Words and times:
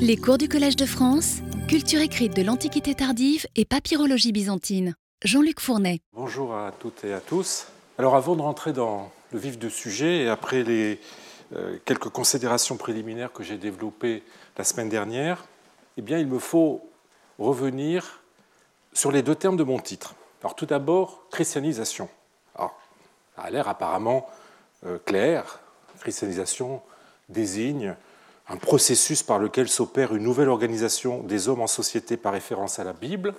Les 0.00 0.16
cours 0.16 0.38
du 0.38 0.48
Collège 0.48 0.76
de 0.76 0.86
France, 0.86 1.38
culture 1.68 2.00
écrite 2.00 2.36
de 2.36 2.42
l'Antiquité 2.42 2.94
tardive 2.94 3.46
et 3.56 3.64
papyrologie 3.64 4.32
byzantine. 4.32 4.94
Jean-Luc 5.24 5.60
Fournet. 5.60 6.00
Bonjour 6.12 6.54
à 6.54 6.72
toutes 6.72 7.04
et 7.04 7.12
à 7.12 7.20
tous. 7.20 7.66
Alors 7.98 8.16
avant 8.16 8.36
de 8.36 8.42
rentrer 8.42 8.72
dans 8.72 9.10
le 9.32 9.38
vif 9.38 9.58
du 9.58 9.70
sujet 9.70 10.24
et 10.24 10.28
après 10.28 10.62
les 10.62 11.00
euh, 11.54 11.78
quelques 11.84 12.08
considérations 12.08 12.76
préliminaires 12.76 13.32
que 13.32 13.42
j'ai 13.42 13.56
développées 13.56 14.22
la 14.56 14.64
semaine 14.64 14.88
dernière, 14.88 15.44
eh 15.96 16.02
bien 16.02 16.18
il 16.18 16.26
me 16.26 16.38
faut 16.38 16.88
revenir 17.38 18.20
sur 18.92 19.10
les 19.10 19.22
deux 19.22 19.34
termes 19.34 19.56
de 19.56 19.64
mon 19.64 19.78
titre. 19.78 20.14
Alors 20.42 20.54
tout 20.54 20.66
d'abord, 20.66 21.24
christianisation. 21.30 22.08
Alors, 22.54 22.78
ça 23.36 23.42
a 23.42 23.50
l'air 23.50 23.68
apparemment 23.68 24.26
euh, 24.86 24.98
clair. 25.04 25.60
Christianisation 26.00 26.82
désigne 27.28 27.96
un 28.48 28.56
processus 28.56 29.22
par 29.22 29.38
lequel 29.38 29.68
s'opère 29.68 30.14
une 30.14 30.22
nouvelle 30.22 30.48
organisation 30.48 31.20
des 31.20 31.48
hommes 31.48 31.62
en 31.62 31.66
société 31.66 32.16
par 32.16 32.32
référence 32.32 32.78
à 32.78 32.84
la 32.84 32.92
Bible. 32.92 33.34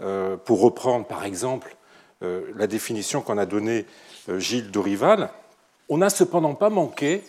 Euh, 0.00 0.36
pour 0.36 0.60
reprendre 0.60 1.06
par 1.06 1.24
exemple 1.24 1.76
euh, 2.22 2.42
la 2.56 2.66
définition 2.66 3.20
qu'en 3.20 3.38
a 3.38 3.46
donnée 3.46 3.86
Gilles 4.36 4.70
Dorival, 4.70 5.30
on 5.88 5.98
n'a 5.98 6.10
cependant 6.10 6.54
pas 6.54 6.70
manqué 6.70 7.22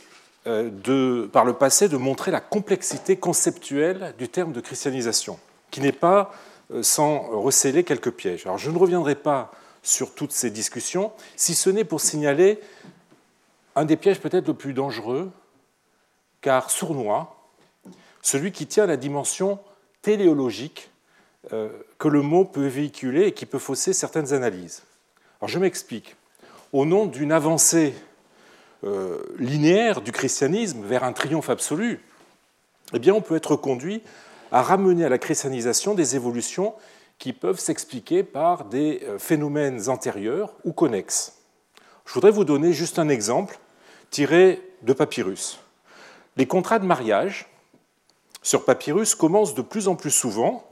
par 0.44 1.46
le 1.46 1.54
passé 1.54 1.90
de 1.90 1.98
montrer 1.98 2.32
la 2.32 2.42
complexité 2.42 3.18
conceptuelle 3.18 4.16
du 4.18 4.30
terme 4.30 4.52
de 4.52 4.62
christianisation, 4.62 5.38
qui 5.70 5.80
n'est 5.80 5.92
pas 5.92 6.32
sans 6.82 7.20
recéler 7.40 7.84
quelques 7.84 8.12
pièges. 8.12 8.46
Alors 8.46 8.58
je 8.58 8.72
ne 8.72 8.78
reviendrai 8.78 9.16
pas 9.16 9.52
sur 9.84 10.14
toutes 10.14 10.32
ces 10.32 10.50
discussions, 10.50 11.12
si 11.36 11.56
ce 11.56 11.70
n'est 11.70 11.84
pour 11.84 12.02
signaler 12.02 12.60
un 13.76 13.86
des 13.86 13.96
pièges 13.96 14.20
peut-être 14.20 14.48
le 14.48 14.54
plus 14.54 14.74
dangereux, 14.74 15.32
car 16.42 16.70
sournois, 16.70 17.36
celui 18.22 18.52
qui 18.52 18.68
tient 18.68 18.86
la 18.86 18.98
dimension 18.98 19.60
téléologique 20.02 20.90
euh, 21.54 21.70
que 21.98 22.08
le 22.08 22.22
mot 22.22 22.46
peut 22.46 22.68
véhiculer 22.68 23.28
et 23.28 23.32
qui 23.34 23.46
peut 23.46 23.60
fausser 23.60 23.94
certaines 23.94 24.34
analyses. 24.34 24.84
Alors 25.40 25.50
je 25.50 25.60
m'explique. 25.60 26.16
Au 26.74 26.86
nom 26.86 27.06
d'une 27.06 27.32
avancée 27.32 27.94
euh, 28.84 29.22
linéaire 29.38 30.02
du 30.02 30.12
christianisme 30.12 30.84
vers 30.84 31.04
un 31.04 31.14
triomphe 31.14 31.50
absolu, 31.50 32.02
eh 32.94 33.12
on 33.12 33.22
peut 33.22 33.36
être 33.36 33.56
conduit 33.56 34.02
à 34.52 34.62
ramener 34.62 35.06
à 35.06 35.10
la 35.10 35.18
christianisation 35.18 35.94
des 35.94 36.16
évolutions 36.16 36.74
qui 37.18 37.34
peuvent 37.34 37.60
s'expliquer 37.60 38.24
par 38.24 38.66
des 38.66 39.02
euh, 39.04 39.20
phénomènes 39.20 39.90
antérieurs 39.90 40.54
ou 40.64 40.72
connexes. 40.72 41.34
Je 42.06 42.14
voudrais 42.14 42.32
vous 42.32 42.46
donner 42.46 42.74
juste 42.74 42.98
un 42.98 43.10
exemple 43.10 43.60
tiré 44.10 44.62
de 44.82 44.94
papyrus. 44.94 45.60
Les 46.40 46.48
contrats 46.48 46.80
de 46.80 46.86
mariage 46.86 47.48
sur 48.42 48.64
papyrus 48.64 49.14
commencent 49.14 49.56
de 49.56 49.62
plus 49.62 49.90
en 49.90 49.98
plus 49.98 50.10
souvent, 50.10 50.66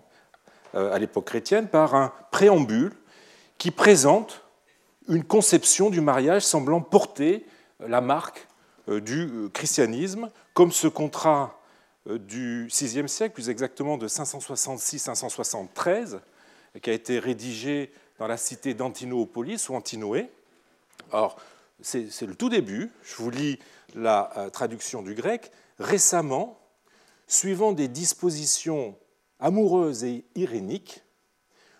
euh, 0.76 0.94
à 0.94 1.00
l'époque 1.00 1.26
chrétienne, 1.26 1.68
par 1.68 1.94
un 1.94 2.14
préambule 2.32 2.94
qui 3.58 3.72
présente 3.72 4.46
une 5.10 5.26
conception 5.26 5.90
du 5.90 6.00
mariage 6.00 6.44
semblant 6.44 6.80
porter 6.80 7.46
la 7.82 8.00
marque 8.00 8.48
euh, 8.88 9.02
du 9.02 9.50
christianisme, 9.54 10.32
comme 10.54 10.72
ce 10.72 10.88
contrat 10.88 11.60
du 12.06 12.68
VIe 12.68 13.10
siècle, 13.10 13.34
plus 13.34 13.50
exactement 13.50 13.98
de 13.98 14.08
566-573, 14.08 16.20
qui 16.82 16.90
a 16.90 16.94
été 16.94 17.20
rédigé 17.20 17.92
dans 18.20 18.28
la 18.28 18.38
cité 18.38 18.74
d'Antinoopolis 18.74 19.68
ou 19.68 19.76
Antinoé. 19.76 20.30
C'est 21.82 22.22
le 22.24 22.36
tout 22.36 22.50
début, 22.50 22.92
je 23.04 23.16
vous 23.18 23.30
lis 23.30 23.60
la 23.96 24.32
euh, 24.38 24.50
traduction 24.50 25.02
du 25.02 25.14
grec. 25.14 25.52
Récemment, 25.80 26.60
suivant 27.28 27.72
des 27.72 27.88
dispositions 27.88 28.98
amoureuses 29.40 30.04
et 30.04 30.26
iréniques, 30.36 31.04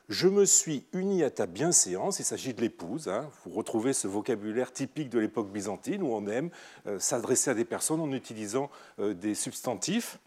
je 0.10 0.28
me 0.28 0.46
suis 0.46 0.86
uni 0.94 1.24
à 1.24 1.30
ta 1.30 1.48
bienséance, 1.48 2.20
il 2.20 2.26
s'agit 2.26 2.54
de 2.54 2.62
l'épouse, 2.62 3.10
hein. 3.10 3.30
vous 3.44 3.52
retrouvez 3.52 3.92
ce 3.92 4.08
vocabulaire 4.08 4.72
typique 4.72 5.10
de 5.10 5.20
l'époque 5.20 5.52
byzantine 5.52 6.02
où 6.02 6.14
on 6.14 6.28
aime 6.28 6.50
euh, 6.86 6.98
s'adresser 7.00 7.50
à 7.50 7.54
des 7.54 7.66
personnes 7.66 8.00
en 8.00 8.12
utilisant 8.14 8.70
euh, 9.00 9.14
des 9.14 9.36
substantifs. 9.36 10.20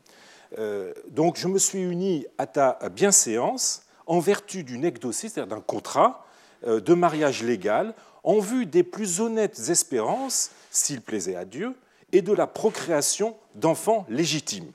donc 1.09 1.37
je 1.37 1.47
me 1.47 1.61
suis 1.61 1.81
uni 1.81 2.27
à 2.37 2.47
ta 2.49 2.77
bienséance 2.91 3.85
en 4.07 4.19
vertu 4.19 4.65
d'une 4.65 4.85
ecdosie, 4.85 5.29
c'est-à-dire 5.31 5.57
d'un 5.57 5.63
contrat 5.63 6.27
de 6.67 6.95
mariage 6.95 7.45
légal, 7.45 7.95
en 8.23 8.39
vue 8.39 8.67
des 8.67 8.83
plus 8.83 9.21
honnêtes 9.21 9.69
espérances, 9.69 10.51
s'il 10.71 11.01
plaisait 11.01 11.37
à 11.37 11.45
Dieu, 11.45 11.75
et 12.13 12.23
de 12.23 12.33
la 12.33 12.47
procréation 12.47 13.37
d'enfants 13.55 14.05
légitimes. 14.09 14.73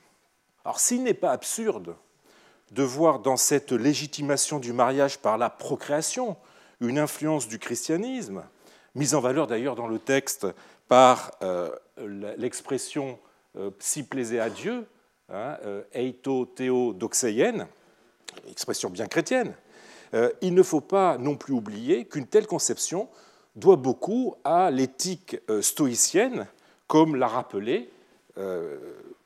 Alors 0.64 0.80
s'il 0.80 1.02
n'est 1.02 1.14
pas 1.14 1.32
absurde 1.32 1.94
de 2.72 2.82
voir 2.82 3.20
dans 3.20 3.36
cette 3.36 3.72
légitimation 3.72 4.58
du 4.58 4.72
mariage 4.72 5.18
par 5.18 5.38
la 5.38 5.50
procréation 5.50 6.36
une 6.80 6.98
influence 6.98 7.46
du 7.46 7.58
christianisme, 7.58 8.42
mise 8.94 9.14
en 9.14 9.20
valeur 9.20 9.46
d'ailleurs 9.46 9.76
dans 9.76 9.86
le 9.86 9.98
texte 9.98 10.46
par 10.88 11.32
euh, 11.42 11.70
l'expression 12.36 13.18
euh, 13.56 13.70
si 13.78 14.02
plaisait 14.02 14.40
à 14.40 14.50
Dieu, 14.50 14.86
hein, 15.28 15.56
eito 15.92 16.46
théo 16.46 16.92
doxeien, 16.92 17.68
expression 18.48 18.90
bien 18.90 19.06
chrétienne, 19.06 19.54
euh, 20.14 20.30
il 20.40 20.54
ne 20.54 20.62
faut 20.62 20.80
pas 20.80 21.18
non 21.18 21.36
plus 21.36 21.52
oublier 21.52 22.04
qu'une 22.04 22.26
telle 22.26 22.46
conception 22.46 23.08
doit 23.56 23.76
beaucoup 23.76 24.36
à 24.44 24.70
l'éthique 24.70 25.38
euh, 25.50 25.62
stoïcienne, 25.62 26.46
comme 26.86 27.16
l'a 27.16 27.26
rappelé, 27.26 27.90
euh, 28.38 28.76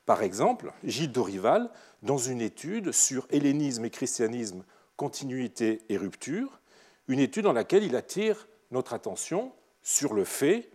par 0.06 0.22
exemple, 0.22 0.72
Gilles 0.84 1.12
Dorival 1.12 1.68
dans 2.02 2.18
une 2.18 2.40
étude 2.40 2.92
sur 2.92 3.26
hellénisme 3.30 3.84
et 3.84 3.90
christianisme, 3.90 4.64
continuité 4.96 5.82
et 5.88 5.96
rupture, 5.96 6.60
une 7.08 7.18
étude 7.18 7.44
dans 7.44 7.52
laquelle 7.52 7.84
il 7.84 7.96
attire 7.96 8.48
notre 8.70 8.94
attention 8.94 9.52
sur 9.82 10.14
le 10.14 10.24
fait 10.24 10.70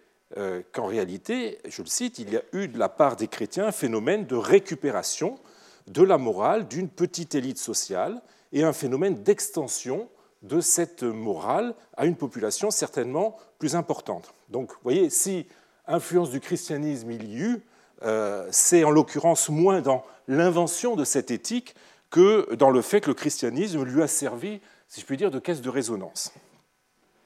qu'en 0.74 0.88
réalité, 0.88 1.60
je 1.66 1.82
le 1.82 1.88
cite, 1.88 2.20
il 2.20 2.32
y 2.32 2.36
a 2.36 2.42
eu 2.52 2.68
de 2.68 2.78
la 2.78 2.90
part 2.90 3.16
des 3.16 3.28
chrétiens 3.28 3.68
un 3.68 3.72
phénomène 3.72 4.26
de 4.26 4.36
récupération 4.36 5.40
de 5.88 6.04
la 6.04 6.18
morale 6.18 6.68
d'une 6.68 6.90
petite 6.90 7.36
élite 7.36 7.60
sociale 7.60 8.22
et 8.52 8.64
un 8.64 8.74
phénomène 8.74 9.24
d'extension 9.24 10.10
de 10.46 10.62
cette 10.62 11.04
morale 11.04 11.76
à 11.98 12.06
une 12.06 12.16
population 12.16 12.72
certainement 12.72 13.38
plus 13.60 13.76
importante. 13.76 14.34
Donc, 14.50 14.72
vous 14.72 14.80
voyez, 14.84 15.10
si 15.10 15.48
influence 15.88 16.30
du 16.30 16.40
christianisme 16.40 17.12
il 17.12 17.24
y 17.26 17.38
eut, 17.38 17.62
euh, 18.04 18.48
c'est 18.52 18.84
en 18.84 18.92
l'occurrence 18.92 19.50
moins 19.50 19.82
dans 19.82 20.04
l'invention 20.28 20.96
de 20.96 21.04
cette 21.04 21.32
éthique 21.32 21.76
que 22.10 22.54
dans 22.56 22.70
le 22.70 22.82
fait 22.82 23.02
que 23.02 23.08
le 23.08 23.14
christianisme 23.14 23.84
lui 23.84 24.02
a 24.02 24.08
servi, 24.08 24.62
si 24.88 25.02
je 25.02 25.06
puis 25.06 25.18
dire, 25.18 25.32
de 25.32 25.40
caisse 25.40 25.62
de 25.62 25.70
résonance. 25.70 26.34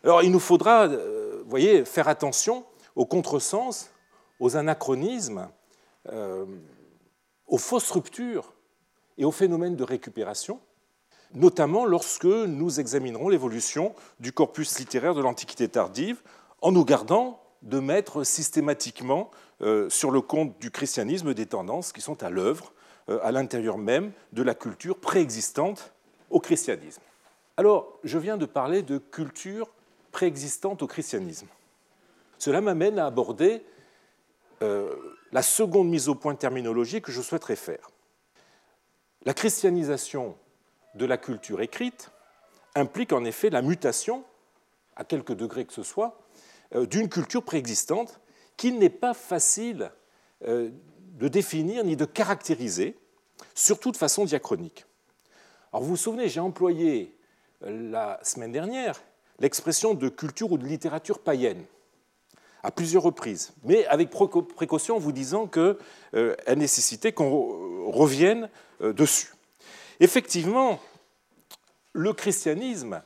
Alors, 0.04 0.24
il 0.24 0.32
nous 0.32 0.40
faudra, 0.40 0.88
euh, 0.88 1.42
vous 1.44 1.50
voyez, 1.50 1.86
faire 1.86 2.08
attention 2.08 2.64
aux 2.96 3.06
contresens, 3.06 3.92
aux 4.40 4.56
anachronismes, 4.56 5.50
euh, 6.12 6.46
aux 7.48 7.58
fausses 7.58 7.92
ruptures 7.92 8.54
et 9.18 9.26
aux 9.26 9.32
phénomènes 9.32 9.76
de 9.76 9.84
récupération, 9.84 10.60
notamment 11.34 11.86
lorsque 11.86 12.26
nous 12.26 12.80
examinerons 12.80 13.30
l'évolution 13.30 13.94
du 14.20 14.32
corpus 14.32 14.80
littéraire 14.80 15.14
de 15.14 15.22
l'Antiquité 15.22 15.68
tardive, 15.68 16.22
en 16.62 16.72
nous 16.72 16.86
gardant 16.86 17.42
de 17.62 17.80
mettre 17.80 18.24
systématiquement 18.24 19.32
euh, 19.62 19.90
sur 19.90 20.12
le 20.12 20.22
compte 20.22 20.58
du 20.60 20.72
christianisme 20.72 21.34
des 21.34 21.46
tendances 21.46 21.92
qui 21.92 22.02
sont 22.02 22.24
à 22.24 22.30
l'œuvre 22.30 22.74
euh, 23.10 23.20
à 23.24 23.32
l'intérieur 23.32 23.78
même 23.78 24.12
de 24.34 24.44
la 24.44 24.56
culture 24.56 24.98
préexistante 24.98 25.94
au 26.30 26.40
christianisme. 26.40 27.02
Alors, 27.58 28.00
je 28.04 28.18
viens 28.18 28.38
de 28.38 28.46
parler 28.46 28.84
de 28.84 28.98
culture 28.98 29.70
préexistante 30.12 30.82
au 30.82 30.88
christianisme. 30.88 31.48
Cela 32.38 32.62
m'amène 32.62 33.00
à 33.00 33.06
aborder 33.06 33.64
euh, 34.62 34.96
la 35.32 35.42
seconde 35.42 35.90
mise 35.90 36.08
au 36.08 36.16
point 36.16 36.36
terminologique 36.36 37.06
que 37.06 37.12
je 37.12 37.22
souhaiterais 37.22 37.56
faire. 37.56 37.90
La 39.26 39.34
christianisation 39.34 40.36
de 40.96 41.06
la 41.06 41.18
culture 41.18 41.62
écrite 41.62 42.12
implique 42.76 43.14
en 43.14 43.24
effet 43.26 43.50
la 43.50 43.62
mutation, 43.62 44.24
à 44.96 45.04
quelque 45.04 45.34
degré 45.34 45.66
que 45.66 45.74
ce 45.74 45.84
soit, 45.84 46.20
euh, 46.76 46.86
d'une 46.86 47.10
culture 47.10 47.44
préexistante 47.44 48.20
qu'il 48.58 48.78
n'est 48.78 48.90
pas 48.90 49.14
facile 49.14 49.92
euh, 50.46 50.70
de 51.18 51.28
définir 51.28 51.84
ni 51.84 51.96
de 51.96 52.06
caractériser, 52.06 52.98
surtout 53.56 53.92
de 53.92 53.98
façon 53.98 54.26
diachronique. 54.26 54.86
Alors 55.72 55.84
vous 55.84 55.92
vous 55.92 55.98
souvenez, 55.98 56.30
j'ai 56.30 56.40
employé 56.40 57.16
euh, 57.64 57.92
la 57.92 58.20
semaine 58.24 58.52
dernière 58.52 59.02
l'expression 59.40 59.94
de 59.94 60.10
culture 60.10 60.52
ou 60.52 60.58
de 60.58 60.66
littérature 60.66 61.20
païenne 61.20 61.64
à 62.62 62.72
plusieurs 62.72 63.04
reprises, 63.04 63.54
mais 63.64 63.86
avec 63.86 64.10
précaution 64.10 64.98
en 64.98 65.00
vous 65.00 65.14
disant 65.14 65.48
qu'elle 65.48 66.58
nécessitait 66.58 67.14
qu'on 67.14 67.90
revienne 67.90 68.50
dessus. 68.82 69.32
Effectivement, 70.00 70.80
le 71.94 72.14
christianisme 72.14 73.02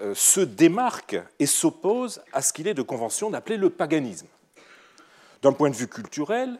euh, 0.00 0.14
se 0.14 0.40
démarque 0.40 1.16
et 1.38 1.46
s'oppose 1.46 2.20
à 2.32 2.42
ce 2.42 2.52
qu'il 2.52 2.68
est 2.68 2.74
de 2.74 2.82
convention 2.82 3.30
d'appeler 3.30 3.56
le 3.56 3.70
paganisme. 3.70 4.26
D'un 5.42 5.52
point 5.52 5.70
de 5.70 5.76
vue 5.76 5.88
culturel, 5.88 6.58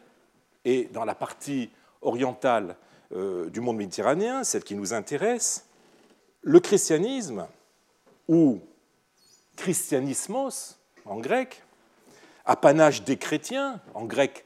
et 0.65 0.85
dans 0.91 1.05
la 1.05 1.15
partie 1.15 1.69
orientale 2.01 2.75
du 3.11 3.59
monde 3.59 3.77
méditerranéen, 3.77 4.43
celle 4.43 4.63
qui 4.63 4.75
nous 4.75 4.93
intéresse, 4.93 5.65
le 6.41 6.59
christianisme, 6.59 7.47
ou 8.27 8.61
christianismos 9.55 10.77
en 11.05 11.17
grec, 11.17 11.63
apanage 12.45 13.03
des 13.03 13.17
chrétiens, 13.17 13.81
en 13.93 14.05
grec 14.05 14.45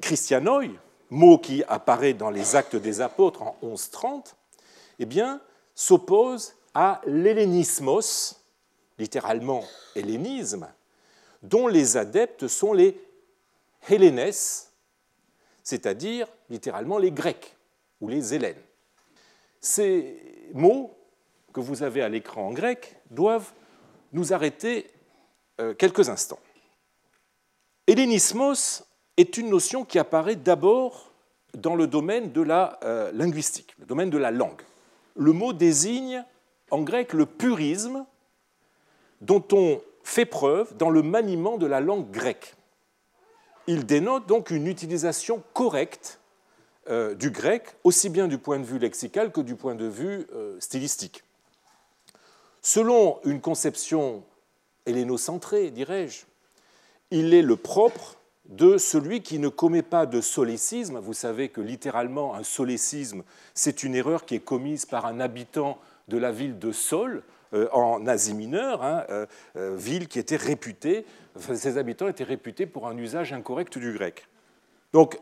christianoi, 0.00 0.68
mot 1.10 1.38
qui 1.38 1.62
apparaît 1.68 2.14
dans 2.14 2.30
les 2.30 2.56
actes 2.56 2.76
des 2.76 3.00
apôtres 3.00 3.42
en 3.42 3.56
1130, 3.62 4.36
eh 4.98 5.06
bien, 5.06 5.40
s'oppose 5.74 6.54
à 6.74 7.00
l'hellénismos, 7.06 8.40
littéralement 8.98 9.64
hellénisme, 9.94 10.68
dont 11.42 11.66
les 11.66 11.96
adeptes 11.96 12.48
sont 12.48 12.72
les 12.72 13.00
hellénes, 13.88 14.32
c'est-à-dire 15.62 16.28
littéralement 16.50 16.98
les 16.98 17.10
Grecs 17.10 17.56
ou 18.00 18.08
les 18.08 18.34
Hélènes. 18.34 18.60
Ces 19.60 20.50
mots 20.54 20.96
que 21.52 21.60
vous 21.60 21.82
avez 21.82 22.02
à 22.02 22.08
l'écran 22.08 22.48
en 22.48 22.52
grec 22.52 22.96
doivent 23.10 23.52
nous 24.12 24.32
arrêter 24.32 24.90
euh, 25.60 25.74
quelques 25.74 26.08
instants. 26.08 26.38
Hellénismos 27.86 28.84
est 29.16 29.36
une 29.38 29.48
notion 29.48 29.84
qui 29.84 29.98
apparaît 29.98 30.36
d'abord 30.36 31.12
dans 31.54 31.74
le 31.74 31.86
domaine 31.86 32.32
de 32.32 32.42
la 32.42 32.78
euh, 32.82 33.10
linguistique, 33.12 33.74
le 33.78 33.86
domaine 33.86 34.10
de 34.10 34.18
la 34.18 34.30
langue. 34.30 34.60
Le 35.16 35.32
mot 35.32 35.52
désigne 35.52 36.24
en 36.70 36.82
grec 36.82 37.12
le 37.12 37.26
purisme 37.26 38.04
dont 39.20 39.44
on 39.52 39.80
fait 40.02 40.26
preuve 40.26 40.76
dans 40.76 40.90
le 40.90 41.02
maniement 41.02 41.58
de 41.58 41.66
la 41.66 41.80
langue 41.80 42.10
grecque. 42.10 42.54
Il 43.66 43.86
dénote 43.86 44.26
donc 44.26 44.50
une 44.50 44.66
utilisation 44.66 45.42
correcte 45.52 46.20
euh, 46.88 47.14
du 47.14 47.30
grec, 47.30 47.76
aussi 47.82 48.08
bien 48.08 48.28
du 48.28 48.38
point 48.38 48.60
de 48.60 48.64
vue 48.64 48.78
lexical 48.78 49.32
que 49.32 49.40
du 49.40 49.56
point 49.56 49.74
de 49.74 49.86
vue 49.86 50.26
euh, 50.34 50.56
stylistique. 50.60 51.24
Selon 52.62 53.18
une 53.24 53.40
conception 53.40 54.22
hellénocentrée, 54.86 55.70
dirais-je, 55.70 56.24
il 57.10 57.34
est 57.34 57.42
le 57.42 57.56
propre 57.56 58.15
de 58.48 58.78
celui 58.78 59.22
qui 59.22 59.38
ne 59.38 59.48
commet 59.48 59.82
pas 59.82 60.06
de 60.06 60.20
solécisme. 60.20 60.98
Vous 60.98 61.14
savez 61.14 61.48
que 61.48 61.60
littéralement, 61.60 62.34
un 62.34 62.42
solécisme, 62.42 63.22
c'est 63.54 63.82
une 63.82 63.94
erreur 63.94 64.24
qui 64.24 64.36
est 64.36 64.40
commise 64.40 64.86
par 64.86 65.06
un 65.06 65.20
habitant 65.20 65.78
de 66.08 66.18
la 66.18 66.32
ville 66.32 66.58
de 66.58 66.72
Sol, 66.72 67.22
euh, 67.52 67.68
en 67.72 68.06
Asie 68.06 68.34
mineure, 68.34 68.82
hein, 68.82 69.04
euh, 69.10 69.26
euh, 69.56 69.76
ville 69.76 70.08
qui 70.08 70.18
était 70.18 70.36
réputée, 70.36 71.06
ses 71.38 71.78
habitants 71.78 72.08
étaient 72.08 72.24
réputés 72.24 72.66
pour 72.66 72.88
un 72.88 72.96
usage 72.98 73.32
incorrect 73.32 73.78
du 73.78 73.92
grec. 73.92 74.26
Donc, 74.92 75.18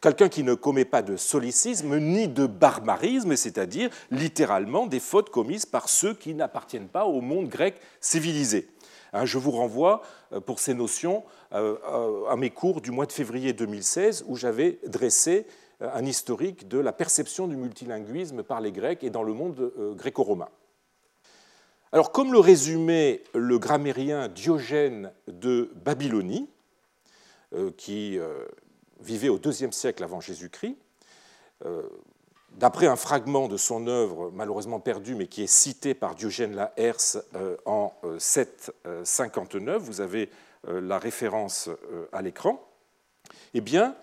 quelqu'un 0.00 0.30
qui 0.30 0.42
ne 0.42 0.54
commet 0.54 0.86
pas 0.86 1.02
de 1.02 1.18
solécisme 1.18 1.98
ni 1.98 2.28
de 2.28 2.46
barbarisme, 2.46 3.36
c'est-à-dire 3.36 3.90
littéralement 4.10 4.86
des 4.86 5.00
fautes 5.00 5.28
commises 5.28 5.66
par 5.66 5.90
ceux 5.90 6.14
qui 6.14 6.32
n'appartiennent 6.32 6.88
pas 6.88 7.04
au 7.04 7.20
monde 7.20 7.48
grec 7.48 7.74
civilisé. 8.00 8.68
Hein, 9.12 9.26
je 9.26 9.38
vous 9.38 9.50
renvoie 9.50 10.02
euh, 10.32 10.40
pour 10.40 10.58
ces 10.58 10.74
notions 10.74 11.24
euh, 11.52 11.76
euh, 11.86 12.26
à 12.28 12.36
mes 12.36 12.50
cours 12.50 12.80
du 12.80 12.90
mois 12.90 13.06
de 13.06 13.12
février 13.12 13.52
2016 13.52 14.24
où 14.26 14.36
j'avais 14.36 14.78
dressé 14.86 15.46
un 15.80 16.06
historique 16.06 16.68
de 16.68 16.78
la 16.78 16.92
perception 16.92 17.48
du 17.48 17.56
multilinguisme 17.56 18.42
par 18.42 18.60
les 18.60 18.70
Grecs 18.70 19.02
et 19.02 19.10
dans 19.10 19.24
le 19.24 19.32
monde 19.32 19.72
gréco-romain. 19.96 20.48
Alors, 21.90 22.12
comme 22.12 22.32
le 22.32 22.38
résumait 22.38 23.24
le 23.34 23.58
grammairien 23.58 24.28
Diogène 24.28 25.10
de 25.26 25.72
Babylonie, 25.84 26.48
qui 27.76 28.16
vivait 29.00 29.28
au 29.28 29.40
IIe 29.40 29.72
siècle 29.72 30.04
avant 30.04 30.20
Jésus-Christ, 30.20 30.76
d'après 32.56 32.86
un 32.86 32.96
fragment 32.96 33.48
de 33.48 33.56
son 33.56 33.86
œuvre 33.86 34.30
malheureusement 34.32 34.80
perdu, 34.80 35.14
mais 35.14 35.26
qui 35.26 35.42
est 35.42 35.46
cité 35.46 35.94
par 35.94 36.14
Diogène 36.14 36.54
Laërce 36.54 37.18
euh, 37.34 37.56
en 37.64 37.92
759, 38.18 39.82
vous 39.82 40.00
avez 40.00 40.30
euh, 40.68 40.80
la 40.80 40.98
référence 40.98 41.68
euh, 41.68 42.06
à 42.12 42.22
l'écran, 42.22 42.64
eh 43.54 43.60
bien, 43.60 43.96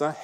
hein, 0.00 0.14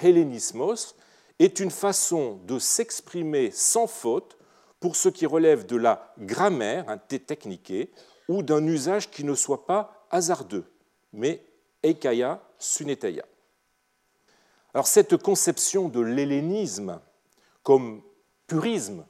est 1.39 1.61
une 1.61 1.71
façon 1.71 2.41
de 2.47 2.59
s'exprimer 2.59 3.51
sans 3.53 3.87
faute 3.87 4.37
pour 4.81 4.97
ce 4.97 5.09
qui 5.09 5.27
relève 5.27 5.67
de 5.67 5.77
la 5.77 6.13
grammaire, 6.19 6.89
un 6.89 6.99
techniqué, 6.99 7.91
ou 8.29 8.43
d'un 8.43 8.65
usage 8.67 9.11
qui 9.11 9.25
ne 9.25 9.35
soit 9.35 9.67
pas 9.67 10.07
hasardeux, 10.11 10.65
mais 11.13 11.45
eikaya 11.83 12.43
suneteia. 12.59 13.25
Alors 14.75 14.87
cette 14.87 15.17
conception 15.17 15.89
de 15.89 16.01
l'hellénisme 16.01 17.01
comme 17.63 18.03
purisme 18.47 19.05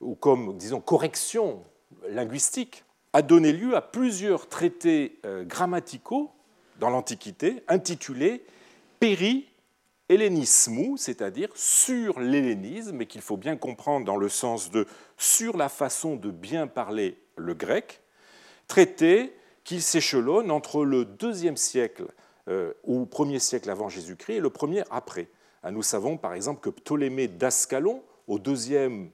ou 0.00 0.14
comme, 0.14 0.56
disons, 0.56 0.80
correction 0.80 1.64
linguistique 2.08 2.84
a 3.12 3.22
donné 3.22 3.52
lieu 3.52 3.76
à 3.76 3.82
plusieurs 3.82 4.48
traités 4.48 5.18
euh, 5.26 5.44
grammaticaux 5.44 6.30
dans 6.78 6.90
l'Antiquité 6.90 7.62
intitulés 7.68 8.44
Péri 9.00 9.50
hellénismou, 10.08 10.96
c'est-à-dire 10.96 11.48
sur 11.54 12.18
l'hellénisme, 12.18 13.00
et 13.00 13.06
qu'il 13.06 13.20
faut 13.20 13.36
bien 13.36 13.56
comprendre 13.56 14.04
dans 14.04 14.16
le 14.16 14.28
sens 14.28 14.70
de 14.70 14.86
sur 15.16 15.56
la 15.56 15.68
façon 15.68 16.16
de 16.16 16.30
bien 16.30 16.66
parler 16.66 17.16
le 17.36 17.54
grec, 17.54 18.00
traités 18.66 19.32
qui 19.62 19.80
s'échelonnent 19.80 20.50
entre 20.50 20.84
le 20.84 21.04
deuxième 21.04 21.56
siècle 21.56 22.06
au 22.84 23.06
premier 23.06 23.38
siècle 23.38 23.70
avant 23.70 23.88
Jésus-Christ 23.88 24.36
et 24.36 24.40
le 24.40 24.50
premier 24.50 24.82
après. 24.90 25.28
Ah, 25.62 25.70
nous 25.70 25.82
savons 25.82 26.16
par 26.16 26.34
exemple 26.34 26.60
que 26.60 26.70
Ptolémée 26.70 27.28
d'Ascalon, 27.28 28.02
au 28.26 28.38
deuxième 28.38 29.10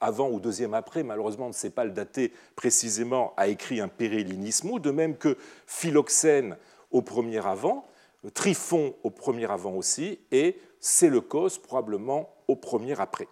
avant 0.00 0.30
ou 0.30 0.40
deuxième 0.40 0.74
après, 0.74 1.02
malheureusement 1.02 1.46
on 1.46 1.48
ne 1.50 1.54
sait 1.54 1.70
pas 1.70 1.84
le 1.84 1.90
dater 1.90 2.32
précisément, 2.56 3.34
a 3.36 3.48
écrit 3.48 3.80
un 3.80 3.88
Pérélinismo, 3.88 4.78
de 4.78 4.90
même 4.90 5.16
que 5.16 5.36
Philoxène 5.66 6.56
au 6.90 7.02
premier 7.02 7.44
avant, 7.46 7.86
Tryphon 8.34 8.94
au 9.02 9.10
premier 9.10 9.50
avant 9.50 9.74
aussi, 9.74 10.18
et 10.32 10.58
Séleucos 10.80 11.58
probablement 11.62 12.34
au 12.48 12.56
premier 12.56 12.98
après. 12.98 13.28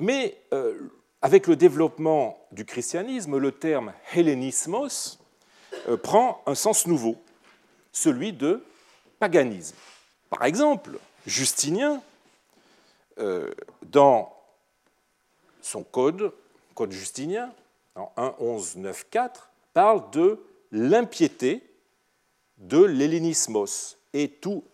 Mais 0.00 0.38
euh, 0.52 0.74
avec 1.20 1.46
le 1.46 1.56
développement 1.56 2.38
du 2.50 2.64
christianisme, 2.64 3.36
le 3.36 3.52
terme 3.52 3.92
hellénismos 4.14 5.20
euh, 5.88 5.96
prend 5.96 6.42
un 6.46 6.54
sens 6.54 6.86
nouveau 6.86 7.16
celui 7.92 8.32
de 8.32 8.64
paganisme. 9.18 9.76
Par 10.30 10.44
exemple, 10.44 10.98
Justinien, 11.26 12.02
euh, 13.18 13.52
dans 13.82 14.34
son 15.60 15.84
code, 15.84 16.32
code 16.74 16.90
justinien, 16.90 17.52
en 17.94 18.10
1.11.9.4, 18.16 19.30
parle 19.72 20.10
de 20.10 20.40
l'impiété 20.72 21.62
de 22.58 22.82
l'hellénismos 22.82 23.98
et 24.12 24.28
tout 24.28 24.64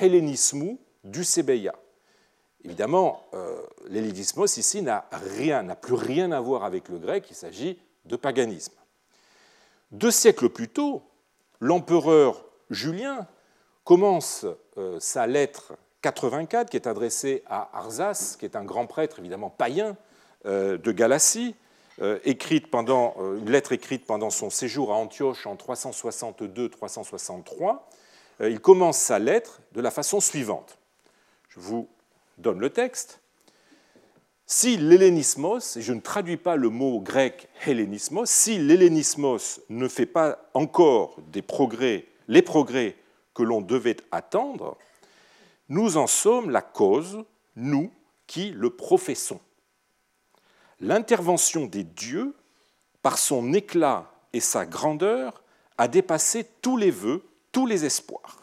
hellénismou 0.00 0.78
du 1.04 1.24
Sébeia. 1.24 1.74
Évidemment, 2.64 3.24
euh, 3.34 3.62
l'hellénismos 3.88 4.56
ici 4.56 4.82
n'a 4.82 5.08
rien, 5.12 5.62
n'a 5.62 5.76
plus 5.76 5.94
rien 5.94 6.32
à 6.32 6.40
voir 6.40 6.64
avec 6.64 6.88
le 6.88 6.98
grec, 6.98 7.26
il 7.30 7.36
s'agit 7.36 7.78
de 8.04 8.16
paganisme. 8.16 8.74
Deux 9.90 10.10
siècles 10.10 10.48
plus 10.48 10.68
tôt, 10.68 11.02
l'empereur 11.60 12.44
Julien 12.70 13.26
commence 13.84 14.46
euh, 14.78 14.98
sa 15.00 15.26
lettre 15.26 15.74
84, 16.02 16.70
qui 16.70 16.76
est 16.76 16.86
adressée 16.86 17.42
à 17.46 17.76
Arzas, 17.78 18.36
qui 18.38 18.44
est 18.44 18.54
un 18.56 18.64
grand 18.64 18.86
prêtre, 18.86 19.20
évidemment 19.20 19.50
païen, 19.50 19.96
euh, 20.44 20.76
de 20.78 20.92
Galatie, 20.92 21.56
euh, 22.02 22.18
une 22.24 23.50
lettre 23.50 23.72
écrite 23.72 24.06
pendant 24.06 24.30
son 24.30 24.50
séjour 24.50 24.92
à 24.92 24.96
Antioche 24.96 25.46
en 25.46 25.54
362-363. 25.54 27.78
Il 28.40 28.60
commence 28.60 28.98
sa 28.98 29.18
lettre 29.18 29.62
de 29.72 29.80
la 29.80 29.90
façon 29.90 30.20
suivante. 30.20 30.76
Je 31.48 31.58
vous 31.58 31.88
donne 32.36 32.60
le 32.60 32.68
texte. 32.68 33.20
Si 34.44 34.76
l'hellénismos, 34.76 35.76
et 35.76 35.82
je 35.82 35.94
ne 35.94 36.00
traduis 36.00 36.36
pas 36.36 36.56
le 36.56 36.68
mot 36.68 37.00
grec 37.00 37.48
hellénismos, 37.66 38.28
si 38.28 38.58
l'hellénismos 38.58 39.62
ne 39.70 39.88
fait 39.88 40.06
pas 40.06 40.38
encore 40.52 41.16
des 41.32 41.40
progrès 41.40 42.04
les 42.28 42.42
progrès 42.42 42.96
que 43.34 43.42
l'on 43.42 43.60
devait 43.60 43.96
attendre, 44.12 44.76
nous 45.68 45.96
en 45.96 46.06
sommes 46.06 46.50
la 46.50 46.62
cause, 46.62 47.24
nous 47.56 47.90
qui 48.26 48.50
le 48.50 48.70
professons. 48.70 49.40
L'intervention 50.80 51.66
des 51.66 51.84
dieux, 51.84 52.34
par 53.02 53.18
son 53.18 53.52
éclat 53.52 54.10
et 54.32 54.40
sa 54.40 54.66
grandeur, 54.66 55.42
a 55.78 55.88
dépassé 55.88 56.46
tous 56.62 56.76
les 56.76 56.90
vœux, 56.90 57.22
tous 57.52 57.66
les 57.66 57.84
espoirs. 57.84 58.42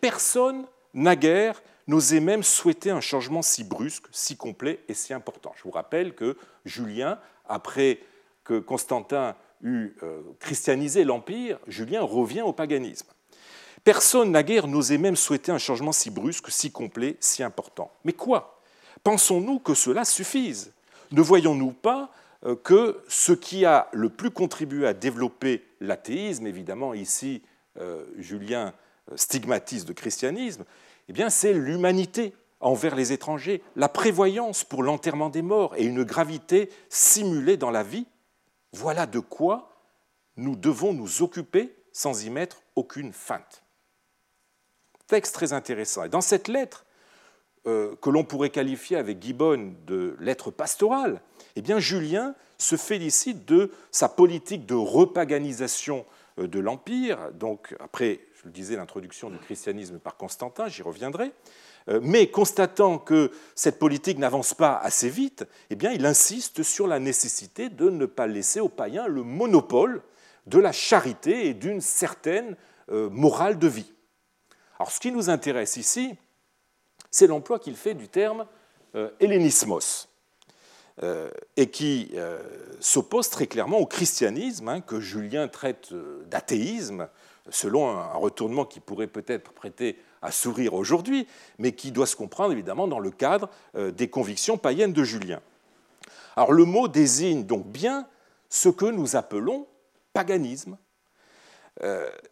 Personne, 0.00 0.66
naguère, 0.92 1.62
n'osait 1.86 2.20
même 2.20 2.42
souhaiter 2.42 2.90
un 2.90 3.00
changement 3.00 3.42
si 3.42 3.64
brusque, 3.64 4.06
si 4.10 4.36
complet 4.36 4.80
et 4.88 4.94
si 4.94 5.12
important. 5.12 5.52
Je 5.56 5.64
vous 5.64 5.70
rappelle 5.70 6.14
que 6.14 6.36
Julien, 6.64 7.18
après 7.46 8.00
que 8.42 8.58
Constantin 8.58 9.36
eut 9.62 9.96
euh, 10.02 10.22
christianisé 10.40 11.04
l'Empire, 11.04 11.58
Julien 11.66 12.02
revient 12.02 12.42
au 12.42 12.52
paganisme. 12.52 13.08
Personne 13.84 14.30
naguère 14.30 14.66
n'osait 14.66 14.96
même 14.96 15.14
souhaiter 15.14 15.52
un 15.52 15.58
changement 15.58 15.92
si 15.92 16.08
brusque, 16.08 16.50
si 16.50 16.72
complet, 16.72 17.16
si 17.20 17.42
important. 17.42 17.92
Mais 18.04 18.14
quoi? 18.14 18.62
Pensons-nous 19.02 19.58
que 19.58 19.74
cela 19.74 20.06
suffise? 20.06 20.72
Ne 21.12 21.20
voyons-nous 21.20 21.72
pas 21.72 22.10
euh, 22.46 22.56
que 22.56 23.02
ce 23.08 23.32
qui 23.32 23.66
a 23.66 23.88
le 23.92 24.08
plus 24.08 24.30
contribué 24.30 24.86
à 24.86 24.94
développer 24.94 25.62
l'athéisme, 25.80 26.46
évidemment 26.46 26.94
ici 26.94 27.42
euh, 27.78 28.06
Julien 28.16 28.72
euh, 29.12 29.16
stigmatise 29.18 29.86
le 29.86 29.92
christianisme, 29.92 30.64
eh 31.10 31.12
bien 31.12 31.28
c'est 31.28 31.52
l'humanité 31.52 32.32
envers 32.60 32.96
les 32.96 33.12
étrangers, 33.12 33.62
la 33.76 33.90
prévoyance 33.90 34.64
pour 34.64 34.82
l'enterrement 34.82 35.28
des 35.28 35.42
morts 35.42 35.74
et 35.76 35.84
une 35.84 36.04
gravité 36.04 36.70
simulée 36.88 37.58
dans 37.58 37.70
la 37.70 37.82
vie. 37.82 38.06
Voilà 38.72 39.04
de 39.04 39.18
quoi 39.18 39.70
nous 40.38 40.56
devons 40.56 40.94
nous 40.94 41.20
occuper 41.20 41.76
sans 41.92 42.24
y 42.24 42.30
mettre 42.30 42.62
aucune 42.76 43.12
feinte. 43.12 43.63
Texte 45.06 45.34
très 45.34 45.52
intéressant. 45.52 46.04
Et 46.04 46.08
dans 46.08 46.20
cette 46.20 46.48
lettre, 46.48 46.84
euh, 47.66 47.96
que 48.02 48.10
l'on 48.10 48.24
pourrait 48.24 48.50
qualifier 48.50 48.98
avec 48.98 49.22
Gibbon 49.22 49.72
de 49.86 50.16
lettre 50.20 50.50
pastorale, 50.50 51.22
eh 51.56 51.62
Julien 51.80 52.34
se 52.58 52.76
félicite 52.76 53.46
de 53.46 53.70
sa 53.90 54.10
politique 54.10 54.66
de 54.66 54.74
repaganisation 54.74 56.04
euh, 56.38 56.46
de 56.46 56.60
l'Empire, 56.60 57.32
donc 57.32 57.74
après, 57.80 58.20
je 58.34 58.44
le 58.44 58.50
disais, 58.50 58.76
l'introduction 58.76 59.30
du 59.30 59.38
christianisme 59.38 59.98
par 59.98 60.18
Constantin, 60.18 60.68
j'y 60.68 60.82
reviendrai, 60.82 61.32
euh, 61.88 62.00
mais 62.02 62.26
constatant 62.26 62.98
que 62.98 63.30
cette 63.54 63.78
politique 63.78 64.18
n'avance 64.18 64.52
pas 64.52 64.76
assez 64.76 65.08
vite, 65.08 65.46
eh 65.70 65.76
il 65.94 66.04
insiste 66.04 66.62
sur 66.62 66.86
la 66.86 66.98
nécessité 66.98 67.70
de 67.70 67.88
ne 67.88 68.04
pas 68.04 68.26
laisser 68.26 68.60
aux 68.60 68.68
païens 68.68 69.06
le 69.06 69.22
monopole 69.22 70.02
de 70.46 70.58
la 70.58 70.72
charité 70.72 71.48
et 71.48 71.54
d'une 71.54 71.80
certaine 71.80 72.56
morale 72.90 73.58
de 73.58 73.66
vie. 73.66 73.93
Alors, 74.78 74.90
ce 74.90 75.00
qui 75.00 75.12
nous 75.12 75.30
intéresse 75.30 75.76
ici, 75.76 76.16
c'est 77.10 77.26
l'emploi 77.26 77.58
qu'il 77.58 77.76
fait 77.76 77.94
du 77.94 78.08
terme 78.08 78.46
euh, 78.96 79.10
hellénismos, 79.20 80.08
euh, 81.02 81.30
et 81.56 81.70
qui 81.70 82.10
euh, 82.14 82.40
s'oppose 82.80 83.28
très 83.28 83.46
clairement 83.46 83.78
au 83.78 83.86
christianisme, 83.86 84.68
hein, 84.68 84.80
que 84.80 85.00
Julien 85.00 85.48
traite 85.48 85.92
d'athéisme, 86.26 87.08
selon 87.50 87.88
un 87.88 88.14
retournement 88.14 88.64
qui 88.64 88.80
pourrait 88.80 89.06
peut-être 89.06 89.52
prêter 89.52 89.98
à 90.22 90.30
sourire 90.30 90.74
aujourd'hui, 90.74 91.26
mais 91.58 91.72
qui 91.72 91.92
doit 91.92 92.06
se 92.06 92.16
comprendre 92.16 92.52
évidemment 92.52 92.88
dans 92.88 93.00
le 93.00 93.10
cadre 93.10 93.50
des 93.74 94.08
convictions 94.08 94.56
païennes 94.56 94.94
de 94.94 95.04
Julien. 95.04 95.40
Alors 96.36 96.52
le 96.52 96.64
mot 96.64 96.88
désigne 96.88 97.44
donc 97.44 97.66
bien 97.66 98.08
ce 98.48 98.70
que 98.70 98.86
nous 98.86 99.14
appelons 99.14 99.66
paganisme. 100.14 100.78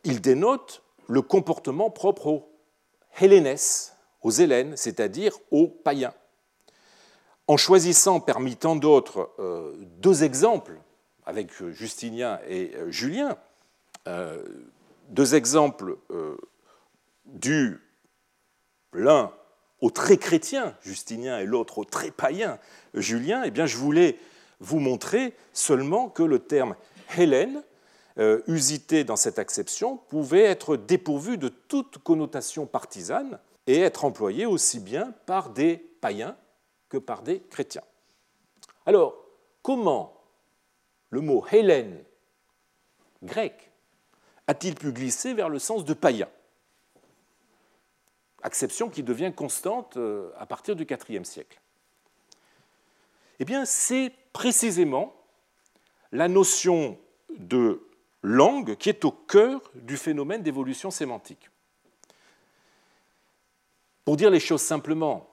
il 0.05 0.23
dénote 0.23 0.82
le 1.09 1.23
comportement 1.23 1.91
propre 1.91 2.27
au 2.27 2.49
hellénès, 3.21 3.97
aux 4.23 4.31
Hélènes, 4.31 4.77
c'est-à-dire 4.77 5.39
aux 5.51 5.69
païens. 5.69 6.15
En 7.49 7.57
choisissant 7.57 8.21
parmi 8.21 8.57
tant 8.57 8.77
d'autres 8.77 9.31
euh, 9.39 9.75
deux 9.99 10.25
exemples, 10.25 10.79
avec 11.27 11.53
Justinien 11.71 12.41
et 12.49 12.73
euh, 12.75 12.91
Julien, 12.91 13.37
euh, 14.09 14.45
deux 15.09 15.35
exemples 15.35 15.99
dus 17.27 17.81
l'un 18.93 19.33
au 19.81 19.91
très 19.91 20.17
chrétien, 20.17 20.77
Justinien, 20.81 21.39
et 21.41 21.45
l'autre 21.45 21.79
au 21.79 21.85
très 21.85 22.11
païen, 22.11 22.59
Julien, 22.95 23.43
eh 23.45 23.51
bien, 23.51 23.67
je 23.67 23.77
voulais 23.77 24.19
vous 24.61 24.79
montrer 24.79 25.35
seulement 25.53 26.09
que 26.09 26.23
le 26.23 26.39
terme 26.39 26.77
Hélène, 27.19 27.63
usité 28.47 29.05
dans 29.05 29.17
cette 29.17 29.39
acception, 29.39 29.97
pouvait 29.97 30.43
être 30.43 30.77
dépourvu 30.77 31.39
de 31.39 31.49
toute 31.49 31.99
connotation 31.99 32.67
partisane 32.67 33.39
et 33.67 33.81
être 33.81 34.05
employé 34.05 34.47
aussi 34.47 34.81
bien 34.81 35.15
par 35.27 35.51
des 35.51 35.77
païens 35.77 36.37
que 36.89 36.99
par 36.99 37.23
des 37.23 37.41
chrétiens. 37.41 37.85
Alors, 38.85 39.17
comment 39.63 40.21
le 41.11 41.21
mot 41.21 41.45
Hélène 41.51 42.03
grec 43.23 43.71
a-t-il 44.47 44.75
pu 44.75 44.93
glisser 44.93 45.35
vers 45.35 45.49
le 45.49 45.59
sens 45.59 45.85
de 45.85 45.95
païen? 45.95 46.29
Acception 48.43 48.91
qui 48.91 49.03
devient 49.03 49.33
constante 49.35 49.97
euh, 49.97 50.31
à 50.37 50.47
partir 50.47 50.75
du 50.75 50.85
IVe 51.09 51.25
siècle. 51.25 51.61
Eh 53.39 53.45
bien, 53.45 53.65
c'est 53.65 54.13
précisément 54.33 55.15
la 56.11 56.29
notion 56.29 56.99
de 57.39 57.87
langue 58.23 58.77
qui 58.77 58.89
est 58.89 59.05
au 59.05 59.11
cœur 59.11 59.61
du 59.75 59.97
phénomène 59.97 60.43
d'évolution 60.43 60.91
sémantique. 60.91 61.51
Pour 64.05 64.17
dire 64.17 64.31
les 64.31 64.41
choses 64.41 64.63
simplement 64.63 65.29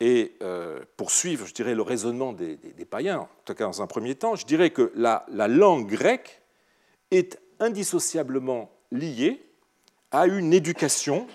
et 0.00 0.36
euh, 0.42 0.80
pour 0.96 1.10
suivre, 1.10 1.46
je 1.46 1.54
dirais, 1.54 1.74
le 1.74 1.82
raisonnement 1.82 2.32
des, 2.32 2.56
païens, 2.88 3.20
en 3.20 3.28
tout 3.44 3.54
cas 3.54 3.64
dans 3.64 3.80
un 3.80 3.86
premier 3.86 4.14
temps, 4.14 4.34
je 4.34 4.44
dirais 4.44 4.70
que 4.70 4.92
la, 4.94 5.24
langue 5.48 5.86
grecque 5.86 6.42
est 7.10 7.40
indissociablement 7.60 8.70
liée 8.90 9.42
à 10.10 10.26
une 10.26 10.52
éducation, 10.52 11.26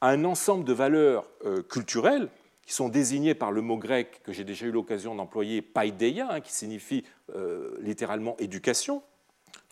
à 0.00 0.10
un 0.10 0.24
ensemble 0.24 0.64
de 0.64 0.72
valeurs 0.72 1.28
euh, 1.44 1.62
culturelles 1.62 2.28
qui 2.66 2.72
sont 2.72 2.88
désignées 2.88 3.34
par 3.34 3.52
le 3.52 3.60
mot 3.60 3.76
grec 3.76 4.20
que 4.22 4.32
j'ai 4.32 4.44
déjà 4.44 4.66
eu 4.66 4.70
l'occasion 4.70 5.14
d'employer, 5.14 5.60
paideia, 5.62 6.28
hein, 6.30 6.40
qui 6.40 6.52
signifie 6.52 7.04
euh, 7.34 7.76
littéralement 7.80 8.36
éducation. 8.38 9.02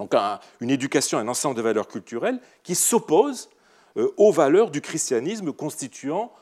Donc 0.03 0.21
une 0.61 0.71
éducation, 0.71 1.19
un 1.19 1.29
ensemble 1.29 1.55
de 1.55 1.63
valeurs 1.63 1.87
culturelles 1.87 2.41
qui 2.65 2.75
s'opposent 2.75 3.51
euh, 3.97 4.13
aux 4.17 4.33
valeurs 4.33 4.73
du 4.73 4.81
christianisme 4.81 5.53
constituant 5.53 6.33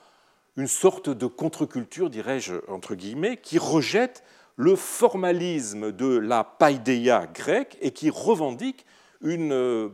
une 0.56 0.66
sorte 0.66 1.10
de 1.10 1.26
contre-culture, 1.26 2.08
dirais-je, 2.08 2.54
entre 2.68 2.94
guillemets, 2.94 3.36
qui 3.36 3.58
rejette 3.58 4.24
le 4.56 4.76
formalisme 4.76 5.92
de 5.92 6.16
la 6.16 6.42
paideia 6.42 7.26
grecque 7.26 7.76
et 7.82 7.90
qui 7.90 8.08
revendique 8.08 8.86
une, 9.20 9.52
euh, 9.52 9.90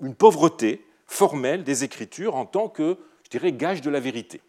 une 0.00 0.14
pauvreté 0.14 0.86
formelle 1.06 1.62
des 1.62 1.84
Écritures 1.84 2.34
en 2.36 2.46
tant 2.46 2.70
que, 2.70 2.96
je 3.24 3.30
dirais, 3.30 3.52
gage 3.52 3.82
de 3.82 3.90
la 3.90 4.00
vérité. 4.00 4.40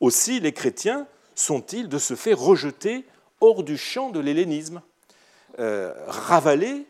Aussi, 0.00 0.38
les 0.38 0.52
chrétiens 0.52 1.06
sont-ils 1.34 1.88
de 1.88 1.96
ce 1.96 2.14
fait 2.14 2.34
rejetés 2.34 3.06
hors 3.40 3.62
du 3.62 3.78
champ 3.78 4.10
de 4.10 4.20
l'hellénisme, 4.20 4.82
euh, 5.58 5.94
ravalés 6.06 6.86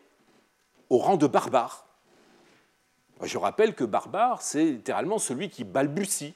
au 0.93 0.99
rang 0.99 1.17
de 1.17 1.27
barbares 1.27 1.87
je 3.27 3.39
rappelle 3.39 3.75
que 3.75 3.85
barbare, 3.85 4.43
c'est 4.43 4.65
littéralement 4.65 5.19
celui 5.19 5.49
qui 5.49 5.65
balbutie, 5.65 6.35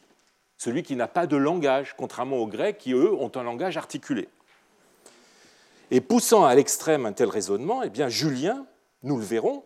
celui 0.57 0.83
qui 0.83 0.97
n'a 0.97 1.09
pas 1.09 1.27
de 1.27 1.37
langage, 1.37 1.95
contrairement 1.97 2.37
aux 2.37 2.47
Grecs 2.47 2.79
qui, 2.79 2.93
eux, 2.93 3.13
ont 3.13 3.31
un 3.35 3.43
langage 3.43 3.77
articulé. 3.77 4.29
Et 5.91 6.01
poussant 6.01 6.45
à 6.45 6.55
l'extrême 6.55 7.07
un 7.07 7.13
tel 7.13 7.29
raisonnement, 7.29 7.83
eh 7.83 7.91
bien, 7.91 8.09
Julien, 8.09 8.67
nous 9.03 9.17
le 9.17 9.25
verrons, 9.25 9.65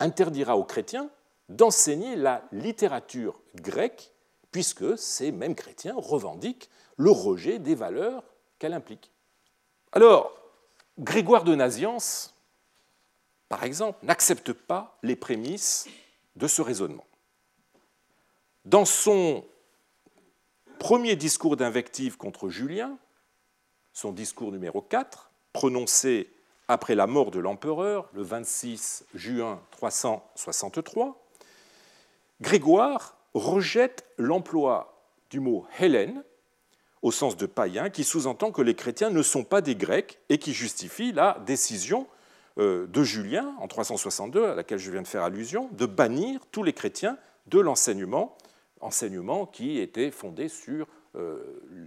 interdira 0.00 0.56
aux 0.56 0.64
chrétiens 0.64 1.08
d'enseigner 1.48 2.14
la 2.14 2.42
littérature 2.52 3.40
grecque, 3.54 4.12
puisque 4.52 4.98
ces 4.98 5.32
mêmes 5.32 5.54
chrétiens 5.54 5.94
revendiquent 5.96 6.68
le 6.96 7.10
rejet 7.10 7.58
des 7.58 7.74
valeurs 7.74 8.22
qu'elle 8.58 8.74
implique. 8.74 9.10
Alors, 9.92 10.32
Grégoire 10.98 11.44
de 11.44 11.54
Naziance, 11.54 12.34
par 13.48 13.64
exemple, 13.64 14.04
n'accepte 14.04 14.52
pas 14.52 14.98
les 15.02 15.16
prémices 15.16 15.88
de 16.36 16.46
ce 16.46 16.62
raisonnement. 16.62 17.06
Dans 18.64 18.84
son 18.84 19.44
premier 20.78 21.16
discours 21.16 21.56
d'invective 21.56 22.16
contre 22.16 22.48
Julien, 22.48 22.98
son 23.92 24.12
discours 24.12 24.52
numéro 24.52 24.82
4, 24.82 25.30
prononcé 25.52 26.30
après 26.68 26.94
la 26.94 27.06
mort 27.06 27.30
de 27.30 27.38
l'empereur 27.38 28.10
le 28.12 28.22
26 28.22 29.04
juin 29.14 29.62
363, 29.70 31.24
Grégoire 32.40 33.16
rejette 33.34 34.04
l'emploi 34.16 35.02
du 35.30 35.40
mot 35.40 35.66
Hélène 35.80 36.22
au 37.02 37.10
sens 37.10 37.36
de 37.36 37.46
païen, 37.46 37.90
qui 37.90 38.04
sous-entend 38.04 38.52
que 38.52 38.62
les 38.62 38.74
chrétiens 38.74 39.10
ne 39.10 39.22
sont 39.22 39.44
pas 39.44 39.60
des 39.60 39.76
Grecs 39.76 40.18
et 40.28 40.38
qui 40.38 40.52
justifie 40.52 41.12
la 41.12 41.38
décision 41.46 42.06
de 42.58 43.02
Julien, 43.04 43.54
en 43.60 43.68
362, 43.68 44.46
à 44.46 44.54
laquelle 44.56 44.78
je 44.78 44.90
viens 44.90 45.02
de 45.02 45.06
faire 45.06 45.22
allusion, 45.22 45.68
de 45.72 45.86
bannir 45.86 46.40
tous 46.50 46.64
les 46.64 46.72
chrétiens 46.72 47.16
de 47.46 47.60
l'enseignement, 47.60 48.36
enseignement 48.80 49.46
qui 49.46 49.78
était 49.78 50.10
fondé 50.10 50.48
sur 50.48 50.86
euh, 51.16 51.38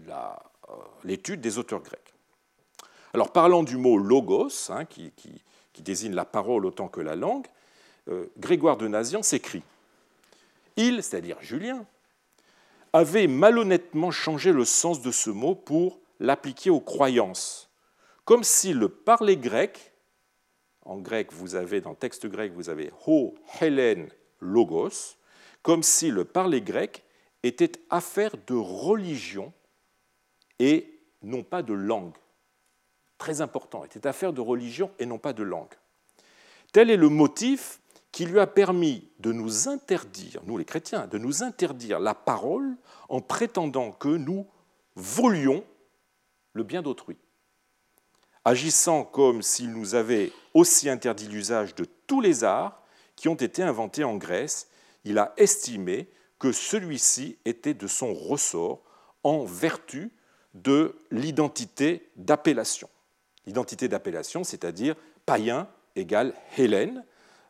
euh, 0.09 0.73
l'étude 1.03 1.41
des 1.41 1.57
auteurs 1.57 1.81
grecs. 1.81 2.13
Alors 3.13 3.31
parlant 3.31 3.63
du 3.63 3.75
mot 3.75 3.97
logos, 3.97 4.69
hein, 4.69 4.85
qui, 4.85 5.11
désigne 5.79 6.13
la 6.13 6.25
parole 6.25 6.65
autant 6.65 6.87
que 6.87 7.01
la 7.01 7.15
langue, 7.15 7.47
Grégoire 8.37 8.77
de 8.77 8.87
Nazian 8.87 9.23
s'écrit 9.23 9.63
Il, 10.75 11.01
c'est-à-dire 11.01 11.37
Julien, 11.41 11.85
avait 12.93 13.27
malhonnêtement 13.27 14.11
changé 14.11 14.51
le 14.51 14.65
sens 14.65 15.01
de 15.01 15.11
ce 15.11 15.29
mot 15.29 15.55
pour 15.55 15.99
l'appliquer 16.19 16.69
aux 16.69 16.79
croyances, 16.79 17.69
comme 18.25 18.43
si 18.43 18.73
le 18.73 18.89
parler 18.89 19.37
grec 19.37 19.90
en 20.83 20.97
grec, 20.97 21.31
vous 21.31 21.55
avez, 21.55 21.81
dans 21.81 21.91
le 21.91 21.95
texte 21.95 22.27
grec, 22.27 22.51
vous 22.53 22.69
avez 22.69 22.91
ho, 23.05 23.35
helen, 23.59 24.09
logos, 24.39 25.17
comme 25.61 25.83
si 25.83 26.09
le 26.09 26.25
parler 26.25 26.61
grec 26.61 27.03
était 27.43 27.71
affaire 27.89 28.35
de 28.47 28.55
religion 28.55 29.53
et 30.59 30.99
non 31.21 31.43
pas 31.43 31.61
de 31.61 31.73
langue. 31.73 32.15
Très 33.17 33.41
important, 33.41 33.83
était 33.83 34.07
affaire 34.07 34.33
de 34.33 34.41
religion 34.41 34.91
et 34.97 35.05
non 35.05 35.19
pas 35.19 35.33
de 35.33 35.43
langue. 35.43 35.73
Tel 36.71 36.89
est 36.89 36.97
le 36.97 37.09
motif 37.09 37.79
qui 38.11 38.25
lui 38.25 38.39
a 38.39 38.47
permis 38.47 39.09
de 39.19 39.31
nous 39.31 39.69
interdire, 39.69 40.41
nous 40.45 40.57
les 40.57 40.65
chrétiens, 40.65 41.07
de 41.07 41.17
nous 41.17 41.43
interdire 41.43 41.99
la 41.99 42.13
parole 42.13 42.75
en 43.07 43.21
prétendant 43.21 43.91
que 43.91 44.09
nous 44.09 44.47
volions 44.95 45.63
le 46.53 46.63
bien 46.63 46.81
d'autrui. 46.81 47.17
Agissant 48.43 49.03
comme 49.03 49.41
s'il 49.41 49.71
nous 49.71 49.95
avait 49.95 50.31
aussi 50.53 50.89
interdit 50.89 51.27
l'usage 51.27 51.75
de 51.75 51.85
tous 52.07 52.21
les 52.21 52.43
arts 52.43 52.81
qui 53.15 53.29
ont 53.29 53.35
été 53.35 53.63
inventés 53.63 54.03
en 54.03 54.17
Grèce, 54.17 54.67
il 55.05 55.17
a 55.17 55.33
estimé 55.37 56.07
que 56.39 56.51
celui-ci 56.51 57.37
était 57.45 57.73
de 57.73 57.87
son 57.87 58.13
ressort 58.13 58.81
en 59.23 59.43
vertu 59.43 60.11
de 60.53 60.95
l'identité 61.11 62.09
d'appellation. 62.15 62.89
L'identité 63.45 63.87
d'appellation, 63.87 64.43
c'est-à-dire 64.43 64.95
païen 65.25 65.67
égale 65.95 66.33
Hélène, 66.57 67.03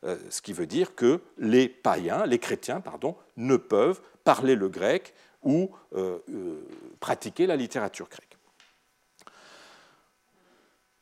euh, 0.04 0.18
ce 0.30 0.42
qui 0.42 0.54
veut 0.54 0.66
dire 0.66 0.96
que 0.96 1.22
les 1.38 1.70
païens, 1.70 2.26
les 2.26 2.40
chrétiens, 2.40 2.82
pardon, 2.82 3.16
ne 3.38 3.56
peuvent 3.56 4.02
parler 4.24 4.56
le 4.56 4.68
grec 4.68 5.14
ou 5.44 5.70
euh, 5.94 6.20
euh, 6.30 6.68
pratiquer 7.00 7.48
la 7.48 7.56
littérature 7.56 8.10
grecque. 8.10 8.38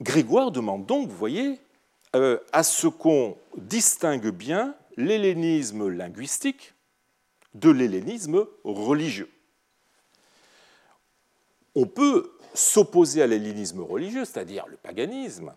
Grégoire 0.01 0.51
demande 0.51 0.85
donc, 0.85 1.09
vous 1.09 1.15
voyez, 1.15 1.59
à 2.13 2.63
ce 2.63 2.87
qu'on 2.87 3.37
distingue 3.57 4.29
bien 4.29 4.75
l'hellénisme 4.97 5.87
linguistique 5.87 6.73
de 7.53 7.69
l'hellénisme 7.69 8.45
religieux. 8.63 9.29
On 11.75 11.85
peut 11.85 12.31
s'opposer 12.53 13.21
à 13.21 13.27
l'hellénisme 13.27 13.81
religieux, 13.81 14.25
c'est-à-dire 14.25 14.65
le 14.67 14.77
paganisme, 14.77 15.53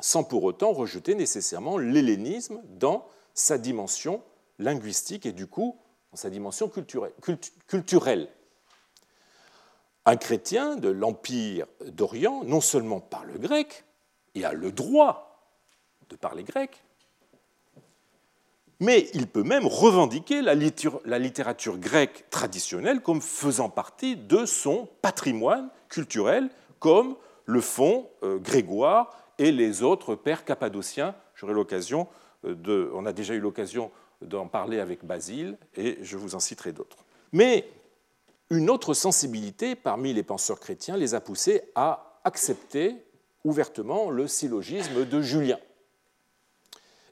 sans 0.00 0.24
pour 0.24 0.44
autant 0.44 0.72
rejeter 0.72 1.14
nécessairement 1.14 1.78
l'hellénisme 1.78 2.62
dans 2.64 3.06
sa 3.34 3.58
dimension 3.58 4.22
linguistique 4.58 5.26
et 5.26 5.32
du 5.32 5.46
coup 5.46 5.78
dans 6.10 6.16
sa 6.16 6.30
dimension 6.30 6.70
culturelle. 7.66 8.28
Un 10.06 10.16
chrétien 10.16 10.76
de 10.76 10.88
l'Empire 10.88 11.66
d'Orient 11.86 12.44
non 12.44 12.60
seulement 12.60 13.00
parle 13.00 13.38
grec, 13.38 13.84
et 14.34 14.44
a 14.44 14.52
le 14.52 14.72
droit 14.72 15.33
de 16.14 16.18
parler 16.18 16.44
grec, 16.44 16.84
mais 18.80 19.08
il 19.14 19.26
peut 19.26 19.42
même 19.42 19.66
revendiquer 19.66 20.42
la 20.42 20.54
littérature 20.54 21.78
grecque 21.78 22.24
traditionnelle 22.30 23.00
comme 23.00 23.20
faisant 23.20 23.68
partie 23.68 24.16
de 24.16 24.46
son 24.46 24.88
patrimoine 25.02 25.70
culturel, 25.88 26.50
comme 26.78 27.16
le 27.46 27.60
font 27.60 28.08
euh, 28.22 28.38
Grégoire 28.38 29.10
et 29.38 29.52
les 29.52 29.82
autres 29.82 30.14
pères 30.14 30.44
cappadociens. 30.44 31.14
J'aurai 31.34 31.54
l'occasion 31.54 32.08
euh, 32.44 32.54
de, 32.54 32.90
on 32.94 33.06
a 33.06 33.12
déjà 33.12 33.34
eu 33.34 33.40
l'occasion 33.40 33.90
d'en 34.22 34.46
parler 34.46 34.80
avec 34.80 35.04
Basile 35.04 35.56
et 35.76 35.98
je 36.02 36.16
vous 36.16 36.34
en 36.34 36.40
citerai 36.40 36.72
d'autres. 36.72 37.04
Mais 37.32 37.68
une 38.50 38.70
autre 38.70 38.94
sensibilité 38.94 39.74
parmi 39.74 40.12
les 40.12 40.22
penseurs 40.22 40.60
chrétiens 40.60 40.96
les 40.96 41.14
a 41.14 41.20
poussés 41.20 41.62
à 41.74 42.20
accepter 42.24 42.96
ouvertement 43.44 44.10
le 44.10 44.26
syllogisme 44.26 45.04
de 45.04 45.20
Julien 45.20 45.58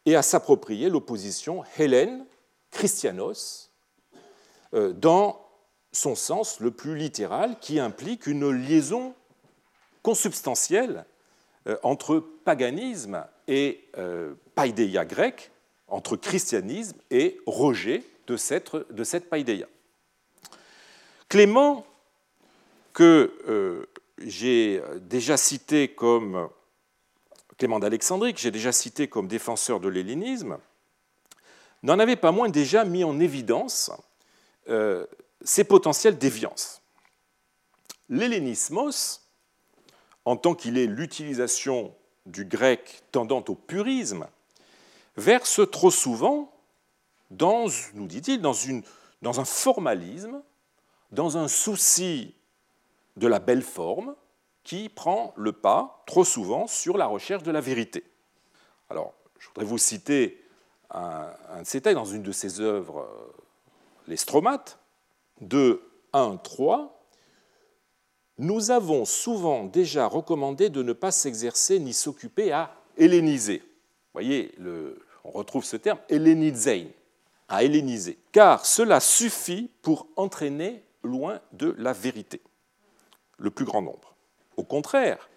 et 0.06 0.16
à 0.16 0.22
s'approprier 0.22 0.88
l'opposition 0.88 1.62
Hélène-Christianos 1.78 3.70
euh, 4.74 4.92
dans 4.92 5.46
son 5.92 6.14
sens 6.14 6.60
le 6.60 6.70
plus 6.70 6.96
littéral 6.96 7.58
qui 7.60 7.78
implique 7.78 8.26
une 8.26 8.50
liaison 8.50 9.14
consubstantielle 10.02 11.04
euh, 11.68 11.76
entre 11.82 12.18
paganisme 12.18 13.24
et 13.46 13.84
euh, 13.98 14.34
païdéia 14.54 15.04
grec, 15.04 15.50
entre 15.88 16.16
christianisme 16.16 16.96
et 17.10 17.38
rejet 17.46 18.02
de 18.26 18.36
cette, 18.36 18.74
de 18.74 19.18
païdéia. 19.18 19.66
Clément, 21.28 21.86
que 22.92 23.86
j'ai 24.18 24.82
déjà 25.00 25.38
cité 25.38 25.88
comme 25.88 26.50
Clément 27.58 27.78
d'Alexandrie, 27.78 28.34
que 28.34 28.40
j'ai 28.40 28.50
déjà 28.50 28.72
cité 28.72 29.08
comme 29.08 29.28
défenseur 29.28 29.80
de 29.80 29.88
l'hellénisme, 29.88 30.58
n'en 31.82 31.98
avait 31.98 32.16
pas 32.16 32.32
moins 32.32 32.48
déjà 32.48 32.84
mis 32.84 33.04
en 33.04 33.20
évidence 33.20 33.90
ses 35.42 35.64
potentielles 35.64 36.18
déviances. 36.18 36.82
L'hellénismos 38.08 39.20
en 40.24 40.36
tant 40.36 40.54
qu'il 40.54 40.78
est 40.78 40.86
l'utilisation 40.86 41.94
du 42.26 42.44
grec 42.44 43.02
tendant 43.10 43.44
au 43.48 43.54
purisme, 43.54 44.28
verse 45.16 45.60
trop 45.70 45.90
souvent 45.90 46.52
dans, 47.30 47.66
nous 47.94 48.06
dit-il, 48.06 48.40
dans 48.40 49.40
un 49.40 49.44
formalisme, 49.44 50.42
dans 51.10 51.36
un 51.38 51.48
souci 51.48 52.34
de 53.16 53.26
la 53.26 53.40
belle 53.40 53.62
forme 53.62 54.14
qui 54.64 54.88
prend 54.88 55.32
le 55.36 55.52
pas 55.52 56.02
trop 56.06 56.24
souvent 56.24 56.66
sur 56.66 56.96
la 56.96 57.06
recherche 57.06 57.42
de 57.42 57.50
la 57.50 57.60
vérité. 57.60 58.04
Alors, 58.90 59.14
je 59.38 59.48
voudrais 59.48 59.64
vous 59.64 59.78
citer 59.78 60.42
un, 60.90 61.28
de 61.60 61.64
ces 61.64 61.80
textes 61.80 61.96
dans 61.96 62.04
une 62.04 62.22
de 62.22 62.32
ses 62.32 62.60
œuvres, 62.60 63.00
euh, 63.00 63.32
Les 64.06 64.16
Stromates, 64.16 64.78
de 65.40 65.82
1-3, 66.12 66.90
nous 68.38 68.70
avons 68.70 69.04
souvent 69.04 69.64
déjà 69.64 70.06
recommandé 70.06 70.70
de 70.70 70.82
ne 70.82 70.92
pas 70.92 71.10
s'exercer 71.10 71.78
ni 71.78 71.92
s'occuper 71.92 72.52
à 72.52 72.74
helléniser. 72.96 73.58
Vous 73.58 74.20
voyez, 74.20 74.54
on 75.24 75.30
retrouve 75.30 75.64
ce 75.64 75.76
terme, 75.76 75.98
hellénizein, 76.08 76.86
à 77.48 77.64
helléniser, 77.64 78.18
car 78.32 78.64
cela 78.64 79.00
suffit 79.00 79.70
pour 79.82 80.06
entraîner 80.16 80.82
loin 81.02 81.40
de 81.52 81.74
la 81.78 81.92
vérité 81.92 82.40
le 83.38 83.50
plus 83.50 83.64
grand 83.64 83.82
nombre. 83.82 84.11
Au 84.56 84.64
contraire, 84.64 85.28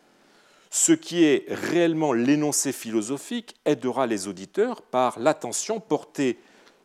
ce 0.69 0.91
qui 0.91 1.23
est 1.23 1.45
réellement 1.47 2.11
l'énoncé 2.11 2.73
philosophique 2.73 3.55
aidera 3.65 4.07
les 4.07 4.27
auditeurs 4.27 4.81
par 4.81 5.19
l'attention 5.19 5.79
portée 5.79 6.37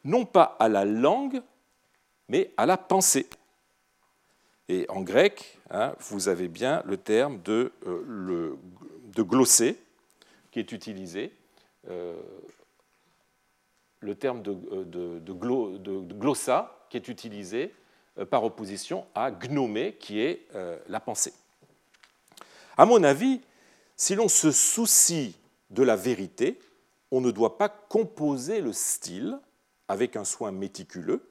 non 0.04 0.24
pas 0.24 0.56
à 0.58 0.68
la 0.68 0.84
langue, 0.84 1.42
mais 2.28 2.52
à 2.56 2.66
la 2.66 2.76
pensée. 2.76 3.28
Et 4.68 4.86
en 4.88 5.00
grec, 5.00 5.58
hein, 5.70 5.94
vous 5.98 6.28
avez 6.28 6.46
bien 6.46 6.82
le 6.86 6.96
terme 6.96 7.42
de, 7.42 7.72
euh, 7.86 8.56
glossé 9.18 9.76
qui 10.52 10.60
est 10.60 10.70
utilisé, 10.72 11.32
euh, 11.88 12.14
le 13.98 14.14
terme 14.14 14.42
de, 14.42 14.52
euh, 14.72 14.84
de, 15.20 16.12
glossa 16.12 16.86
qui 16.88 16.96
est 16.96 17.08
utilisé 17.08 17.74
par 18.30 18.44
opposition 18.44 19.06
à 19.14 19.30
gnomé 19.30 19.96
qui 19.98 20.20
est 20.20 20.46
la 20.88 21.00
pensée. 21.00 21.32
À 22.80 22.86
mon 22.86 23.04
avis, 23.04 23.42
si 23.94 24.14
l'on 24.14 24.28
se 24.28 24.50
soucie 24.50 25.36
de 25.68 25.82
la 25.82 25.96
vérité, 25.96 26.58
on 27.10 27.20
ne 27.20 27.30
doit 27.30 27.58
pas 27.58 27.68
composer 27.68 28.62
le 28.62 28.72
style 28.72 29.38
avec 29.86 30.16
un 30.16 30.24
soin 30.24 30.50
méticuleux, 30.50 31.30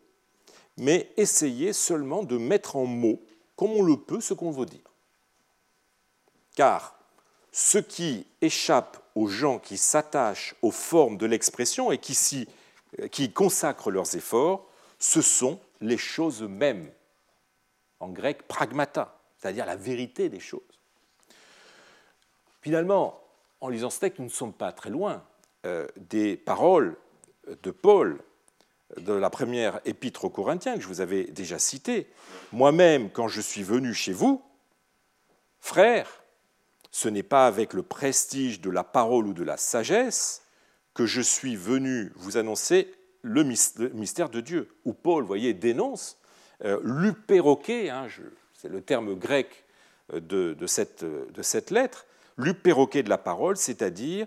mais 0.77 1.11
essayer 1.17 1.73
seulement 1.73 2.21
de 2.21 2.37
mettre 2.37 2.75
en 2.75 2.85
mots 2.85 3.19
comme 3.55 3.71
on 3.71 3.81
le 3.81 3.97
peut 3.97 4.21
ce 4.21 4.35
qu'on 4.35 4.51
veut 4.51 4.67
dire. 4.67 4.93
Car 6.55 6.99
ce 7.51 7.79
qui 7.79 8.27
échappe 8.41 9.01
aux 9.15 9.27
gens 9.27 9.57
qui 9.57 9.79
s'attachent 9.79 10.53
aux 10.61 10.69
formes 10.69 11.17
de 11.17 11.25
l'expression 11.25 11.91
et 11.91 11.97
qui, 11.97 13.33
consacrent 13.33 13.89
leurs 13.89 14.15
efforts, 14.15 14.69
ce 14.99 15.23
sont 15.23 15.59
les 15.81 15.97
choses 15.97 16.43
mêmes. 16.43 16.91
En 17.99 18.09
grec, 18.09 18.47
pragmata, 18.47 19.19
c'est-à-dire 19.39 19.65
la 19.65 19.77
vérité 19.77 20.29
des 20.29 20.39
choses. 20.39 20.78
Finalement, 22.61 23.21
en 23.61 23.69
lisant 23.69 23.89
ce 23.89 23.99
texte, 23.99 24.19
nous 24.19 24.25
ne 24.25 24.29
sommes 24.29 24.53
pas 24.53 24.71
très 24.71 24.89
loin 24.89 25.23
euh, 25.65 25.87
des 25.97 26.37
paroles 26.37 26.97
de 27.63 27.71
Paul 27.71 28.21
de 28.97 29.13
la 29.13 29.29
première 29.29 29.79
épître 29.85 30.25
aux 30.25 30.29
Corinthiens 30.29 30.75
que 30.75 30.81
je 30.81 30.87
vous 30.87 31.01
avais 31.01 31.25
déjà 31.25 31.59
citée, 31.59 32.07
moi-même, 32.51 33.11
quand 33.11 33.27
je 33.27 33.41
suis 33.41 33.63
venu 33.63 33.93
chez 33.93 34.13
vous, 34.13 34.41
frère, 35.59 36.23
ce 36.91 37.07
n'est 37.07 37.23
pas 37.23 37.45
avec 37.45 37.73
le 37.73 37.83
prestige 37.83 38.61
de 38.61 38.69
la 38.69 38.83
parole 38.83 39.27
ou 39.27 39.33
de 39.33 39.43
la 39.43 39.57
sagesse 39.57 40.43
que 40.93 41.05
je 41.05 41.21
suis 41.21 41.55
venu 41.55 42.11
vous 42.15 42.37
annoncer 42.37 42.91
le 43.21 43.43
mystère 43.43 44.29
de 44.29 44.41
Dieu. 44.41 44.75
Où 44.85 44.93
Paul, 44.93 45.23
vous 45.23 45.27
voyez, 45.27 45.53
dénonce 45.53 46.17
euh, 46.65 46.79
hein, 46.83 48.07
c'est 48.53 48.69
le 48.69 48.81
terme 48.81 49.15
grec 49.15 49.65
euh, 50.13 50.55
cette, 50.67 51.03
de 51.05 51.41
cette 51.41 51.71
lettre, 51.71 52.05
l'upéroqué 52.39 53.03
de 53.03 53.09
la 53.09 53.17
parole, 53.17 53.57
c'est-à-dire 53.57 54.25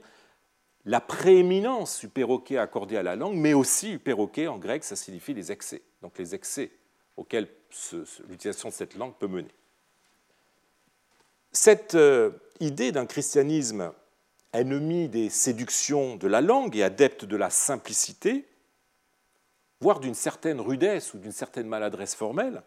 la 0.85 1.01
prééminence 1.01 2.01
du 2.01 2.09
perroquet 2.09 2.59
accordée 2.59 2.97
à 2.97 3.03
la 3.03 3.17
langue, 3.17 3.37
mais 3.37 3.55
aussi 3.55 3.91
du 3.91 3.99
perroquet 3.99 4.49
en 4.49 4.59
grec, 4.59 4.85
ça 4.85 4.97
signifie 4.97 5.35
les 5.35 5.51
excès, 5.51 5.83
donc 6.03 6.19
les 6.19 6.35
excès 6.35 6.71
auxquels 7.17 7.49
l'utilisation 8.29 8.69
de 8.69 8.75
cette 8.75 8.97
langue 8.97 9.15
peut 9.15 9.29
mener. 9.29 9.51
Cette 11.53 11.95
euh, 11.95 12.31
idée 12.61 12.93
d'un 12.93 13.07
christianisme 13.07 13.93
ennemi 14.53 15.09
des 15.09 15.31
séductions 15.31 16.17
de 16.17 16.27
la 16.27 16.41
langue 16.41 16.77
et 16.77 16.83
adepte 16.83 17.25
de 17.25 17.37
la 17.37 17.51
simplicité, 17.51 18.47
voire 19.81 20.01
d'une 20.01 20.15
certaine 20.15 20.61
rudesse 20.61 21.15
ou 21.15 21.19
d'une 21.19 21.33
certaine 21.33 21.67
maladresse 21.67 22.15
formelle, 22.15 22.63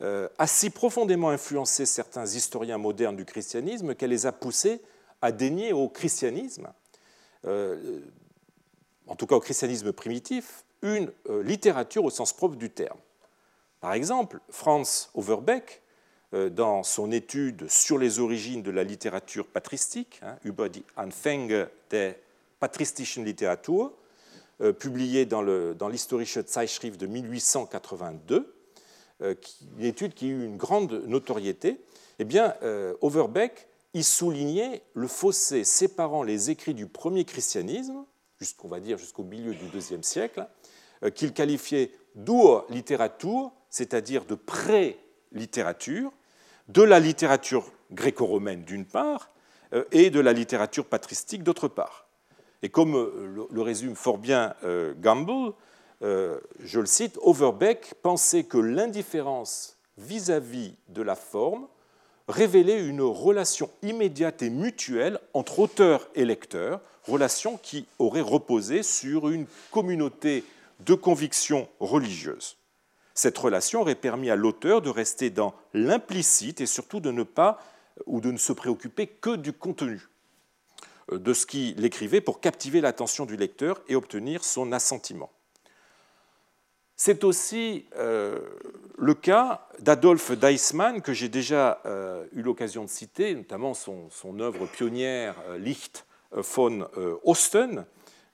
a 0.00 0.46
si 0.46 0.70
profondément 0.70 1.30
influencé 1.30 1.86
certains 1.86 2.26
historiens 2.26 2.76
modernes 2.76 3.16
du 3.16 3.24
christianisme 3.24 3.94
qu'elle 3.94 4.10
les 4.10 4.26
a 4.26 4.32
poussés 4.32 4.82
à 5.22 5.32
dénier 5.32 5.72
au 5.72 5.88
christianisme, 5.88 6.68
euh, 7.46 8.00
en 9.06 9.16
tout 9.16 9.26
cas 9.26 9.36
au 9.36 9.40
christianisme 9.40 9.92
primitif, 9.92 10.64
une 10.82 11.10
euh, 11.30 11.42
littérature 11.42 12.04
au 12.04 12.10
sens 12.10 12.34
propre 12.34 12.56
du 12.56 12.70
terme. 12.70 12.98
Par 13.80 13.94
exemple, 13.94 14.40
Franz 14.50 15.08
Overbeck, 15.14 15.82
dans 16.32 16.82
son 16.82 17.12
étude 17.12 17.68
sur 17.68 17.98
les 17.98 18.18
origines 18.18 18.62
de 18.62 18.72
la 18.72 18.82
littérature 18.82 19.46
patristique, 19.46 20.20
hein, 20.22 20.36
Über 20.44 20.68
die 20.68 20.84
Anfänge 20.96 21.68
der 21.90 22.16
patristischen 22.58 23.24
Literatur, 23.24 23.92
publiée 24.78 25.24
dans 25.24 25.88
l'Historische 25.88 26.44
Zeitschrift 26.44 27.00
de 27.00 27.06
1882, 27.06 28.55
euh, 29.22 29.34
une 29.78 29.84
étude 29.84 30.12
qui 30.12 30.26
a 30.26 30.28
eu 30.28 30.44
une 30.44 30.56
grande 30.58 31.04
notoriété, 31.06 31.80
eh 32.18 32.24
bien, 32.24 32.54
euh, 32.62 32.94
Overbeck 33.00 33.66
y 33.94 34.02
soulignait 34.02 34.82
le 34.92 35.06
fossé 35.06 35.64
séparant 35.64 36.22
les 36.22 36.50
écrits 36.50 36.74
du 36.74 36.86
premier 36.86 37.24
christianisme, 37.24 38.04
jusqu'on 38.38 38.68
va 38.68 38.78
dire 38.78 38.98
jusqu'au 38.98 39.22
milieu 39.22 39.54
du 39.54 39.66
deuxième 39.68 40.02
siècle, 40.02 40.46
euh, 41.02 41.10
qu'il 41.10 41.32
qualifiait 41.32 41.92
d'ur 42.14 42.66
littérature, 42.68 43.52
c'est-à-dire 43.70 44.26
de 44.26 44.34
pré-littérature, 44.34 46.12
de 46.68 46.82
la 46.82 47.00
littérature 47.00 47.64
gréco-romaine 47.92 48.64
d'une 48.64 48.84
part, 48.84 49.30
et 49.90 50.10
de 50.10 50.20
la 50.20 50.32
littérature 50.32 50.86
patristique 50.86 51.42
d'autre 51.42 51.66
part. 51.66 52.06
Et 52.62 52.68
comme 52.68 52.94
le 53.50 53.62
résume 53.62 53.96
fort 53.96 54.16
bien 54.16 54.54
Gamble, 55.00 55.52
euh, 56.02 56.38
je 56.60 56.80
le 56.80 56.86
cite, 56.86 57.18
Overbeck 57.22 57.94
pensait 58.02 58.44
que 58.44 58.58
l'indifférence 58.58 59.76
vis-à-vis 59.98 60.74
de 60.88 61.02
la 61.02 61.14
forme 61.14 61.66
révélait 62.28 62.84
une 62.84 63.02
relation 63.02 63.70
immédiate 63.82 64.42
et 64.42 64.50
mutuelle 64.50 65.20
entre 65.32 65.60
auteur 65.60 66.08
et 66.14 66.24
lecteur, 66.24 66.80
relation 67.04 67.56
qui 67.56 67.86
aurait 67.98 68.20
reposé 68.20 68.82
sur 68.82 69.28
une 69.28 69.46
communauté 69.70 70.44
de 70.80 70.94
convictions 70.94 71.68
religieuses. 71.80 72.56
Cette 73.14 73.38
relation 73.38 73.80
aurait 73.80 73.94
permis 73.94 74.28
à 74.28 74.36
l'auteur 74.36 74.82
de 74.82 74.90
rester 74.90 75.30
dans 75.30 75.54
l'implicite 75.72 76.60
et 76.60 76.66
surtout 76.66 77.00
de 77.00 77.10
ne 77.10 77.22
pas 77.22 77.62
ou 78.04 78.20
de 78.20 78.30
ne 78.30 78.36
se 78.36 78.52
préoccuper 78.52 79.06
que 79.06 79.36
du 79.36 79.54
contenu 79.54 80.02
euh, 81.12 81.18
de 81.18 81.32
ce 81.32 81.46
qu'il 81.46 81.82
écrivait 81.84 82.20
pour 82.20 82.40
captiver 82.40 82.82
l'attention 82.82 83.24
du 83.24 83.36
lecteur 83.36 83.80
et 83.88 83.96
obtenir 83.96 84.44
son 84.44 84.70
assentiment. 84.72 85.30
C'est 86.98 87.24
aussi 87.24 87.84
euh, 87.96 88.40
le 88.96 89.12
cas 89.12 89.68
d'Adolphe 89.80 90.32
Deissmann, 90.32 91.02
que 91.02 91.12
j'ai 91.12 91.28
déjà 91.28 91.82
euh, 91.84 92.24
eu 92.32 92.40
l'occasion 92.40 92.84
de 92.84 92.88
citer, 92.88 93.34
notamment 93.34 93.74
son, 93.74 94.08
œuvre 94.40 94.66
pionnière 94.66 95.36
euh, 95.48 95.58
Licht 95.58 96.06
von 96.32 96.88
Osten, 97.24 97.86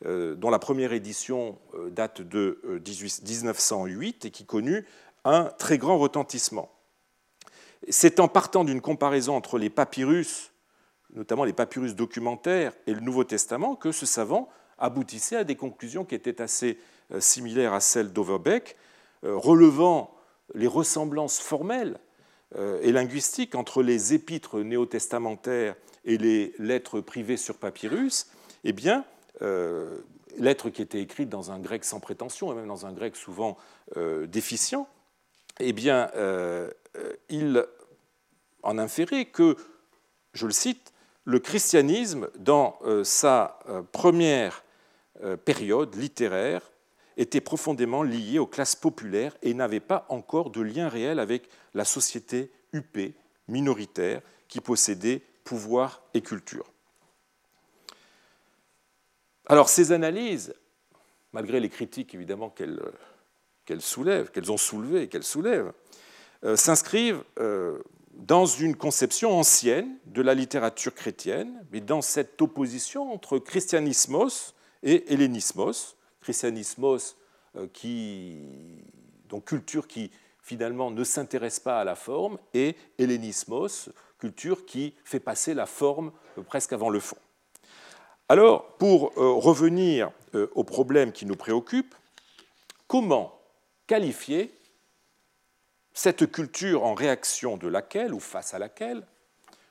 dont 0.05 0.51
la 0.51 0.59
première 0.59 0.93
édition 0.93 1.59
date 1.91 2.23
de 2.23 2.61
1908 2.65 4.25
et 4.25 4.31
qui 4.31 4.45
connut 4.45 4.85
un 5.25 5.45
très 5.45 5.79
grand 5.79 5.99
retentissement. 5.99 6.73
C'est 7.89 8.19
en 8.19 8.27
partant 8.27 8.65
d'une 8.65 8.81
comparaison 8.81 9.37
entre 9.37 9.59
les 9.59 9.71
papyrus, 9.71 10.51
notamment 11.15 11.45
les 11.45 11.53
papyrus 11.53 11.95
documentaires, 11.95 12.73
et 12.89 12.95
le 12.95 13.01
Nouveau 13.01 13.23
Testament, 13.23 13.77
que 13.77 13.93
ce 13.93 14.07
savant 14.07 14.49
aboutissait 14.79 15.37
à 15.37 15.45
des 15.45 15.55
conclusions 15.55 16.05
qui 16.05 16.17
étaient 16.17 16.41
assez 16.41 16.79
euh, 17.13 17.21
similaires 17.21 17.73
à 17.73 17.81
celles 17.81 18.13
d'Overbeck, 18.13 18.77
euh, 19.25 19.37
relevant 19.37 20.15
les 20.55 20.67
ressemblances 20.67 21.41
formelles 21.41 21.99
euh, 22.57 22.81
et 22.83 22.93
linguistiques 22.93 23.55
entre 23.55 23.83
les 23.83 24.15
épîtres 24.15 24.61
néo-testamentaires 24.61 25.75
et 26.05 26.17
les 26.17 26.55
lettres 26.59 27.01
privées 27.01 27.37
sur 27.37 27.59
papyrus, 27.59 28.29
eh 28.65 28.73
bien, 28.73 29.05
lettres 30.39 30.71
qui 30.71 30.83
étaient 30.83 31.01
écrites 31.01 31.29
dans 31.29 31.51
un 31.51 31.59
grec 31.59 31.85
sans 31.85 31.99
prétention 31.99 32.53
et 32.53 32.55
même 32.55 32.69
dans 32.69 32.87
un 32.87 32.93
grec 32.93 33.17
souvent 33.17 33.57
déficient, 33.97 34.89
eh 35.59 35.73
bien, 35.73 36.11
il 37.29 37.67
en 38.63 38.79
inférait 38.79 39.27
que, 39.27 39.57
je 40.33 40.47
le 40.47 40.53
cite, 40.53 40.93
le 41.25 41.41
christianisme, 41.41 42.29
dans 42.39 42.79
sa 43.03 43.59
première 43.91 44.65
période 45.45 45.95
littéraire, 45.97 46.72
était 47.17 47.41
profondément 47.41 48.03
lié 48.03 48.39
aux 48.39 48.47
classes 48.47 48.77
populaires 48.77 49.37
et 49.43 49.55
n'avait 49.55 49.81
pas 49.81 50.07
encore 50.09 50.51
de 50.51 50.61
lien 50.61 50.89
réel 50.89 51.19
avec 51.19 51.49
la 51.75 51.85
société 51.85 52.51
huppée, 52.73 53.15
minoritaire, 53.49 54.23
qui 54.49 54.61
possédait 54.61 55.23
pouvoir 55.45 56.03
et 56.15 56.21
culture. 56.21 56.67
Alors 59.47 59.69
ces 59.69 59.93
analyses, 59.93 60.55
malgré 61.33 61.61
les 61.61 61.69
critiques 61.69 62.15
évidemment 62.15 62.51
qu'elles 62.51 63.81
soulèvent, 63.81 64.31
qu'elles 64.31 64.53
ont 64.53 64.57
soulevées 64.57 65.03
et 65.03 65.09
qu'elles 65.09 65.25
soulèvent, 65.25 65.73
euh, 66.45 66.57
s'inscrivent 66.57 67.23
euh, 67.39 67.79
dans 68.15 68.47
une 68.47 68.77
conception 68.77 69.39
ancienne 69.39 69.97
de 70.07 70.23
la 70.23 70.35
littérature 70.35 70.95
chrétienne, 70.95 71.65
mais 71.73 71.81
dans 71.81 72.03
cette 72.03 72.41
opposition 72.43 73.13
entre 73.13 73.39
christianismos 73.39 74.55
et 74.83 75.13
hellénismos, 75.13 75.97
christianismos, 76.23 77.17
euh, 77.57 77.67
qui, 77.73 78.39
donc 79.29 79.45
culture 79.45 79.87
qui 79.87 80.11
finalement 80.41 80.91
ne 80.91 81.05
s'intéresse 81.05 81.61
pas 81.61 81.81
à 81.81 81.85
la 81.85 81.95
forme, 81.95 82.39
et 82.55 82.77
hellénismos, 82.99 83.91
culture 84.19 84.65
qui 84.65 84.95
fait 85.05 85.21
passer 85.21 85.53
la 85.53 85.67
forme 85.67 86.13
euh, 86.39 86.43
presque 86.43 86.73
avant 86.73 86.89
le 86.89 87.01
fond. 87.01 87.19
Alors, 88.29 88.77
pour 88.79 89.13
euh, 89.19 89.33
revenir 89.33 90.11
au 90.55 90.65
problème 90.65 91.13
qui 91.13 91.27
nous 91.27 91.37
préoccupe, 91.37 91.95
comment 92.87 93.39
qualifier 93.87 94.55
cette 95.93 96.33
culture 96.33 96.85
en 96.85 96.95
réaction 96.95 97.59
de 97.59 97.69
laquelle 97.69 98.15
ou 98.15 98.21
face 98.21 98.55
à 98.55 98.59
laquelle 98.59 99.07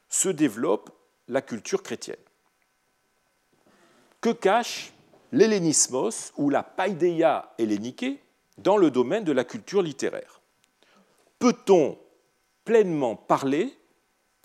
se 0.08 0.30
développe 0.30 0.92
la 1.28 1.42
culture 1.42 1.82
chrétienne? 1.82 2.18
Que 4.20 4.30
cache 4.30 4.90
l'hellénismos 5.32 6.34
ou 6.38 6.50
la 6.50 6.63
paideia 6.63 7.54
helléniquée 7.58 8.22
dans 8.58 8.78
le 8.78 8.91
domaine 8.91 9.24
de 9.24 9.32
la 9.32 9.44
culture 9.44 9.82
littéraire. 9.82 10.41
Peut-on 11.39 11.98
pleinement 12.65 13.15
parler, 13.15 13.76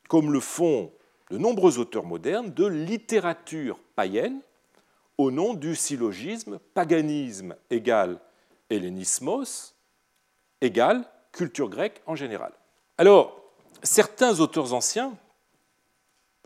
comme 0.08 0.32
le 0.32 0.40
font 0.40 0.92
de 1.30 1.38
nombreux 1.38 1.78
auteurs 1.78 2.04
modernes, 2.04 2.52
de 2.52 2.66
littérature 2.66 3.78
païenne 3.94 4.40
au 5.18 5.30
nom 5.30 5.54
du 5.54 5.74
syllogisme 5.74 6.58
paganisme 6.74 7.56
égale 7.70 8.20
hellénismos 8.70 9.74
égale 10.60 11.04
culture 11.32 11.68
grecque 11.68 12.00
en 12.06 12.14
général? 12.14 12.52
Alors, 12.96 13.42
certains 13.82 14.40
auteurs 14.40 14.72
anciens 14.72 15.16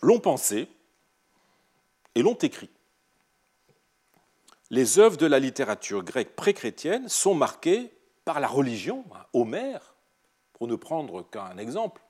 l'ont 0.03 0.19
pensé 0.19 0.69
et 2.15 2.23
l'ont 2.23 2.35
écrit 2.35 2.71
les 4.71 4.99
œuvres 4.99 5.17
de 5.17 5.27
la 5.27 5.39
littérature 5.39 6.05
grecque 6.05 6.37
pré-chrétienne 6.37 7.09
sont 7.09 7.35
marquées 7.35 7.93
par 8.25 8.41
la 8.41 8.47
religion. 8.47 9.05
Homère, 9.33 9.97
pour 10.53 10.69
ne 10.69 10.77
prendre 10.77 11.29
qu'un 11.29 11.59
exemple, 11.59 12.03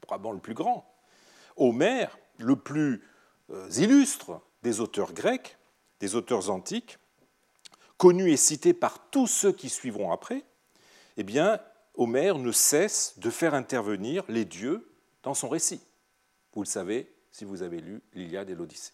probablement 0.00 0.32
le 0.32 0.40
plus 0.40 0.54
grand, 0.54 0.88
Homère, 1.56 2.18
le 2.38 2.56
plus 2.56 3.02
euh, 3.50 3.70
illustre 3.70 4.40
des 4.62 4.80
auteurs 4.80 5.12
grecs, 5.12 5.58
des 6.00 6.14
auteurs 6.16 6.50
antiques, 6.50 6.98
connu 7.98 8.32
et 8.32 8.36
cité 8.36 8.74
par 8.74 9.10
tous 9.10 9.26
ceux 9.26 9.52
qui 9.52 9.68
suivront 9.68 10.10
après, 10.12 10.44
eh 11.16 11.22
bien, 11.22 11.60
Homère 11.94 12.38
ne 12.38 12.50
cesse 12.50 13.18
de 13.18 13.30
faire 13.30 13.54
intervenir 13.54 14.24
les 14.28 14.44
dieux 14.44 14.90
dans 15.22 15.34
son 15.34 15.48
récit. 15.48 15.80
Vous 16.54 16.62
le 16.62 16.68
savez 16.68 17.12
si 17.30 17.44
vous 17.44 17.62
avez 17.62 17.80
lu 17.80 18.02
l'Iliade 18.14 18.50
et 18.50 18.54
l'Odyssée. 18.54 18.92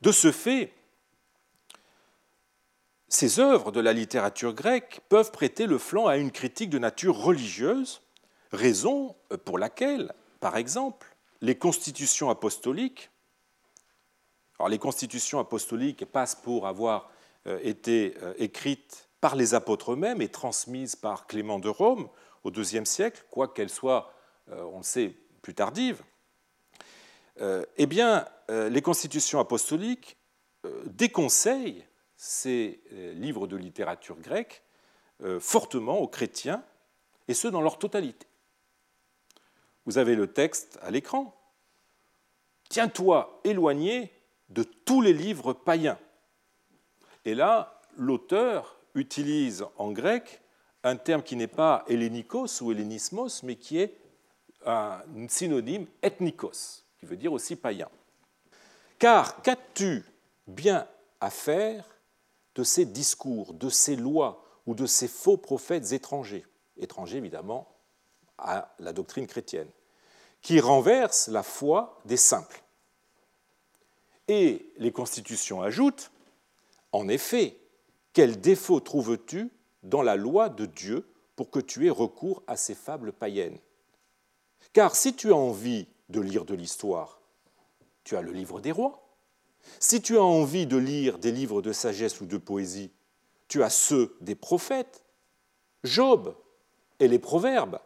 De 0.00 0.12
ce 0.12 0.32
fait, 0.32 0.72
ces 3.12 3.40
œuvres 3.40 3.72
de 3.72 3.80
la 3.80 3.92
littérature 3.92 4.54
grecque 4.54 5.02
peuvent 5.10 5.32
prêter 5.32 5.66
le 5.66 5.76
flanc 5.76 6.06
à 6.06 6.16
une 6.16 6.30
critique 6.30 6.70
de 6.70 6.78
nature 6.78 7.14
religieuse, 7.14 8.00
raison 8.52 9.14
pour 9.44 9.58
laquelle, 9.58 10.14
par 10.40 10.56
exemple, 10.56 11.14
les 11.42 11.58
constitutions 11.58 12.30
apostoliques 12.30 13.10
Alors, 14.58 14.70
les 14.70 14.78
constitutions 14.78 15.38
apostoliques 15.38 16.06
passent 16.06 16.36
pour 16.36 16.66
avoir 16.66 17.10
été 17.62 18.14
écrites 18.38 19.08
par 19.20 19.36
les 19.36 19.52
apôtres 19.52 19.92
eux-mêmes 19.92 20.22
et 20.22 20.28
transmises 20.28 20.96
par 20.96 21.26
Clément 21.26 21.58
de 21.58 21.68
Rome 21.68 22.08
au 22.44 22.50
IIe 22.50 22.86
siècle, 22.86 23.26
quoiqu'elles 23.30 23.68
soient, 23.68 24.14
on 24.50 24.78
le 24.78 24.84
sait, 24.84 25.14
plus 25.42 25.54
tardives. 25.54 26.02
Eh 27.40 27.86
bien, 27.86 28.26
les 28.48 28.80
constitutions 28.80 29.38
apostoliques 29.38 30.16
déconseillent 30.86 31.84
ces 32.24 32.80
livres 33.16 33.48
de 33.48 33.56
littérature 33.56 34.16
grecque 34.20 34.62
fortement 35.40 35.98
aux 35.98 36.06
chrétiens, 36.06 36.64
et 37.26 37.34
ce 37.34 37.48
dans 37.48 37.60
leur 37.60 37.80
totalité. 37.80 38.28
Vous 39.86 39.98
avez 39.98 40.14
le 40.14 40.32
texte 40.32 40.78
à 40.82 40.92
l'écran. 40.92 41.36
Tiens-toi 42.68 43.40
éloigné 43.42 44.12
de 44.50 44.62
tous 44.62 45.00
les 45.00 45.12
livres 45.12 45.52
païens. 45.52 45.98
Et 47.24 47.34
là, 47.34 47.80
l'auteur 47.96 48.78
utilise 48.94 49.64
en 49.76 49.90
grec 49.90 50.42
un 50.84 50.94
terme 50.94 51.24
qui 51.24 51.34
n'est 51.34 51.48
pas 51.48 51.84
hellénikos 51.88 52.62
ou 52.62 52.70
hellénismos, 52.70 53.42
mais 53.42 53.56
qui 53.56 53.78
est 53.78 53.98
un 54.64 55.02
synonyme 55.28 55.88
ethnikos, 56.02 56.84
qui 57.00 57.06
veut 57.06 57.16
dire 57.16 57.32
aussi 57.32 57.56
païen. 57.56 57.88
Car 59.00 59.42
qu'as-tu 59.42 60.04
bien 60.46 60.86
à 61.20 61.30
faire 61.30 61.84
de 62.54 62.64
ces 62.64 62.84
discours, 62.84 63.54
de 63.54 63.68
ces 63.68 63.96
lois 63.96 64.44
ou 64.66 64.74
de 64.74 64.86
ces 64.86 65.08
faux 65.08 65.36
prophètes 65.36 65.92
étrangers 65.92 66.46
Étrangers, 66.78 67.18
évidemment, 67.18 67.68
à 68.38 68.74
la 68.78 68.92
doctrine 68.92 69.26
chrétienne, 69.26 69.68
qui 70.40 70.58
renverse 70.58 71.28
la 71.28 71.42
foi 71.42 72.00
des 72.06 72.16
simples. 72.16 72.62
Et 74.28 74.72
les 74.78 74.90
constitutions 74.90 75.62
ajoutent, 75.62 76.10
en 76.92 77.08
effet, 77.08 77.56
quel 78.12 78.40
défaut 78.40 78.80
trouves-tu 78.80 79.50
dans 79.82 80.02
la 80.02 80.16
loi 80.16 80.48
de 80.48 80.66
Dieu 80.66 81.06
pour 81.36 81.50
que 81.50 81.60
tu 81.60 81.86
aies 81.86 81.90
recours 81.90 82.42
à 82.46 82.56
ces 82.56 82.74
fables 82.74 83.12
païennes? 83.12 83.58
Car 84.72 84.96
si 84.96 85.14
tu 85.14 85.30
as 85.32 85.36
envie 85.36 85.86
de 86.08 86.20
lire 86.20 86.44
de 86.44 86.54
l'histoire, 86.54 87.20
tu 88.04 88.16
as 88.16 88.22
le 88.22 88.32
livre 88.32 88.60
des 88.60 88.72
rois. 88.72 89.01
Si 89.80 90.00
tu 90.00 90.16
as 90.16 90.22
envie 90.22 90.66
de 90.66 90.76
lire 90.76 91.18
des 91.18 91.32
livres 91.32 91.62
de 91.62 91.72
sagesse 91.72 92.20
ou 92.20 92.26
de 92.26 92.36
poésie, 92.36 92.90
tu 93.48 93.62
as 93.62 93.70
ceux 93.70 94.16
des 94.20 94.34
prophètes, 94.34 95.02
Job 95.84 96.34
et 97.00 97.08
les 97.08 97.18
proverbes 97.18 97.80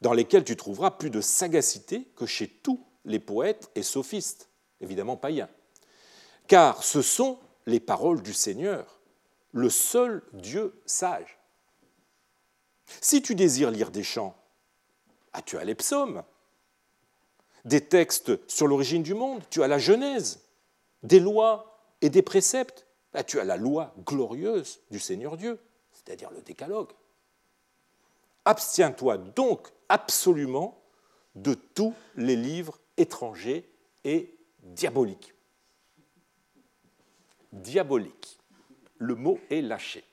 dans 0.00 0.12
lesquels 0.12 0.44
tu 0.44 0.56
trouveras 0.56 0.92
plus 0.92 1.10
de 1.10 1.20
sagacité 1.20 2.06
que 2.16 2.26
chez 2.26 2.48
tous 2.48 2.84
les 3.04 3.18
poètes 3.18 3.70
et 3.74 3.82
sophistes, 3.82 4.48
évidemment 4.80 5.16
païens. 5.16 5.48
Car 6.46 6.84
ce 6.84 7.02
sont 7.02 7.38
les 7.66 7.80
paroles 7.80 8.22
du 8.22 8.34
Seigneur, 8.34 9.00
le 9.52 9.70
seul 9.70 10.22
Dieu 10.32 10.80
sage. 10.84 11.38
Si 13.00 13.22
tu 13.22 13.34
désires 13.34 13.70
lire 13.70 13.90
des 13.90 14.02
chants, 14.02 14.36
tu 15.46 15.56
as 15.58 15.64
les 15.64 15.74
psaumes, 15.74 16.22
des 17.64 17.80
textes 17.80 18.32
sur 18.48 18.66
l'origine 18.66 19.02
du 19.02 19.14
monde, 19.14 19.42
tu 19.50 19.62
as 19.62 19.68
la 19.68 19.78
Genèse, 19.78 20.40
des 21.04 21.20
lois 21.20 21.78
et 22.00 22.10
des 22.10 22.22
préceptes, 22.22 22.86
ah, 23.12 23.22
tu 23.22 23.38
as 23.38 23.44
la 23.44 23.56
loi 23.56 23.94
glorieuse 24.04 24.80
du 24.90 24.98
Seigneur 24.98 25.36
Dieu, 25.36 25.60
c'est-à-dire 25.92 26.30
le 26.32 26.42
décalogue. 26.42 26.90
Abstiens-toi 28.44 29.18
donc 29.18 29.68
absolument 29.88 30.82
de 31.36 31.54
tous 31.54 31.94
les 32.16 32.34
livres 32.34 32.78
étrangers 32.96 33.70
et 34.02 34.36
diaboliques. 34.62 35.34
Diabolique. 37.52 38.40
Le 38.98 39.14
mot 39.14 39.38
est 39.50 39.62
lâché. 39.62 40.04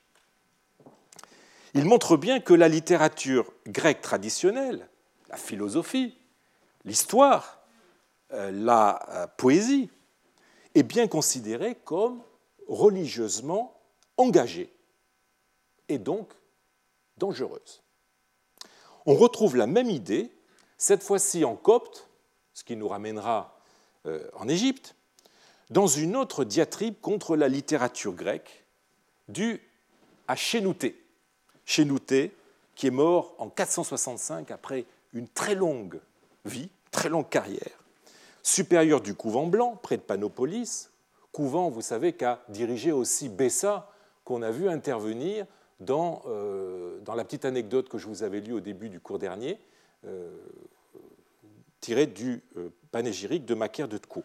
Il 1.73 1.85
montre 1.85 2.17
bien 2.17 2.39
que 2.39 2.53
la 2.53 2.67
littérature 2.67 3.51
grecque 3.65 4.01
traditionnelle, 4.01 4.87
la 5.29 5.37
philosophie, 5.37 6.17
l'histoire, 6.83 7.61
euh, 8.33 8.51
la 8.51 8.99
euh, 9.09 9.27
poésie, 9.37 9.89
est 10.75 10.83
bien 10.83 11.07
considérée 11.07 11.75
comme 11.75 12.21
religieusement 12.67 13.79
engagée 14.17 14.71
et 15.89 15.97
donc 15.97 16.31
dangereuse 17.17 17.81
on 19.05 19.15
retrouve 19.15 19.55
la 19.55 19.67
même 19.67 19.89
idée, 19.89 20.31
cette 20.77 21.03
fois-ci 21.03 21.45
en 21.45 21.55
copte, 21.55 22.07
ce 22.53 22.63
qui 22.63 22.75
nous 22.75 22.87
ramènera 22.87 23.57
euh, 24.05 24.27
en 24.33 24.47
Égypte, 24.47 24.95
dans 25.69 25.87
une 25.87 26.15
autre 26.15 26.43
diatribe 26.43 26.95
contre 27.01 27.35
la 27.35 27.47
littérature 27.47 28.13
grecque, 28.13 28.65
due 29.27 29.61
à 30.27 30.35
Chénouté. 30.35 31.01
Chénouté, 31.65 32.35
qui 32.75 32.87
est 32.87 32.91
mort 32.91 33.35
en 33.37 33.49
465 33.49 34.51
après 34.51 34.85
une 35.13 35.27
très 35.27 35.55
longue 35.55 35.99
vie, 36.45 36.69
très 36.91 37.09
longue 37.09 37.29
carrière, 37.29 37.80
supérieur 38.43 39.01
du 39.01 39.15
couvent 39.15 39.47
blanc, 39.47 39.79
près 39.81 39.97
de 39.97 40.01
Panopolis, 40.01 40.89
couvent, 41.31 41.69
vous 41.69 41.81
savez, 41.81 42.13
qu'a 42.13 42.43
dirigé 42.49 42.91
aussi 42.91 43.29
Bessa, 43.29 43.89
qu'on 44.23 44.41
a 44.41 44.51
vu 44.51 44.69
intervenir 44.69 45.45
dans, 45.79 46.21
euh, 46.27 46.99
la 47.15 47.23
petite 47.23 47.45
anecdote 47.45 47.89
que 47.89 47.97
je 47.97 48.07
vous 48.07 48.23
avais 48.23 48.39
lue 48.39 48.53
au 48.53 48.59
début 48.59 48.89
du 48.89 48.99
cours 48.99 49.19
dernier, 49.19 49.59
euh, 50.05 50.31
tirée 51.79 52.07
du 52.07 52.43
euh, 52.57 52.69
panégyrique 52.91 53.45
de 53.45 53.55
Macaire 53.55 53.87
de 53.87 53.97
Tcou. 53.97 54.23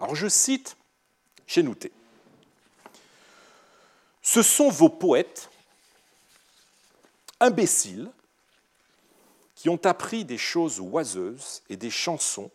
Alors 0.00 0.14
je 0.14 0.28
cite 0.28 0.76
Chénouté. 1.46 1.92
Ce 4.22 4.42
sont 4.42 4.68
vos 4.68 4.88
poètes, 4.88 5.50
imbéciles, 7.40 8.10
qui 9.56 9.68
ont 9.68 9.84
appris 9.84 10.24
des 10.24 10.38
choses 10.38 10.80
oiseuses 10.80 11.62
et 11.68 11.76
des 11.76 11.90
chansons 11.90 12.50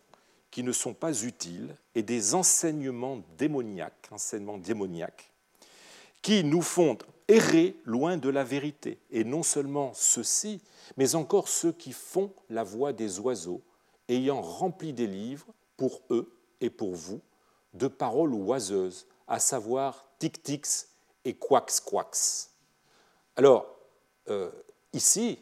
qui 0.58 0.64
ne 0.64 0.72
sont 0.72 0.96
pas 0.96 1.22
utiles 1.22 1.76
et 1.94 2.02
des 2.02 2.34
enseignements 2.34 3.22
démoniaques, 3.38 4.08
enseignements 4.10 4.58
démoniaques 4.58 5.32
qui 6.24 6.44
nous 6.44 6.64
font 6.64 6.98
errer 7.28 7.80
loin 7.86 8.18
de 8.18 8.28
la 8.28 8.44
vérité. 8.44 8.98
Et 9.12 9.24
non 9.24 9.44
seulement 9.44 9.92
ceux-ci, 9.94 10.60
mais 10.98 11.14
encore 11.14 11.48
ceux 11.48 11.72
qui 11.72 11.92
font 11.94 12.34
la 12.50 12.64
voix 12.64 12.92
des 12.92 13.20
oiseaux, 13.20 13.62
ayant 14.10 14.42
rempli 14.42 14.94
des 14.94 15.06
livres 15.06 15.46
pour 15.78 16.02
eux 16.10 16.36
et 16.60 16.72
pour 16.72 16.96
vous 16.96 17.22
de 17.76 17.88
paroles 17.88 18.34
oiseuses, 18.34 19.06
à 19.28 19.40
savoir 19.40 20.08
tic-tics 20.18 20.88
et 21.24 21.36
quax-quax. 21.36 22.50
Alors, 23.36 23.78
euh, 24.28 24.50
ici, 24.92 25.38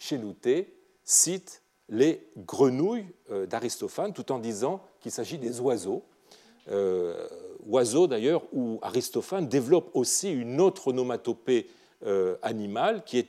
Chénouté 0.00 0.76
cite 1.04 1.61
les 1.92 2.26
grenouilles 2.38 3.06
euh, 3.30 3.46
d'Aristophane 3.46 4.14
tout 4.14 4.32
en 4.32 4.38
disant 4.38 4.82
qu'il 5.00 5.12
s'agit 5.12 5.38
des 5.38 5.60
oiseaux. 5.60 6.02
Euh, 6.70 7.28
oiseau 7.66 8.06
d'ailleurs 8.06 8.42
où 8.52 8.78
Aristophane 8.82 9.46
développe 9.46 9.90
aussi 9.94 10.32
une 10.32 10.60
autre 10.60 10.88
onomatopée 10.88 11.68
euh, 12.04 12.36
animale 12.42 13.04
qui 13.04 13.18
est 13.18 13.28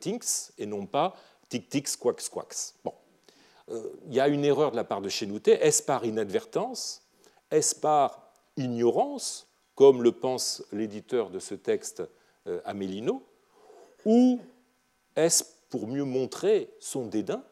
tinks 0.00 0.52
et 0.58 0.66
non 0.66 0.84
pas 0.84 1.14
tic 1.48 1.68
tic 1.68 1.86
squax 1.88 2.24
squax. 2.24 2.74
Bon. 2.84 2.92
Il 4.08 4.14
y 4.14 4.20
a 4.20 4.28
une 4.28 4.44
erreur 4.44 4.70
de 4.70 4.76
la 4.76 4.84
part 4.84 5.00
de 5.00 5.08
Chénouté. 5.08 5.52
Est-ce 5.52 5.82
par 5.82 6.04
inadvertance? 6.04 7.02
Est-ce 7.50 7.74
par 7.74 8.30
ignorance, 8.56 9.48
comme 9.74 10.04
le 10.04 10.12
pense 10.12 10.62
l'éditeur 10.70 11.30
de 11.30 11.40
ce 11.40 11.56
texte, 11.56 12.04
Amélino? 12.64 13.24
Ou 14.04 14.38
est-ce 15.16 15.42
pour 15.68 15.88
mieux 15.88 16.04
montrer 16.04 16.70
son 16.78 17.06
dédain? 17.06 17.42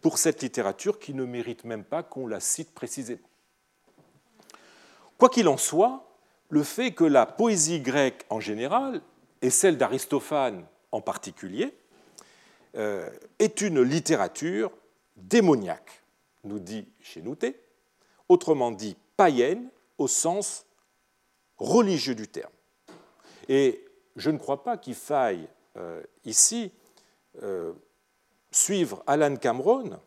Pour 0.00 0.18
cette 0.18 0.42
littérature 0.42 0.98
qui 0.98 1.14
ne 1.14 1.24
mérite 1.24 1.64
même 1.64 1.84
pas 1.84 2.02
qu'on 2.02 2.26
la 2.26 2.40
cite 2.40 2.74
précisément 2.74 3.28
Quoi 5.18 5.30
qu'il 5.30 5.48
en 5.48 5.56
soit, 5.56 6.06
le 6.50 6.62
fait 6.62 6.92
que 6.92 7.04
la 7.04 7.26
poésie 7.26 7.80
grecque 7.80 8.24
en 8.28 8.40
général, 8.40 9.00
et 9.42 9.50
celle 9.50 9.78
d'Aristophane 9.78 10.66
en 10.92 11.00
particulier, 11.00 11.74
euh, 12.76 13.08
est 13.38 13.62
une 13.62 13.80
littérature 13.80 14.70
démoniaque, 15.16 16.02
nous 16.44 16.58
dit 16.58 16.86
Chénouté, 17.00 17.58
autrement 18.28 18.70
dit 18.70 18.96
païenne 19.16 19.70
au 19.96 20.08
sens 20.08 20.66
religieux 21.56 22.14
du 22.14 22.28
terme. 22.28 22.52
Et 23.48 23.82
je 24.16 24.30
ne 24.30 24.36
crois 24.36 24.62
pas 24.62 24.76
qu'il 24.76 24.94
faille 24.94 25.48
euh, 25.76 26.02
ici 26.24 26.70
euh, 27.42 27.72
suivre 28.56 29.02
Alan 29.06 29.36
Cameron 29.36 29.98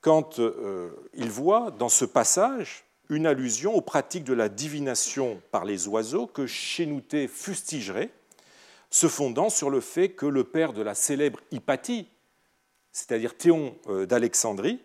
quand 0.00 0.40
il 1.14 1.30
voit 1.30 1.70
dans 1.72 1.88
ce 1.88 2.04
passage 2.04 2.86
une 3.08 3.26
allusion 3.26 3.74
aux 3.74 3.80
pratiques 3.80 4.24
de 4.24 4.34
la 4.34 4.48
divination 4.48 5.40
par 5.50 5.64
les 5.64 5.88
oiseaux 5.88 6.26
que 6.26 6.46
Chénouté 6.46 7.28
fustigerait, 7.28 8.10
se 8.90 9.08
fondant 9.08 9.50
sur 9.50 9.70
le 9.70 9.80
fait 9.80 10.10
que 10.10 10.26
le 10.26 10.44
père 10.44 10.72
de 10.72 10.82
la 10.82 10.94
célèbre 10.94 11.40
Hypatie, 11.50 12.08
c'est-à-dire 12.92 13.36
Théon 13.36 13.76
euh, 13.88 14.06
d'Alexandrie, 14.06 14.80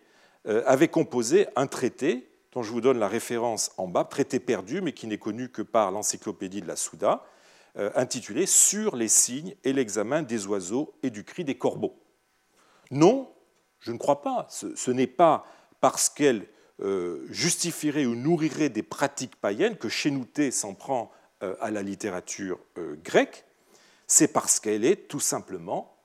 euh, 0.48 0.64
avait 0.66 0.88
composé 0.88 1.48
un 1.56 1.68
traité 1.68 2.28
dont 2.52 2.64
je 2.64 2.72
vous 2.72 2.82
donne 2.82 3.00
la 3.00 3.08
référence 3.08 3.72
en 3.78 3.88
bas, 3.88 4.04
traité 4.04 4.40
perdu, 4.40 4.82
mais 4.82 4.92
qui 4.92 5.08
n'est 5.08 5.18
connu 5.18 5.50
que 5.50 5.62
par 5.62 5.92
l'encyclopédie 5.92 6.62
de 6.62 6.68
la 6.68 6.76
Souda, 6.76 7.24
euh, 7.78 7.90
intitulé 7.96 8.46
Sur 8.46 8.96
les 8.98 9.08
signes 9.08 9.56
et 9.64 9.72
l'examen 9.72 10.24
des 10.24 10.46
oiseaux 10.48 10.94
et 11.04 11.10
du 11.10 11.24
cri 11.24 11.46
des 11.46 11.56
corbeaux. 11.56 12.01
Non, 12.92 13.34
je 13.80 13.92
ne 13.92 13.98
crois 13.98 14.22
pas. 14.22 14.48
Ce, 14.50 14.92
n'est 14.92 15.08
pas 15.08 15.46
parce 15.80 16.10
qu'elle 16.10 16.48
euh, 16.82 17.26
justifierait 17.30 18.06
ou 18.06 18.16
nourrirait 18.16 18.70
des 18.70 18.84
pratiques 18.84 19.36
païennes 19.36 19.78
que 19.78 19.90
Chénouté 19.90 20.52
s'en 20.52 20.74
prend 20.74 21.12
euh, 21.42 21.56
à 21.60 21.72
la 21.72 21.82
littérature 21.82 22.60
grecque, 23.04 23.46
c'est 24.08 24.28
parce 24.28 24.60
qu'elle 24.60 24.86
est 24.86 25.08
tout 25.08 25.20
simplement 25.20 25.98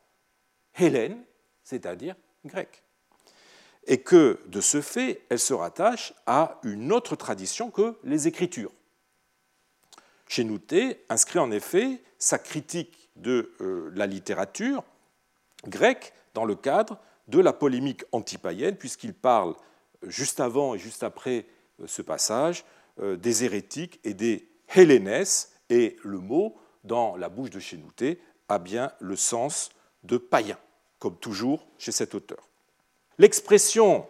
hélène, 0.79 1.23
c'est-à-dire 1.65 2.15
grecque 2.45 2.83
et 3.87 3.99
que, 3.99 4.41
de 4.47 4.61
ce 4.61 4.81
fait, 4.81 5.23
elle 5.29 5.39
se 5.39 5.55
rattache 5.55 6.13
à 6.27 6.59
une 6.65 6.93
autre 6.93 7.17
tradition 7.17 7.71
que 7.71 7.97
les 8.03 8.27
Écritures. 8.27 8.73
Chénouté 10.29 11.05
inscrit 11.09 11.39
en 11.39 11.51
effet 11.53 12.03
sa 12.19 12.39
critique 12.39 13.11
de 13.15 13.55
euh, 13.61 13.91
la 13.95 14.07
littérature 14.07 14.83
grecque 15.69 16.13
dans 16.37 16.45
le 16.45 16.55
cadre 16.55 16.99
de 17.29 17.41
la 17.41 17.55
polémique 17.55 18.05
antipaïenne, 18.13 18.77
puisqu'il 18.77 19.15
parle 19.15 19.55
juste 20.03 20.39
avant 20.39 20.75
et 20.75 20.79
juste 20.79 21.03
après 21.03 21.47
euh, 21.81 21.87
ce 21.87 22.03
passage 22.03 22.65
euh, 23.01 23.17
des 23.17 23.45
hérétiques 23.45 23.99
et 24.05 24.13
des 24.13 24.47
hellénes, 24.69 25.25
et 25.71 25.97
le 26.05 26.19
mot, 26.19 26.57
dans 26.85 27.17
la 27.17 27.31
bouche 27.31 27.51
de 27.51 27.59
Chénouté, 27.59 28.21
a 28.51 28.59
bien 28.59 28.93
le 29.01 29.17
sens 29.17 29.71
de 30.05 30.19
païen, 30.19 30.59
comme 30.99 31.17
toujours 31.17 31.67
chez 31.79 31.91
cet 31.91 32.15
auteur. 32.15 32.49
L'expression 33.19 34.07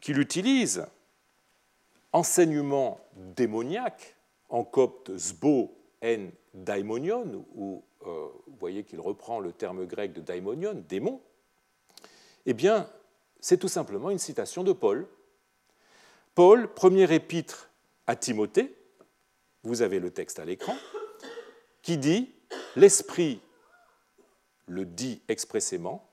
qu'il 0.00 0.18
utilise, 0.18 0.86
enseignement 2.12 3.00
démoniaque, 3.36 4.16
en 4.48 4.64
copte 4.64 5.16
sbo 5.18 5.76
en 6.02 6.30
daimonion, 6.54 7.44
où 7.54 7.84
euh, 8.06 8.28
vous 8.46 8.56
voyez 8.58 8.82
qu'il 8.84 9.00
reprend 9.00 9.40
le 9.40 9.52
terme 9.52 9.84
grec 9.84 10.14
de 10.14 10.20
daimonion, 10.20 10.82
démon, 10.88 11.20
eh 12.46 12.54
bien, 12.54 12.88
c'est 13.40 13.58
tout 13.58 13.68
simplement 13.68 14.10
une 14.10 14.18
citation 14.18 14.64
de 14.64 14.72
Paul. 14.72 15.06
Paul, 16.34 16.72
premier 16.72 17.12
épître 17.12 17.70
à 18.06 18.16
Timothée, 18.16 18.76
vous 19.62 19.82
avez 19.82 19.98
le 19.98 20.10
texte 20.10 20.38
à 20.38 20.44
l'écran, 20.44 20.76
qui 21.82 21.96
dit 21.96 22.34
L'Esprit 22.76 23.40
le 24.66 24.84
dit 24.84 25.22
expressément, 25.28 26.10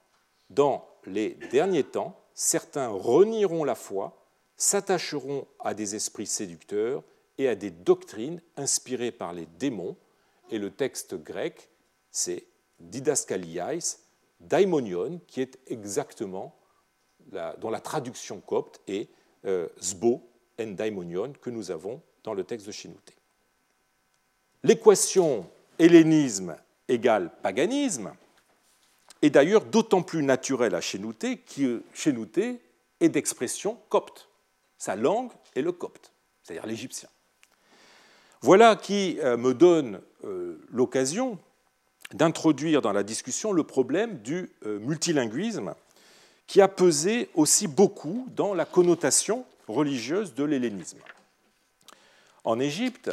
dans 0.50 0.88
les 1.06 1.32
derniers 1.52 1.84
temps, 1.84 2.20
certains 2.34 2.89
renieront 2.89 3.63
la 3.63 3.76
foi, 3.76 4.26
s'attacheront 4.58 5.48
à 5.60 5.74
des 5.74 5.96
esprits 5.96 6.28
séducteurs 6.28 7.04
et 7.38 7.48
à 7.48 7.56
des 7.56 7.72
doctrines 7.72 8.41
inspirées 8.58 9.12
par 9.12 9.34
les 9.34 9.48
démons. 9.58 9.96
Et 10.50 10.60
le 10.60 10.70
texte 10.70 11.15
grec, 11.15 11.70
c'est 12.12 12.46
didaskaliais, 12.80 13.80
daimonion, 14.41 15.21
qui 15.27 15.41
est 15.41 15.58
exactement, 15.67 16.56
dont 17.60 17.69
la 17.69 17.80
traduction 17.80 18.41
copte 18.41 18.82
est 18.88 19.10
euh, 19.45 19.67
sbo 19.80 20.27
en 20.60 20.67
daimonion, 20.67 21.34
que 21.41 21.49
nous 21.49 21.71
avons 21.71 22.01
dans 22.23 22.34
le 22.34 22.43
texte 22.43 22.67
de 22.67 22.71
Chinouté. 22.71 23.13
L'équation 24.63 25.49
hellénisme 25.80 26.56
égale 26.88 27.32
paganisme 27.41 28.13
est 29.21 29.30
d'ailleurs 29.30 29.65
d'autant 29.65 30.04
plus 30.04 30.23
naturel 30.23 30.75
à 30.75 30.82
Chénouté 30.82 31.38
que 31.38 31.84
Chénouté 31.93 32.62
est 32.99 33.10
d'expression 33.10 33.77
copte. 33.89 34.30
Sa 34.77 34.95
langue 34.95 35.32
est 35.56 35.62
le 35.62 35.71
copte, 35.71 36.12
c'est-à-dire 36.43 36.65
l'égyptien. 36.65 37.10
Voilà 38.41 38.75
qui 38.75 39.19
euh, 39.19 39.38
me 39.38 39.54
donne 39.54 40.01
euh, 40.23 40.60
l'occasion 40.71 41.38
d'introduire 42.13 42.82
dans 42.82 42.93
la 42.93 43.04
discussion 43.04 43.52
le 43.52 43.63
problème 43.63 44.19
du 44.19 44.50
euh, 44.65 44.80
multilinguisme 44.80 45.74
qui 46.47 46.62
a 46.62 46.67
pesé 46.67 47.30
aussi 47.34 47.67
beaucoup 47.67 48.28
dans 48.36 48.54
la 48.54 48.65
connotation 48.65 49.45
religieuse 49.67 50.34
de 50.34 50.43
l'hellénisme. 50.43 51.00
En 52.43 52.60
Égypte, 52.60 53.12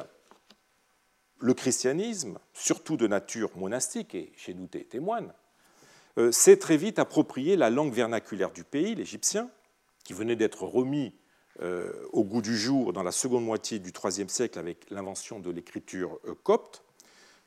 le 1.38 1.54
christianisme, 1.54 2.38
surtout 2.52 2.96
de 2.96 3.06
nature 3.06 3.50
monastique, 3.56 4.14
et 4.14 4.32
Chénouté 4.36 4.84
témoigne, 4.84 5.30
euh, 6.18 6.32
s'est 6.32 6.56
très 6.56 6.76
vite 6.76 6.98
approprié 6.98 7.54
la 7.54 7.70
langue 7.70 7.92
vernaculaire 7.92 8.50
du 8.50 8.64
pays, 8.64 8.96
l'égyptien, 8.96 9.48
qui 10.02 10.14
venait 10.14 10.34
d'être 10.34 10.64
remis 10.64 11.14
euh, 11.60 11.92
au 12.12 12.24
goût 12.24 12.42
du 12.42 12.56
jour 12.56 12.92
dans 12.92 13.04
la 13.04 13.12
seconde 13.12 13.44
moitié 13.44 13.78
du 13.78 13.92
IIIe 13.92 14.28
siècle 14.28 14.58
avec 14.58 14.90
l'invention 14.90 15.38
de 15.38 15.50
l'écriture 15.50 16.18
copte. 16.42 16.82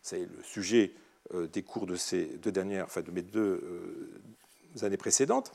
C'est 0.01 0.19
le 0.19 0.43
sujet 0.43 0.93
des 1.33 1.63
cours 1.63 1.85
de 1.85 1.95
ces 1.95 2.25
deux 2.37 2.51
dernières, 2.51 2.85
enfin 2.85 3.01
de 3.01 3.11
mes 3.11 3.21
deux 3.21 3.61
années 4.81 4.97
précédentes. 4.97 5.51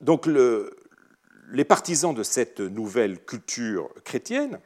donc 0.00 0.26
les 0.26 1.64
partisans 1.64 2.14
de 2.14 2.22
cette 2.22 2.60
nouvelle 2.60 3.24
culture 3.24 3.90
chrétienne 4.04 4.60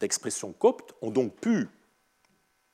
d'expression 0.00 0.52
copte 0.52 0.94
ont 1.00 1.10
donc 1.10 1.34
pu 1.36 1.68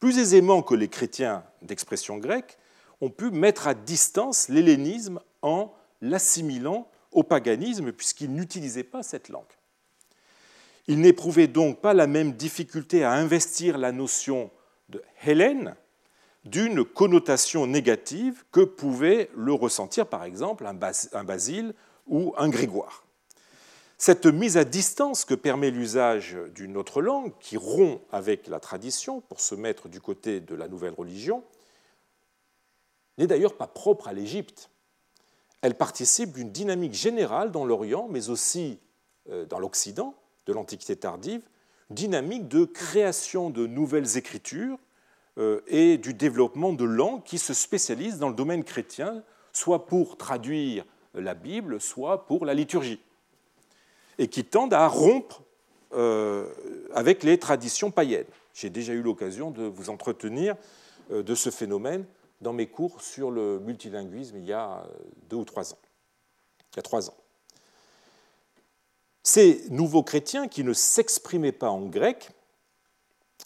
plus 0.01 0.19
aisément 0.19 0.63
que 0.63 0.75
les 0.75 0.89
chrétiens 0.89 1.45
d'expression 1.63 2.17
grecque, 2.19 2.59
ont 3.03 3.11
pu 3.11 3.31
mettre 3.31 3.69
à 3.69 3.75
distance 3.75 4.49
l'hellénisme 4.49 5.21
en 5.43 5.73
l'assimilant 6.01 6.91
au 7.13 7.23
paganisme, 7.23 7.93
puisqu'ils 7.93 8.33
n'utilisaient 8.33 8.83
pas 8.83 9.03
cette 9.03 9.29
langue. 9.29 9.45
Ils 10.87 11.01
n'éprouvaient 11.01 11.47
donc 11.47 11.81
pas 11.81 11.95
la 11.95 12.07
même 12.07 12.33
difficulté 12.33 13.05
à 13.05 13.13
investir 13.13 13.79
la 13.79 13.93
notion 13.93 14.51
de 14.91 15.03
Hélène 15.25 15.75
d'une 16.45 16.85
connotation 16.85 17.67
négative 17.67 18.45
que 18.51 18.61
pouvait 18.61 19.31
le 19.37 19.53
ressentir 19.53 20.07
par 20.07 20.25
exemple 20.25 20.67
un 20.67 21.25
Basile 21.25 21.75
ou 22.07 22.35
un 22.37 22.49
Grégoire. 22.49 23.05
Cette 23.99 24.25
mise 24.25 24.57
à 24.57 24.65
distance 24.65 25.27
que 25.27 25.35
permet 25.35 25.71
l'usage 25.71 26.35
d'une 26.55 26.79
autre 26.79 27.03
langue, 27.03 27.33
qui 27.39 27.59
rompt 27.59 28.01
avec 28.11 28.47
la 28.47 28.59
tradition 28.59 29.21
pour 29.21 29.41
se 29.41 29.55
mettre 29.55 29.91
du 29.91 30.01
côté 30.01 30.41
de 30.41 30.55
la 30.55 30.69
nouvelle 30.69 30.95
religion, 30.95 31.45
n'est 33.19 33.27
d'ailleurs 33.27 33.59
pas 33.59 33.67
propre 33.67 34.09
à 34.09 34.15
l'Égypte. 34.15 34.71
Elle 35.61 35.75
participe 35.75 36.33
d'une 36.33 36.51
dynamique 36.51 36.95
générale 36.95 37.53
dans 37.53 37.67
l'Orient, 37.67 38.09
mais 38.09 38.31
aussi 38.31 38.79
euh, 39.29 39.45
dans 39.45 39.59
l'Occident 39.59 40.15
de 40.47 40.55
l'Antiquité 40.55 40.97
tardive, 40.97 41.43
dynamique 41.91 42.49
de 42.49 42.65
création 42.65 43.51
de 43.51 43.67
nouvelles 43.67 44.17
écritures 44.17 44.79
euh, 45.39 45.61
et 45.67 45.99
du 45.99 46.15
développement 46.15 46.73
de 46.73 46.85
langues 46.85 47.23
qui 47.25 47.39
se 47.39 47.55
spécialisent 47.55 48.19
dans 48.19 48.29
le 48.29 48.35
domaine 48.35 48.65
chrétien, 48.65 49.23
soit 49.53 49.87
pour 49.87 50.17
traduire 50.17 50.85
la 51.15 51.35
Bible, 51.35 51.81
soit 51.81 52.27
pour 52.27 52.47
la 52.47 52.55
liturgie 52.55 53.01
et 54.19 54.29
qui 54.29 54.45
tendent 54.45 54.75
à 54.75 54.87
rompre 54.87 55.43
euh, 55.93 56.47
avec 56.95 57.23
les 57.25 57.39
traditions 57.39 57.91
païennes. 57.91 58.27
J'ai 58.55 58.71
déjà 58.71 58.93
eu 58.93 59.03
l'occasion 59.03 59.51
de 59.51 59.63
vous 59.63 59.91
entretenir 59.91 60.57
euh, 61.11 61.23
de 61.23 61.35
ce 61.35 61.51
phénomène 61.51 62.05
dans 62.41 62.53
mes 62.53 62.67
cours 62.67 63.03
sur 63.03 63.31
le 63.31 63.59
multilinguisme 63.61 64.37
il 64.37 64.45
y 64.45 64.53
a 64.53 64.85
deux 65.29 65.37
ou 65.37 65.45
trois 65.45 65.73
ans. 65.73 65.79
Il 66.73 66.77
y 66.77 66.79
a 66.81 66.83
trois 66.83 67.09
ans. 67.11 67.20
Ces 69.23 69.69
nouveaux 69.71 70.03
chrétiens 70.03 70.49
qui 70.49 70.65
ne 70.65 70.73
s'exprimaient 70.73 71.53
pas 71.53 71.71
en 71.71 71.87
grec, 71.87 72.31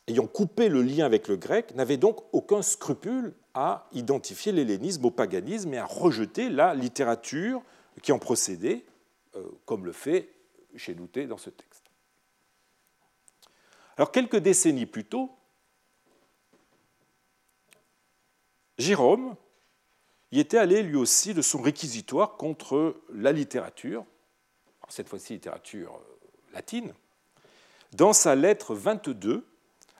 ayant 0.06 0.26
coupé 0.26 0.68
le 0.68 0.82
lien 0.82 1.04
avec 1.04 1.28
le 1.28 1.36
grec, 1.36 1.74
n'avaient 1.74 1.96
donc 1.96 2.20
aucun 2.32 2.62
scrupule 2.62 3.34
à 3.54 3.88
identifier 3.92 4.52
l'hellénisme 4.52 5.04
au 5.04 5.10
paganisme 5.10 5.74
et 5.74 5.78
à 5.78 5.84
rejeter 5.84 6.48
la 6.48 6.74
littérature 6.74 7.62
qui 8.02 8.12
en 8.12 8.18
procédait, 8.18 8.84
comme 9.64 9.84
le 9.84 9.92
fait 9.92 10.28
chez 10.76 10.94
Douté 10.94 11.26
dans 11.26 11.38
ce 11.38 11.50
texte. 11.50 11.84
Alors, 13.96 14.10
quelques 14.10 14.38
décennies 14.38 14.86
plus 14.86 15.04
tôt, 15.04 15.30
Jérôme 18.76 19.36
y 20.32 20.40
était 20.40 20.58
allé 20.58 20.82
lui 20.82 20.96
aussi 20.96 21.32
de 21.32 21.42
son 21.42 21.62
réquisitoire 21.62 22.36
contre 22.36 23.00
la 23.12 23.30
littérature, 23.30 24.04
cette 24.94 25.08
fois-ci 25.08 25.34
littérature 25.34 25.96
euh, 25.96 26.54
latine, 26.54 26.94
dans 27.92 28.12
sa 28.12 28.36
lettre 28.36 28.74
22 28.74 29.44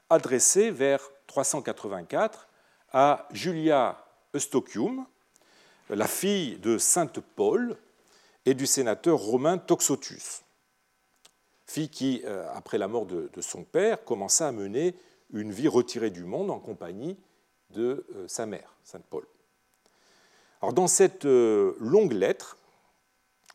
adressée 0.09 0.70
vers 0.70 1.11
384 1.26 2.49
à 2.92 3.26
Julia 3.32 4.07
Eustochium, 4.34 5.05
la 5.90 6.07
fille 6.07 6.59
de 6.59 6.78
sainte 6.78 7.18
Paul 7.18 7.76
et 8.47 8.55
du 8.55 8.66
sénateur 8.66 9.18
romain 9.18 9.59
Toxotus 9.59 10.42
fille 11.66 11.88
qui, 11.88 12.22
euh, 12.24 12.47
après 12.55 12.78
la 12.78 12.86
mort 12.86 13.07
de, 13.07 13.28
son 13.40 13.64
père, 13.64 14.05
commença 14.05 14.47
à 14.47 14.53
mener 14.53 14.95
une 15.32 15.51
vie 15.51 15.66
retirée 15.66 16.11
du 16.11 16.22
monde 16.22 16.51
en 16.51 16.61
compagnie 16.61 17.16
de 17.70 18.07
euh, 18.14 18.28
sa 18.28 18.47
mère, 18.47 18.76
Sainte 18.84 19.07
Paul. 19.11 19.26
Alors, 20.61 20.72
dans 20.72 20.86
cette 20.86 21.24
longue 21.24 22.12
lettre, 22.12 22.59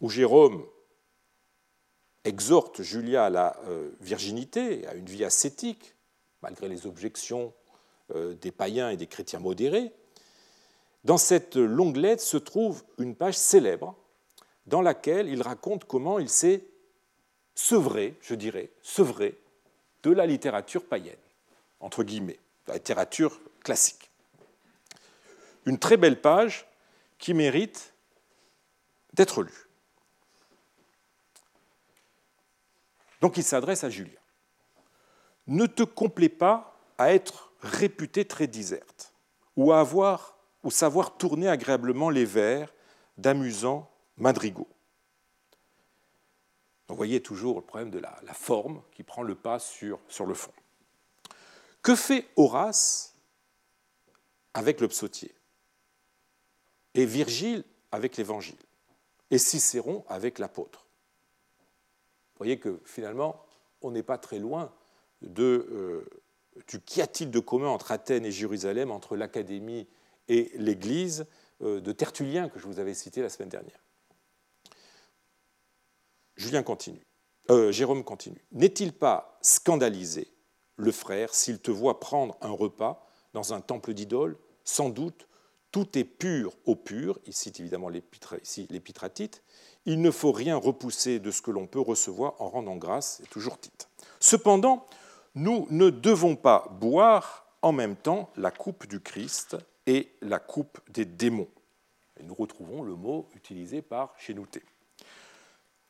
où 0.02 0.10
Jérôme 0.10 0.66
exhorte 2.24 2.82
Julia 2.82 3.26
à 3.26 3.30
la 3.30 3.58
euh, 3.68 3.92
virginité, 4.02 4.88
à 4.88 4.94
une 4.94 5.06
vie 5.06 5.24
ascétique, 5.24 5.96
malgré 6.42 6.68
les 6.68 6.86
objections 6.86 7.54
euh, 8.16 8.34
des 8.36 8.52
païens 8.52 8.90
et 8.90 8.98
des 8.98 9.08
chrétiens 9.08 9.40
modérés, 9.40 9.92
dans 11.04 11.18
cette 11.18 11.56
longue 11.56 11.98
lettre 11.98 12.22
se 12.22 12.38
trouve 12.38 12.84
une 12.98 13.16
page 13.16 13.38
célèbre 13.38 13.96
dans 14.66 14.82
laquelle 14.82 15.30
il 15.30 15.42
raconte 15.42 15.86
comment 15.86 16.20
il 16.20 16.30
s'est 16.30 16.66
sevré, 17.56 18.16
je 18.22 18.36
dirais, 18.36 18.72
sevré 18.82 19.40
de 20.04 20.12
la 20.12 20.26
littérature 20.26 20.86
païenne, 20.86 21.16
entre 21.80 22.04
guillemets, 22.04 22.40
la 22.68 22.76
littérature 22.76 23.40
classique. 23.64 24.10
Une 25.66 25.80
très 25.80 25.98
belle 25.98 26.22
page 26.22 26.68
qui 27.18 27.34
mérite 27.34 27.94
d'être 29.14 29.44
lue. 29.44 29.69
Donc 33.22 33.38
il 33.38 33.44
s'adresse 33.44 33.84
à 33.84 33.90
Julien. 33.90 34.20
Ne 35.48 35.66
te 35.66 35.84
complais 35.84 36.30
pas 36.30 36.80
à 36.98 37.14
être 37.14 37.52
réputé 37.62 38.26
très 38.26 38.48
diserte 38.48 39.14
ou 39.56 39.72
à 39.72 39.86
savoir 40.70 41.18
tourner 41.18 41.50
agréablement 41.50 42.10
les 42.10 42.26
vers 42.26 42.74
d'amusants 43.18 43.90
madrigaux. 44.18 44.70
vous 46.88 46.96
voyez 46.96 47.22
toujours 47.22 47.58
le 47.58 47.66
problème 47.66 47.92
de 47.92 48.00
la, 48.00 48.20
forme 48.34 48.82
qui 48.92 49.04
prend 49.04 49.24
le 49.24 49.36
pas 49.36 49.60
sur 49.60 50.26
le 50.26 50.34
fond. 50.34 50.54
Que 51.82 51.96
fait 51.96 52.28
Horace 52.36 53.16
avec 54.54 54.82
le 54.82 54.88
psautier 54.88 55.34
Et 56.94 57.06
Virgile 57.06 57.64
avec 57.92 58.18
l'évangile 58.18 58.60
Et 59.32 59.38
Cicéron 59.38 60.06
avec 60.08 60.40
l'apôtre? 60.40 60.89
Vous 62.40 62.46
voyez 62.46 62.58
que 62.58 62.80
finalement, 62.86 63.44
on 63.82 63.92
n'est 63.92 64.04
pas 64.04 64.18
très 64.18 64.40
loin 64.40 64.72
de, 65.22 65.68
euh, 65.72 66.10
qu'y 66.86 67.02
a-t-il 67.02 67.30
de 67.30 67.40
commun 67.40 67.68
entre 67.68 67.92
Athènes 67.92 68.26
et 68.26 68.32
Jérusalem, 68.32 68.92
entre 68.92 69.18
l'académie 69.18 69.88
et 70.30 70.50
l'Église 70.56 71.26
euh, 71.62 71.82
de 71.82 71.92
Tertullien 71.92 72.48
que 72.48 72.58
je 72.58 72.66
vous 72.66 72.80
avais 72.80 72.94
cité 72.94 73.22
la 73.22 73.28
semaine 73.28 73.50
dernière. 73.50 73.84
Julien 76.38 76.64
continue. 76.64 77.06
Euh, 77.52 77.74
Jérôme 77.74 78.06
continue. 78.06 78.42
N'est-il 78.54 78.94
pas 78.94 79.38
scandalisé, 79.42 80.32
le 80.78 80.94
frère, 80.94 81.34
s'il 81.34 81.60
te 81.60 81.72
voit 81.72 82.00
prendre 82.00 82.38
un 82.40 82.52
repas 82.52 83.06
dans 83.34 83.54
un 83.54 83.60
temple 83.60 83.94
d'idole? 83.94 84.38
Sans 84.64 84.90
doute, 84.90 85.28
tout 85.72 85.98
est 85.98 86.06
pur 86.06 86.56
au 86.66 86.76
pur. 86.76 87.20
Il 87.26 87.34
cite 87.34 87.60
évidemment 87.60 87.90
l'épitratite. 87.90 89.44
Il 89.90 90.04
ne 90.04 90.12
faut 90.12 90.32
rien 90.32 90.56
repousser 90.56 91.18
de 91.18 91.32
ce 91.32 91.42
que 91.42 91.50
l'on 91.50 91.66
peut 91.66 91.80
recevoir 91.80 92.40
en 92.40 92.48
rendant 92.48 92.76
grâce, 92.76 93.18
c'est 93.20 93.30
toujours 93.32 93.60
Tite. 93.60 93.90
Cependant, 94.20 94.86
nous 95.34 95.66
ne 95.72 95.90
devons 95.90 96.36
pas 96.36 96.68
boire 96.80 97.48
en 97.64 97.72
même 97.72 97.96
temps 97.96 98.30
la 98.38 98.52
coupe 98.52 98.86
du 98.86 99.00
Christ 99.00 99.58
et 99.88 100.12
la 100.22 100.38
coupe 100.38 100.80
des 100.92 101.06
démons. 101.06 101.50
Nous 102.22 102.36
retrouvons 102.36 102.84
le 102.84 102.94
mot 102.94 103.28
utilisé 103.34 103.82
par 103.82 104.14
Chénouté. 104.20 104.62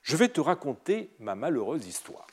Je 0.02 0.16
vais 0.16 0.30
te 0.30 0.40
raconter 0.40 1.10
ma 1.20 1.36
malheureuse 1.36 1.86
histoire. 1.86 2.28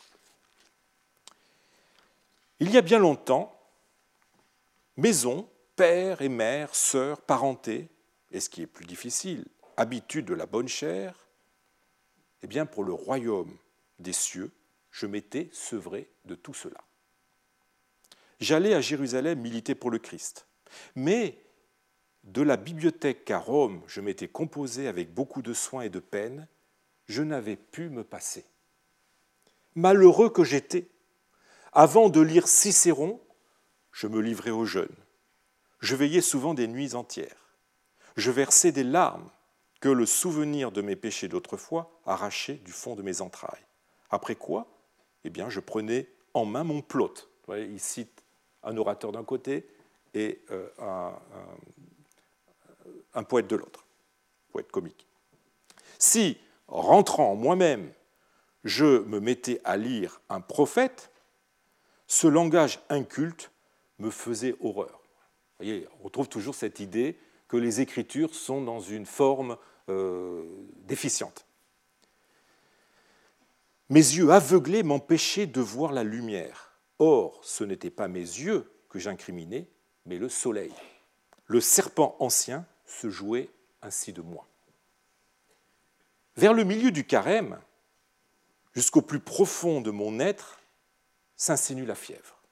Il 2.61 2.71
y 2.71 2.79
a 2.79 2.83
bien 2.83 3.01
longtemps, 3.01 3.53
maison, 4.97 5.49
père 5.75 6.23
et 6.23 6.29
mère, 6.29 6.77
sœurs, 6.77 7.21
parenté, 7.21 7.89
et 8.31 8.39
ce 8.39 8.49
qui 8.49 8.63
est 8.63 8.69
plus 8.69 8.87
difficile, 8.87 9.45
habitude 9.77 10.27
de 10.27 10.35
la 10.35 10.47
bonne 10.47 10.69
chair, 10.69 11.26
eh 12.43 12.47
bien 12.47 12.67
pour 12.67 12.85
le 12.85 12.93
royaume 12.93 13.57
des 13.99 14.13
cieux, 14.13 14.51
je 14.91 15.07
m'étais 15.07 15.49
sevré 15.53 16.09
de 16.25 16.35
tout 16.35 16.55
cela. 16.55 16.81
J'allais 18.41 18.75
à 18.75 18.81
Jérusalem 18.81 19.41
militer 19.41 19.75
pour 19.75 19.91
le 19.91 19.99
Christ, 19.99 20.47
mais 20.95 21.39
de 22.25 22.43
la 22.43 22.57
bibliothèque 22.57 23.25
qu'à 23.25 23.39
Rome 23.39 23.83
je 23.87 24.01
m'étais 24.01 24.29
composé 24.29 24.89
avec 24.89 25.15
beaucoup 25.15 25.43
de 25.43 25.55
soin 25.55 25.83
et 25.83 25.91
de 25.91 26.01
peine, 26.01 26.49
je 27.07 27.23
n'avais 27.23 27.57
pu 27.57 27.89
me 27.89 28.05
passer. 28.05 28.45
Malheureux 29.75 30.31
que 30.31 30.45
j'étais, 30.45 30.89
avant 31.73 32.09
de 32.09 32.21
lire 32.21 32.49
Cicéron, 32.49 33.21
je 33.93 34.07
me 34.07 34.21
livrais 34.21 34.51
aux 34.51 34.65
jeûne. 34.65 34.97
Je 35.81 35.95
veillais 35.95 36.23
souvent 36.23 36.55
des 36.55 36.67
nuits 36.67 36.95
entières. 36.95 37.55
Je 38.17 38.31
versais 38.31 38.73
des 38.73 38.83
larmes 38.83 39.31
le 39.91 40.07
souvenir 40.07 40.73
de 40.73 40.83
mes 40.83 40.97
péchés 40.97 41.29
d'autrefois 41.29 41.91
arrachait 42.07 42.55
du 42.65 42.73
fond 42.73 42.95
de 42.95 43.03
mes 43.03 43.21
entrailles. 43.21 43.65
Après 44.11 44.35
quoi, 44.35 44.67
eh 45.25 45.31
bien, 45.31 45.51
je 45.51 45.61
prenais 45.61 46.09
en 46.35 46.45
main 46.45 46.65
mon 46.65 46.83
plot. 46.83 47.15
il 47.49 47.81
cite 47.81 48.23
un 48.63 48.77
orateur 48.77 49.13
d'un 49.13 49.25
côté 49.25 49.67
et 50.15 50.41
euh, 50.51 50.69
un, 53.15 53.23
poète 53.23 53.47
de 53.47 53.57
l'autre, 53.57 53.87
poète 54.51 54.71
comique. 54.71 55.07
Si, 55.99 56.39
rentrant 56.69 57.35
moi-même, 57.35 57.93
je 58.65 59.03
me 59.05 59.21
mettais 59.21 59.61
à 59.65 59.77
lire 59.77 60.21
un 60.29 60.41
prophète, 60.41 61.11
ce 62.07 62.27
langage 62.27 62.81
inculte 62.89 63.51
me 63.99 64.11
faisait 64.11 64.57
horreur. 64.61 65.01
Vous 65.59 65.65
voyez, 65.65 65.89
on 66.01 66.05
retrouve 66.05 66.29
toujours 66.29 66.55
cette 66.55 66.81
idée 66.81 67.19
que 67.49 67.57
les 67.57 67.81
écritures 67.81 68.35
sont 68.35 68.63
dans 68.63 68.81
une 68.81 69.07
forme 69.07 69.57
euh. 69.89 70.45
Mes 73.89 74.01
yeux 74.01 74.31
aveuglés 74.31 74.83
m'empêchaient 74.83 75.47
de 75.47 75.61
voir 75.61 75.93
la 75.93 76.05
lumière. 76.05 76.73
Or, 76.99 77.41
ce 77.43 77.65
n'étaient 77.65 77.91
pas 77.91 78.09
mes 78.09 78.21
yeux 78.21 78.71
que 78.89 78.99
j'incriminais, 78.99 79.69
mais 80.07 80.19
le 80.19 80.29
soleil. 80.29 80.73
Le 81.47 81.61
serpent 81.61 82.17
ancien 82.19 82.67
se 82.85 83.11
jouait 83.11 83.51
ainsi 83.83 84.13
de 84.13 84.23
moi. 84.23 84.47
Vers 86.37 86.53
le 86.53 86.65
milieu 86.65 86.91
du 86.91 87.07
carême, 87.07 87.59
jusqu'au 88.75 89.03
plus 89.03 89.21
profond 89.21 89.81
de 89.81 89.91
mon 89.91 90.21
être, 90.21 90.61
s'insinue 91.37 91.87
la 91.87 91.95
fièvre. 91.95 92.43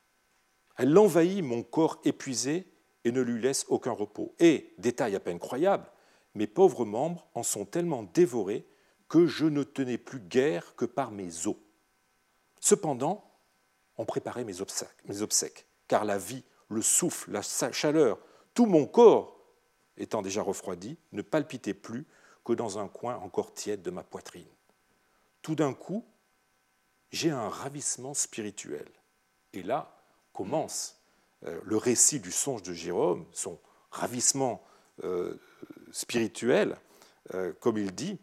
Elle 0.76 0.96
envahit 0.96 1.42
mon 1.42 1.62
corps 1.62 2.00
épuisé 2.04 2.66
et 3.04 3.12
ne 3.12 3.20
lui 3.20 3.40
laisse 3.40 3.66
aucun 3.68 3.92
repos. 3.92 4.34
Et, 4.38 4.74
détail 4.78 5.14
à 5.14 5.20
peine 5.20 5.38
croyable, 5.38 5.86
mes 6.34 6.46
pauvres 6.46 6.84
membres 6.84 7.28
en 7.34 7.42
sont 7.42 7.64
tellement 7.64 8.02
dévorés 8.02 8.66
que 9.08 9.26
je 9.26 9.46
ne 9.46 9.62
tenais 9.62 9.98
plus 9.98 10.20
guère 10.20 10.74
que 10.76 10.84
par 10.84 11.10
mes 11.10 11.46
os. 11.46 11.56
Cependant, 12.60 13.30
on 13.96 14.04
préparait 14.04 14.44
mes 14.44 14.60
obsèques, 14.60 15.66
car 15.86 16.04
la 16.04 16.18
vie, 16.18 16.44
le 16.68 16.82
souffle, 16.82 17.30
la 17.30 17.42
chaleur, 17.42 18.18
tout 18.54 18.66
mon 18.66 18.86
corps 18.86 19.38
étant 19.96 20.22
déjà 20.22 20.42
refroidi, 20.42 20.98
ne 21.12 21.22
palpitait 21.22 21.74
plus 21.74 22.06
que 22.44 22.52
dans 22.52 22.78
un 22.78 22.88
coin 22.88 23.16
encore 23.16 23.54
tiède 23.54 23.82
de 23.82 23.90
ma 23.90 24.02
poitrine. 24.02 24.48
Tout 25.42 25.54
d'un 25.54 25.74
coup, 25.74 26.04
j'ai 27.10 27.30
un 27.30 27.48
ravissement 27.48 28.14
spirituel. 28.14 28.88
Et 29.52 29.62
là 29.62 30.02
commence 30.32 31.00
euh, 31.44 31.60
le 31.64 31.76
récit 31.76 32.18
du 32.18 32.32
songe 32.32 32.62
de 32.62 32.72
Jérôme, 32.72 33.24
son 33.32 33.58
ravissement 33.90 34.64
euh, 35.04 35.38
spirituel, 35.94 36.76
euh, 37.34 37.52
comme 37.60 37.78
il 37.78 37.94
dit, 37.94 38.18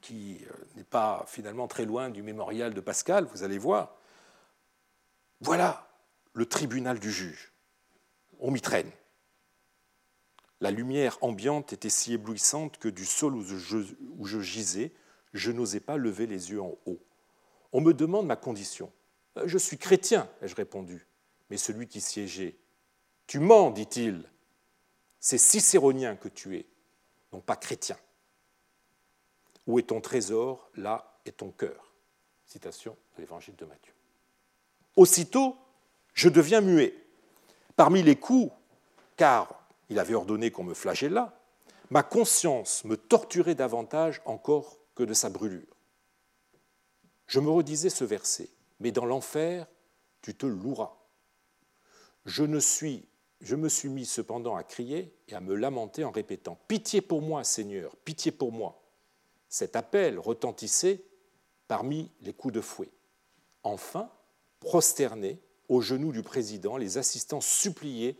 qui 0.00 0.40
n'est 0.74 0.84
pas 0.84 1.24
finalement 1.28 1.68
très 1.68 1.84
loin 1.84 2.08
du 2.08 2.22
mémorial 2.22 2.72
de 2.72 2.80
Pascal, 2.80 3.26
vous 3.26 3.42
allez 3.42 3.58
voir. 3.58 3.94
Voilà 5.40 5.86
le 6.32 6.46
tribunal 6.46 6.98
du 6.98 7.12
juge. 7.12 7.52
On 8.40 8.50
m'y 8.50 8.62
traîne. 8.62 8.90
La 10.62 10.70
lumière 10.70 11.18
ambiante 11.20 11.74
était 11.74 11.90
si 11.90 12.14
éblouissante 12.14 12.78
que 12.78 12.88
du 12.88 13.04
sol 13.04 13.34
où 13.36 14.24
je, 14.26 14.40
gisais, 14.40 14.92
je 15.34 15.52
n'osais 15.52 15.80
pas 15.80 15.98
lever 15.98 16.26
les 16.26 16.52
yeux 16.52 16.62
en 16.62 16.78
haut. 16.86 17.02
On 17.72 17.82
me 17.82 17.92
demande 17.92 18.26
ma 18.26 18.36
condition. 18.36 18.90
Euh, 19.36 19.46
je 19.46 19.58
suis 19.58 19.76
chrétien, 19.76 20.26
ai-je 20.40 20.54
répondu. 20.54 21.06
Mais 21.50 21.58
celui 21.58 21.86
qui 21.86 22.00
siégeait, 22.00 22.56
tu 23.26 23.40
mens, 23.40 23.70
dit-il. 23.70 24.24
C'est 25.20 25.38
cicéronien 25.38 26.16
que 26.16 26.28
tu 26.28 26.56
es, 26.56 26.66
non 27.32 27.40
pas 27.40 27.56
chrétien. 27.56 27.96
Où 29.66 29.78
est 29.78 29.88
ton 29.88 30.00
trésor 30.00 30.70
Là 30.76 31.18
est 31.24 31.38
ton 31.38 31.50
cœur. 31.50 31.92
Citation 32.46 32.96
de 33.16 33.22
l'évangile 33.22 33.56
de 33.56 33.64
Matthieu. 33.64 33.92
Aussitôt, 34.94 35.56
je 36.14 36.28
deviens 36.28 36.60
muet. 36.60 36.94
Parmi 37.74 38.02
les 38.02 38.16
coups, 38.16 38.52
car 39.16 39.66
il 39.90 39.98
avait 39.98 40.14
ordonné 40.14 40.50
qu'on 40.50 40.64
me 40.64 40.74
flagellât, 40.74 41.38
ma 41.90 42.02
conscience 42.02 42.84
me 42.84 42.96
torturait 42.96 43.54
davantage 43.54 44.22
encore 44.24 44.78
que 44.94 45.02
de 45.02 45.14
sa 45.14 45.28
brûlure. 45.28 45.76
Je 47.26 47.40
me 47.40 47.50
redisais 47.50 47.90
ce 47.90 48.04
verset, 48.04 48.48
mais 48.80 48.92
dans 48.92 49.04
l'enfer, 49.04 49.66
tu 50.22 50.34
te 50.34 50.46
loueras. 50.46 50.96
Je, 52.24 52.44
ne 52.44 52.58
suis, 52.58 53.06
je 53.40 53.56
me 53.56 53.68
suis 53.68 53.88
mis 53.88 54.06
cependant 54.06 54.56
à 54.56 54.64
crier 54.64 55.14
et 55.28 55.34
à 55.34 55.40
me 55.40 55.54
lamenter 55.54 56.04
en 56.04 56.10
répétant 56.10 56.58
Pitié 56.68 57.00
pour 57.00 57.22
moi, 57.22 57.44
Seigneur, 57.44 57.94
pitié 57.96 58.32
pour 58.32 58.52
moi. 58.52 58.82
Cet 59.48 59.76
appel 59.76 60.18
retentissait 60.18 61.02
parmi 61.68 62.10
les 62.22 62.32
coups 62.32 62.54
de 62.54 62.60
fouet. 62.60 62.90
Enfin, 63.62 64.10
prosternés 64.60 65.40
aux 65.68 65.80
genoux 65.80 66.12
du 66.12 66.22
président, 66.22 66.76
les 66.76 66.98
assistants 66.98 67.40
suppliaient 67.40 68.16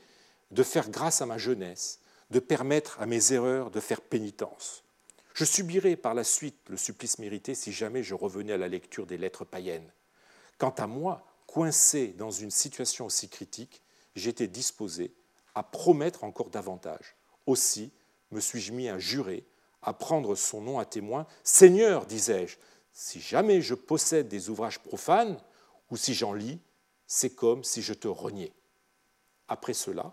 de 0.50 0.62
faire 0.62 0.90
grâce 0.90 1.22
à 1.22 1.26
ma 1.26 1.38
jeunesse, 1.38 2.00
de 2.30 2.40
permettre 2.40 3.00
à 3.00 3.06
mes 3.06 3.32
erreurs 3.32 3.70
de 3.70 3.80
faire 3.80 4.00
pénitence. 4.00 4.84
Je 5.34 5.44
subirais 5.44 5.96
par 5.96 6.14
la 6.14 6.24
suite 6.24 6.58
le 6.68 6.76
supplice 6.76 7.18
mérité 7.18 7.54
si 7.54 7.72
jamais 7.72 8.02
je 8.02 8.14
revenais 8.14 8.54
à 8.54 8.56
la 8.58 8.68
lecture 8.68 9.06
des 9.06 9.18
lettres 9.18 9.44
païennes. 9.44 9.90
Quant 10.58 10.74
à 10.78 10.86
moi, 10.86 11.26
coincé 11.46 12.08
dans 12.08 12.30
une 12.30 12.50
situation 12.50 13.06
aussi 13.06 13.28
critique, 13.28 13.82
j'étais 14.16 14.48
disposé 14.48 15.14
à 15.54 15.62
promettre 15.62 16.24
encore 16.24 16.50
davantage. 16.50 17.14
Aussi 17.46 17.92
me 18.32 18.40
suis-je 18.40 18.72
mis 18.72 18.88
à 18.88 18.98
jurer, 18.98 19.46
à 19.82 19.92
prendre 19.92 20.34
son 20.34 20.60
nom 20.60 20.78
à 20.78 20.84
témoin. 20.84 21.26
Seigneur, 21.44 22.06
disais-je, 22.06 22.56
si 22.92 23.20
jamais 23.20 23.60
je 23.60 23.74
possède 23.74 24.28
des 24.28 24.50
ouvrages 24.50 24.80
profanes, 24.80 25.38
ou 25.90 25.96
si 25.96 26.14
j'en 26.14 26.32
lis, 26.32 26.58
c'est 27.06 27.34
comme 27.34 27.62
si 27.62 27.82
je 27.82 27.94
te 27.94 28.08
reniais. 28.08 28.52
Après 29.48 29.74
cela, 29.74 30.12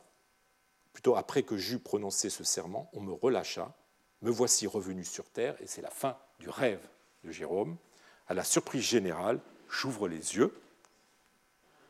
plutôt 0.92 1.16
après 1.16 1.42
que 1.42 1.58
j'eus 1.58 1.80
prononcé 1.80 2.30
ce 2.30 2.44
serment, 2.44 2.90
on 2.94 3.02
me 3.02 3.14
relâcha, 3.14 3.74
me 4.22 4.30
voici 4.30 4.68
revenu 4.68 5.04
sur 5.04 5.28
terre, 5.30 5.56
et 5.62 5.68
c'est 5.68 5.82
la 5.82 5.90
fin 5.90 6.18
du 6.40 6.50
rêve 6.50 6.88
de 7.24 7.32
Jérôme. 7.32 7.78
À 8.28 8.34
la 8.34 8.44
surprise 8.44 8.84
générale, 8.84 9.40
j'ouvre 9.70 10.08
les 10.08 10.36
yeux. 10.36 10.54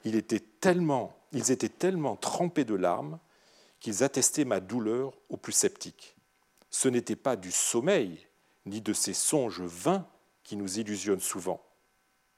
Il 0.06 0.16
était 0.16 0.40
tellement, 0.40 1.14
ils 1.34 1.52
étaient 1.52 1.70
tellement 1.70 2.16
trempés 2.16 2.64
de 2.64 2.76
larmes 2.76 3.20
qu'ils 3.80 4.04
attestaient 4.04 4.46
ma 4.46 4.60
douleur 4.60 5.14
aux 5.30 5.38
plus 5.38 5.52
sceptiques. 5.52 6.16
Ce 6.70 6.88
n'était 6.88 7.16
pas 7.16 7.36
du 7.36 7.52
sommeil, 7.52 8.26
ni 8.66 8.82
de 8.82 8.94
ces 8.94 9.14
songes 9.14 9.62
vains 9.62 10.08
qui 10.44 10.56
nous 10.56 10.80
illusionnent 10.80 11.20
souvent. 11.20 11.62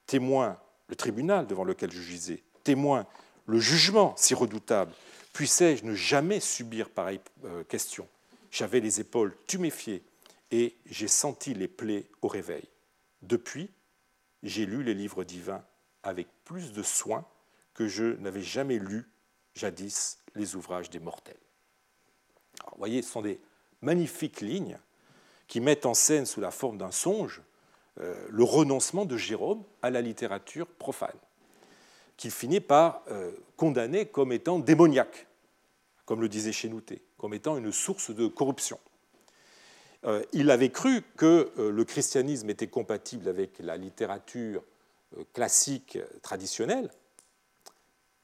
Témoin 0.07 0.59
le 0.87 0.95
tribunal 0.95 1.45
devant 1.45 1.63
lequel 1.63 1.91
je 1.91 2.01
gisais, 2.01 2.43
témoin 2.63 3.05
le 3.45 3.59
jugement 3.59 4.13
si 4.17 4.33
redoutable, 4.33 4.93
puissais-je 5.33 5.85
ne 5.85 5.93
jamais 5.93 6.39
subir 6.39 6.89
pareille 6.89 7.19
euh, 7.43 7.63
question 7.63 8.07
J'avais 8.51 8.79
les 8.79 8.99
épaules 8.99 9.35
tuméfiées 9.47 10.03
et 10.51 10.75
j'ai 10.85 11.07
senti 11.07 11.53
les 11.53 11.67
plaies 11.67 12.07
au 12.21 12.27
réveil. 12.27 12.67
Depuis, 13.21 13.69
j'ai 14.43 14.65
lu 14.65 14.83
les 14.83 14.93
livres 14.93 15.23
divins 15.23 15.63
avec 16.03 16.27
plus 16.43 16.71
de 16.71 16.83
soin 16.83 17.25
que 17.75 17.87
je 17.87 18.15
n'avais 18.17 18.41
jamais 18.41 18.79
lu 18.79 19.07
jadis 19.53 20.17
les 20.33 20.55
ouvrages 20.55 20.89
des 20.89 20.99
mortels. 20.99 21.37
vous 22.71 22.77
voyez, 22.77 23.01
ce 23.03 23.11
sont 23.11 23.21
des 23.21 23.39
magnifiques 23.81 24.41
lignes 24.41 24.79
qui 25.47 25.59
mettent 25.59 25.85
en 25.85 25.93
scène 25.93 26.25
sous 26.25 26.41
la 26.41 26.51
forme 26.51 26.77
d'un 26.77 26.91
songe 26.91 27.41
euh, 28.01 28.13
le 28.29 28.43
renoncement 28.43 29.05
de 29.05 29.15
Jérôme 29.15 29.63
à 29.81 29.89
la 29.89 30.01
littérature 30.01 30.67
profane, 30.67 31.17
qu'il 32.17 32.31
finit 32.31 32.59
par 32.59 33.03
euh, 33.09 33.31
condamner 33.55 34.05
comme 34.05 34.33
étant 34.33 34.59
démoniaque, 34.59 35.27
comme 36.05 36.19
le 36.19 36.27
disait 36.27 36.51
Chénouté, 36.51 37.01
comme 37.17 37.33
étant 37.33 37.57
une 37.57 37.71
source 37.71 38.11
de 38.11 38.27
corruption. 38.27 38.79
Euh, 40.03 40.23
il 40.33 40.51
avait 40.51 40.71
cru 40.71 41.03
que 41.15 41.51
le 41.57 41.83
christianisme 41.85 42.49
était 42.49 42.67
compatible 42.67 43.29
avec 43.29 43.59
la 43.59 43.77
littérature 43.77 44.63
classique 45.33 45.97
traditionnelle. 46.21 46.89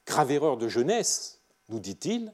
Grave 0.06 0.32
erreur 0.32 0.56
de 0.56 0.68
jeunesse, 0.68 1.40
nous 1.68 1.80
dit-il. 1.80 2.32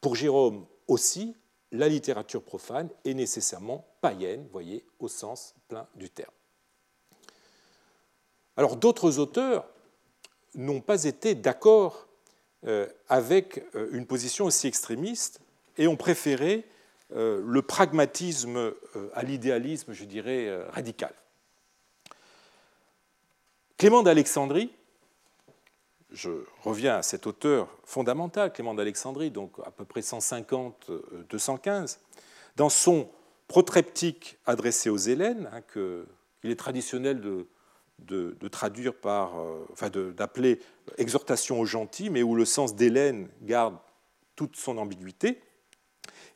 Pour 0.00 0.14
Jérôme 0.14 0.66
aussi, 0.86 1.36
la 1.72 1.88
littérature 1.88 2.42
profane 2.42 2.88
est 3.04 3.14
nécessairement 3.14 3.86
païenne, 4.00 4.46
voyez, 4.52 4.84
au 4.98 5.08
sens 5.08 5.54
plein 5.68 5.86
du 5.94 6.10
terme. 6.10 6.32
Alors 8.56 8.76
d'autres 8.76 9.18
auteurs 9.18 9.68
n'ont 10.54 10.80
pas 10.80 11.04
été 11.04 11.34
d'accord 11.34 12.08
euh, 12.66 12.88
avec 13.08 13.64
euh, 13.76 13.88
une 13.92 14.06
position 14.06 14.46
aussi 14.46 14.66
extrémiste 14.66 15.40
et 15.76 15.86
ont 15.86 15.96
préféré 15.96 16.66
euh, 17.14 17.40
le 17.46 17.62
pragmatisme 17.62 18.74
à 19.14 19.22
l'idéalisme, 19.22 19.92
je 19.92 20.04
dirais, 20.04 20.64
radical. 20.70 21.14
Clément 23.76 24.02
d'Alexandrie 24.02 24.72
je 26.10 26.30
reviens 26.62 26.96
à 26.96 27.02
cet 27.02 27.26
auteur 27.26 27.68
fondamental, 27.84 28.52
Clément 28.52 28.74
d'Alexandrie, 28.74 29.30
donc 29.30 29.52
à 29.64 29.70
peu 29.70 29.84
près 29.84 30.00
150-215, 30.00 30.90
euh, 30.90 31.86
dans 32.56 32.68
son 32.68 33.08
protreptique 33.46 34.38
adressé 34.46 34.90
aux 34.90 34.96
Hélènes, 34.96 35.48
hein, 35.52 35.60
qu'il 35.72 36.50
est 36.50 36.56
traditionnel 36.56 37.20
de, 37.20 38.48
traduire 38.48 38.94
par, 38.94 39.38
euh, 39.38 39.66
enfin 39.72 39.90
d'appeler 39.90 40.60
exhortation 40.96 41.60
aux 41.60 41.66
gentils, 41.66 42.10
mais 42.10 42.22
où 42.22 42.34
le 42.34 42.44
sens 42.44 42.74
d'Hélène 42.74 43.28
garde 43.42 43.76
toute 44.36 44.56
son 44.56 44.78
ambiguïté, 44.78 45.40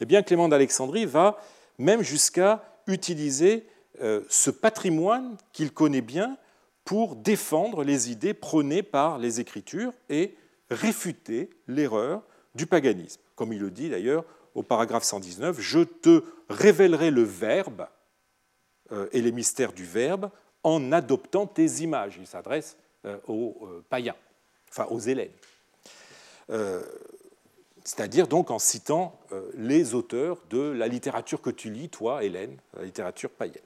eh 0.00 0.04
bien 0.04 0.22
Clément 0.22 0.48
d'Alexandrie 0.48 1.06
va 1.06 1.38
même 1.78 2.02
jusqu'à 2.02 2.64
utiliser 2.86 3.66
euh, 4.00 4.22
ce 4.28 4.50
patrimoine 4.50 5.36
qu'il 5.52 5.72
connaît 5.72 6.00
bien 6.00 6.36
pour 6.84 7.16
défendre 7.16 7.84
les 7.84 8.10
idées 8.10 8.34
prônées 8.34 8.82
par 8.82 9.18
les 9.18 9.40
Écritures 9.40 9.92
et 10.08 10.34
réfuter 10.70 11.50
l'erreur 11.68 12.22
du 12.54 12.66
paganisme. 12.66 13.20
Comme 13.34 13.52
il 13.52 13.60
le 13.60 13.70
dit 13.70 13.90
d'ailleurs 13.90 14.24
au 14.54 14.62
paragraphe 14.62 15.04
119, 15.04 15.60
je 15.60 15.80
te 15.80 16.22
révélerai 16.48 17.10
le 17.10 17.22
Verbe 17.22 17.86
euh, 18.92 19.08
et 19.12 19.22
les 19.22 19.32
mystères 19.32 19.72
du 19.72 19.84
Verbe 19.84 20.30
en 20.62 20.92
adoptant 20.92 21.46
tes 21.46 21.66
images. 21.82 22.16
Il 22.20 22.26
s'adresse 22.26 22.76
euh, 23.06 23.16
aux 23.26 23.56
euh, 23.62 23.84
païens, 23.88 24.16
enfin 24.68 24.86
aux 24.90 25.00
Hélènes. 25.00 25.32
C'est-à-dire 27.84 28.28
donc 28.28 28.50
en 28.50 28.58
citant 28.58 29.18
les 29.54 29.94
auteurs 29.94 30.38
de 30.50 30.58
la 30.58 30.86
littérature 30.86 31.40
que 31.40 31.48
tu 31.48 31.70
lis, 31.70 31.88
toi, 31.88 32.22
Hélène, 32.22 32.58
la 32.76 32.84
littérature 32.84 33.30
païenne. 33.30 33.62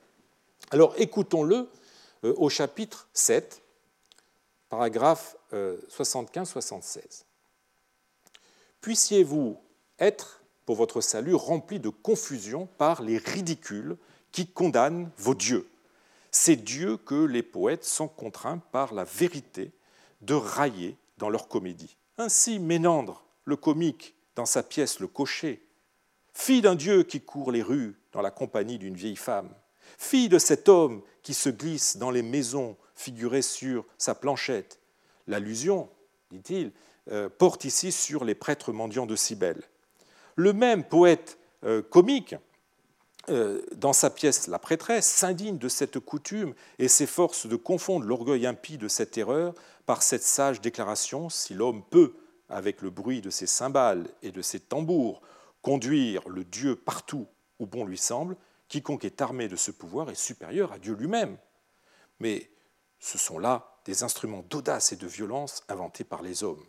Alors 0.71 0.95
écoutons-le 0.97 1.69
au 2.37 2.49
chapitre 2.49 3.09
7, 3.12 3.62
paragraphe 4.68 5.37
75-76. 5.53 6.99
Euh, 6.99 7.03
Puissiez-vous 8.81 9.59
être, 9.99 10.43
pour 10.64 10.77
votre 10.77 11.01
salut, 11.01 11.35
rempli 11.35 11.81
de 11.81 11.89
confusion 11.89 12.66
par 12.79 13.03
les 13.03 13.18
ridicules 13.18 13.97
qui 14.33 14.47
condamnent 14.47 15.11
vos 15.16 15.35
dieux, 15.35 15.68
ces 16.31 16.57
dieux 16.57 16.97
que 16.97 17.24
les 17.24 17.43
poètes 17.43 17.85
sont 17.85 18.09
contraints 18.09 18.59
par 18.72 18.93
la 18.93 19.05
vérité 19.05 19.72
de 20.20 20.35
railler 20.35 20.97
dans 21.18 21.31
leur 21.31 21.49
comédie. 21.49 21.97
Ainsi, 22.18 22.59
Ménandre, 22.59 23.24
le 23.45 23.57
comique, 23.57 24.14
dans 24.35 24.47
sa 24.47 24.62
pièce 24.62 25.01
Le 25.01 25.07
Cocher, 25.07 25.62
fille 26.35 26.61
d'un 26.61 26.74
dieu 26.74 27.03
qui 27.03 27.22
court 27.22 27.51
les 27.51 27.62
rues 27.62 27.97
dans 28.12 28.20
la 28.20 28.31
compagnie 28.31 28.79
d'une 28.79 28.97
vieille 28.97 29.16
femme, 29.16 29.49
fille 29.99 30.28
de 30.28 30.38
cet 30.38 30.68
homme 30.68 31.03
qui 31.22 31.34
se 31.34 31.49
glisse 31.49 31.97
dans 31.97 32.11
les 32.11 32.22
maisons 32.22 32.76
figurées 32.94 33.42
sur 33.42 33.84
sa 33.99 34.14
planchette. 34.14 34.80
L'allusion, 35.26 35.88
dit-il, 36.30 36.72
euh, 37.11 37.28
porte 37.28 37.64
ici 37.64 37.92
sur 37.92 38.24
les 38.24 38.34
prêtres 38.34 38.72
mendiants 38.72 39.07
de 39.07 39.16
Cybèle. 39.16 39.62
Le 40.34 40.53
même 40.53 40.84
poète 40.84 41.38
euh, 41.64 41.82
comique, 41.82 42.34
euh, 43.28 43.62
dans 43.74 43.92
sa 43.92 44.11
pièce 44.11 44.47
La 44.47 44.59
prêtresse, 44.59 45.07
s'indigne 45.07 45.59
de 45.59 45.68
cette 45.68 45.99
coutume 45.99 46.55
et 46.78 46.88
s'efforce 46.88 47.47
de 47.47 47.57
confondre 47.57 48.07
l'orgueil 48.07 48.47
impie 48.47 48.78
de 48.78 48.88
cette 48.88 49.18
erreur 49.18 49.55
par 49.84 50.03
cette 50.03 50.22
sage 50.22 50.61
déclaration 50.61 51.28
Si 51.28 51.55
l'homme 51.55 51.82
peut, 51.90 52.14
avec 52.49 52.82
le 52.82 52.90
bruit 52.90 53.20
de 53.20 53.30
ses 53.30 53.47
cymbales 53.47 54.07
et 54.22 54.30
de 54.30 54.42
ses 54.42 54.61
tambours, 54.61 55.22
conduire 55.62 56.28
le 56.28 56.44
Dieu 56.44 56.76
partout 56.76 57.26
où 57.59 57.66
bon 57.66 57.84
lui 57.84 57.99
semble, 57.99 58.36
Quiconque 58.69 59.05
est 59.05 59.21
armé 59.21 59.49
de 59.49 59.57
ce 59.57 59.71
pouvoir 59.71 60.11
est 60.11 60.14
supérieur 60.14 60.73
à 60.73 60.79
Dieu 60.79 60.95
lui-même. 60.95 61.37
Mais 62.21 62.51
ce 62.99 63.19
sont 63.19 63.39
là 63.39 63.79
des 63.85 64.03
instruments 64.03 64.45
d'audace 64.49 64.93
et 64.93 64.97
de 64.97 65.07
violence 65.07 65.62
inventés 65.69 66.05
par 66.05 66.23
les 66.23 66.43
hommes. 66.43 66.64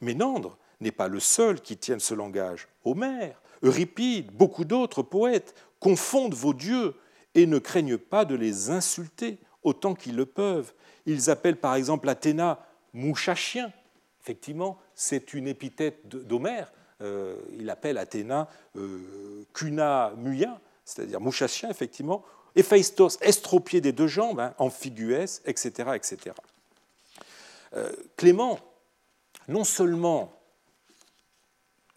Ménandre 0.00 0.58
n'est 0.80 0.92
pas 0.92 1.08
le 1.08 1.20
seul 1.20 1.60
qui 1.60 1.76
tienne 1.76 2.00
ce 2.00 2.14
langage. 2.14 2.68
Homère, 2.84 3.40
Euripide, 3.62 4.30
beaucoup 4.32 4.64
d'autres 4.64 5.02
poètes 5.02 5.54
confondent 5.80 6.34
vos 6.34 6.54
dieux 6.54 6.94
et 7.34 7.46
ne 7.46 7.58
craignent 7.58 7.98
pas 7.98 8.24
de 8.24 8.34
les 8.34 8.70
insulter 8.70 9.38
autant 9.62 9.94
qu'ils 9.94 10.16
le 10.16 10.26
peuvent. 10.26 10.72
Ils 11.06 11.30
appellent 11.30 11.56
par 11.56 11.74
exemple 11.74 12.08
Athéna 12.08 12.66
mouchachien. 12.92 13.72
Effectivement, 14.20 14.78
c'est 14.94 15.34
une 15.34 15.46
épithète 15.46 16.06
d'Homère. 16.06 16.72
Euh, 17.00 17.36
il 17.58 17.70
appelle 17.70 17.98
Athéna 17.98 18.48
euh, 18.76 19.44
cuna 19.54 20.12
muia, 20.16 20.60
c'est-à-dire 20.88 21.20
mouchachien, 21.20 21.68
effectivement, 21.68 22.24
Héphaïstos, 22.56 23.18
estropié 23.20 23.82
des 23.82 23.92
deux 23.92 24.06
jambes, 24.06 24.40
hein, 24.40 24.54
amphiguès, 24.56 25.42
etc. 25.44 25.90
etc. 25.94 26.34
Euh, 27.74 27.92
Clément, 28.16 28.58
non 29.48 29.64
seulement 29.64 30.32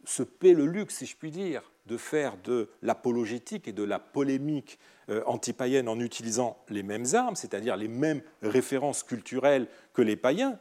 se 0.04 0.24
paie 0.24 0.54
le 0.54 0.66
luxe, 0.66 0.98
si 0.98 1.06
je 1.06 1.16
puis 1.16 1.32
dire, 1.32 1.72
de 1.86 1.96
faire 1.96 2.36
de 2.44 2.70
l'apologétique 2.82 3.70
et 3.70 3.72
de 3.72 3.84
la 3.84 3.98
polémique 3.98 4.78
euh, 5.10 5.24
antipaïenne 5.26 5.88
en 5.88 6.00
utilisant 6.00 6.58
les 6.68 6.84
mêmes 6.84 7.06
armes, 7.14 7.38
c'est-à-dire 7.38 7.78
les 7.78 7.88
mêmes 7.88 8.22
références 8.42 9.04
culturelles 9.04 9.68
que 9.94 10.02
les 10.02 10.18
païens, 10.18 10.60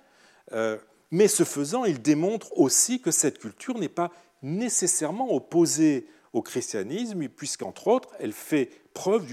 euh, 0.53 0.79
mais 1.11 1.27
ce 1.27 1.43
faisant, 1.43 1.85
il 1.85 2.01
démontre 2.01 2.57
aussi 2.57 3.01
que 3.01 3.11
cette 3.11 3.41
culture 3.41 3.77
n'est 3.77 3.89
pas 3.89 4.13
nécessairement 4.43 5.35
opposée 5.35 6.07
au 6.33 6.43
christianisme, 6.43 7.29
puisqu'entre 7.29 7.89
autres, 7.89 8.11
elle 8.19 8.33
fait 8.33 8.71
preuve 8.95 9.27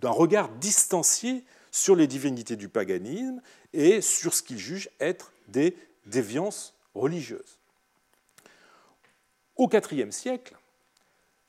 d'un 0.00 0.10
regard 0.10 0.48
distancié 0.50 1.44
sur 1.70 1.96
les 1.96 2.06
divinités 2.06 2.56
du 2.56 2.68
paganisme 2.68 3.40
et 3.72 4.00
sur 4.00 4.34
ce 4.34 4.42
qu'il 4.42 4.58
juge 4.58 4.90
être 5.00 5.32
des 5.48 5.76
déviances 6.06 6.74
religieuses. 6.94 7.58
Au 9.56 9.68
IVe 9.68 10.10
siècle, 10.10 10.56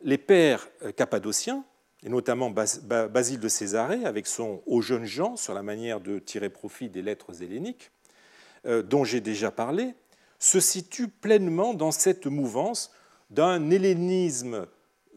les 0.02 0.18
pères 0.18 0.68
euh, 0.84 0.92
cappadociens, 0.92 1.64
et 2.04 2.10
notamment 2.10 2.52
Basile 2.52 3.40
de 3.40 3.48
Césarée, 3.48 4.06
avec 4.06 4.28
son 4.28 4.62
Aux 4.68 4.82
jeunes 4.82 5.06
gens 5.06 5.36
sur 5.36 5.56
la 5.56 5.64
manière 5.64 6.00
de 6.00 6.20
tirer 6.20 6.50
profit 6.50 6.90
des 6.90 7.02
lettres 7.02 7.42
helléniques, 7.42 7.92
euh, 8.66 8.84
dont 8.84 9.04
j'ai 9.04 9.22
déjà 9.22 9.50
parlé, 9.50 9.96
se 10.38 10.60
situent 10.60 11.08
pleinement 11.08 11.74
dans 11.74 11.92
cette 11.92 12.28
mouvance 12.28 12.92
d'un 13.32 13.72
hellénisme 13.72 14.68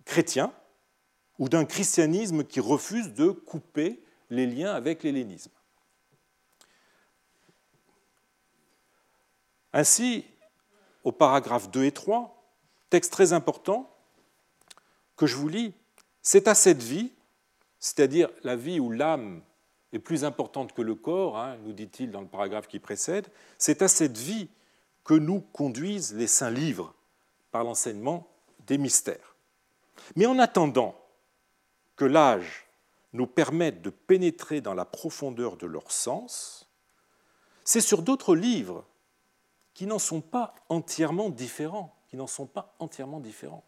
chrétien 0.09 0.53
ou 1.39 1.49
d'un 1.51 1.67
christianisme 1.67 2.43
qui 2.43 2.61
refuse 2.61 3.13
de 3.13 3.29
couper 3.29 4.03
les 4.31 4.47
liens 4.47 4.73
avec 4.73 5.03
l'hellénisme. 5.03 5.53
Ainsi, 9.75 10.25
au 11.05 11.13
paragraphe 11.13 11.71
2 11.71 11.85
et 11.85 11.93
3, 11.93 12.35
texte 12.89 13.13
très 13.13 13.35
important 13.35 13.95
que 15.17 15.27
je 15.27 15.37
vous 15.37 15.49
lis, 15.49 15.75
c'est 16.23 16.49
à 16.49 16.55
cette 16.55 16.83
vie, 16.83 17.13
c'est-à-dire 17.79 18.31
la 18.43 18.57
vie 18.57 18.81
où 18.81 18.91
l'âme 18.91 19.43
est 19.93 19.99
plus 19.99 20.25
importante 20.25 20.73
que 20.73 20.83
le 20.83 20.95
corps, 20.95 21.37
hein, 21.37 21.59
nous 21.65 21.75
dit-il 21.75 22.11
dans 22.11 22.23
le 22.23 22.27
paragraphe 22.27 22.67
qui 22.67 22.79
précède, 22.79 23.29
c'est 23.59 23.83
à 23.83 23.89
cette 23.89 24.17
vie 24.17 24.49
que 25.05 25.15
nous 25.15 25.41
conduisent 25.41 26.15
les 26.15 26.27
saints 26.27 26.51
livres 26.51 26.95
par 27.51 27.63
l'enseignement 27.63 28.27
des 28.67 28.79
mystères. 28.79 29.28
Mais 30.17 30.27
en 30.27 30.39
attendant 30.39 30.95
que 31.97 32.05
l'âge 32.05 32.67
nous 33.13 33.27
permette 33.27 33.83
de 33.83 33.91
pénétrer 33.91 34.61
dans 34.61 34.75
la 34.75 34.85
profondeur 34.85 35.57
de 35.57 35.67
leur 35.67 35.91
sens, 35.91 36.69
c'est 37.65 37.81
sur 37.81 38.03
d'autres 38.03 38.35
livres 38.35 38.85
qui 39.75 39.87
n'en 39.87 39.99
sont 39.99 40.21
pas 40.21 40.55
entièrement 40.69 41.31
différents, 41.31 41.95
qui 42.09 42.17
n'en 42.17 42.27
sont 42.27 42.47
pas 42.47 42.75
entièrement 42.79 43.21
différents, 43.21 43.65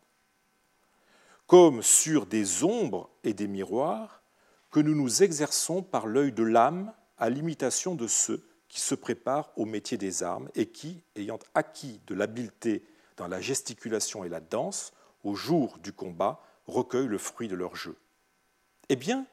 comme 1.46 1.82
sur 1.82 2.26
des 2.26 2.64
ombres 2.64 3.10
et 3.24 3.34
des 3.34 3.48
miroirs 3.48 4.22
que 4.70 4.80
nous 4.80 4.94
nous 4.94 5.22
exerçons 5.22 5.82
par 5.82 6.06
l'œil 6.06 6.32
de 6.32 6.42
l'âme 6.42 6.92
à 7.18 7.28
l'imitation 7.28 7.94
de 7.94 8.06
ceux 8.06 8.48
qui 8.68 8.80
se 8.80 8.94
préparent 8.94 9.50
au 9.56 9.64
métier 9.64 9.98
des 9.98 10.22
armes 10.22 10.48
et 10.54 10.66
qui, 10.66 11.02
ayant 11.16 11.38
acquis 11.54 12.00
de 12.06 12.14
l'habileté 12.14 12.84
dans 13.16 13.26
la 13.26 13.40
gesticulation 13.40 14.24
et 14.24 14.28
la 14.28 14.40
danse, 14.40 14.92
au 15.24 15.34
jour 15.34 15.78
du 15.78 15.92
combat, 15.92 16.42
recueillent 16.66 17.06
le 17.06 17.18
fruit 17.18 17.48
de 17.48 17.54
leur 17.54 17.76
jeu. 17.76 17.96
Eh 18.88 18.96
bien, 18.96 19.26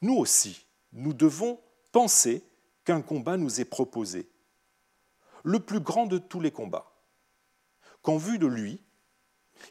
nous 0.00 0.16
aussi, 0.16 0.66
nous 0.92 1.12
devons 1.12 1.58
penser 1.92 2.44
qu'un 2.84 3.00
combat 3.00 3.36
nous 3.36 3.60
est 3.60 3.64
proposé, 3.64 4.28
le 5.42 5.60
plus 5.60 5.80
grand 5.80 6.06
de 6.06 6.18
tous 6.18 6.40
les 6.40 6.50
combats, 6.50 6.92
qu'en 8.02 8.16
vue 8.16 8.38
de 8.38 8.46
lui, 8.46 8.80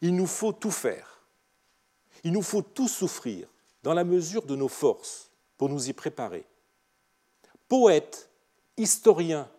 il 0.01 0.15
nous 0.15 0.27
faut 0.27 0.53
tout 0.53 0.71
faire, 0.71 1.21
il 2.23 2.31
nous 2.31 2.41
faut 2.41 2.61
tout 2.61 2.87
souffrir 2.87 3.47
dans 3.83 3.93
la 3.93 4.03
mesure 4.03 4.45
de 4.45 4.55
nos 4.55 4.67
forces 4.67 5.29
pour 5.57 5.69
nous 5.69 5.89
y 5.89 5.93
préparer. 5.93 6.45
Poètes, 7.67 8.29
historiens, 8.77 9.49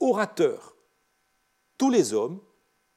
orateurs, 0.00 0.74
tous 1.78 1.90
les 1.90 2.12
hommes, 2.12 2.40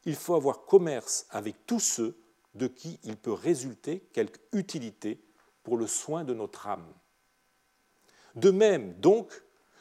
il 0.06 0.16
faut 0.16 0.36
avoir 0.36 0.66
commerce 0.66 1.26
avec 1.30 1.66
tous 1.66 1.80
ceux 1.80 2.18
de 2.56 2.68
qui 2.68 3.00
il 3.04 3.18
peut 3.18 3.34
résulter 3.34 4.00
quelque 4.14 4.40
utilité 4.54 5.22
pour 5.64 5.78
le 5.78 5.88
soin 5.88 6.24
de 6.24 6.34
notre 6.34 6.68
âme. 6.68 6.94
De 8.36 8.52
même, 8.52 8.94
donc, 9.00 9.32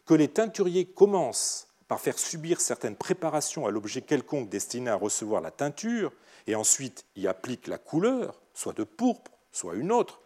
que 0.07 0.14
les 0.14 0.29
teinturiers 0.29 0.87
commencent 0.87 1.69
par 1.87 2.01
faire 2.01 2.19
subir 2.19 2.61
certaines 2.61 2.97
préparations 2.97 3.66
à 3.66 3.71
l'objet 3.71 4.03
quelconque 4.03 4.49
destiné 4.49 4.91
à 4.91 4.97
recevoir 4.97 5.41
la 5.41 5.51
teinture, 5.51 6.12
et 6.47 6.55
ensuite 6.55 7.05
y 7.16 7.27
appliquent 7.27 7.66
la 7.66 7.79
couleur, 7.79 8.41
soit 8.55 8.73
de 8.73 8.85
pourpre, 8.85 9.33
soit 9.53 9.75
une 9.75 9.93
autre, 9.93 10.21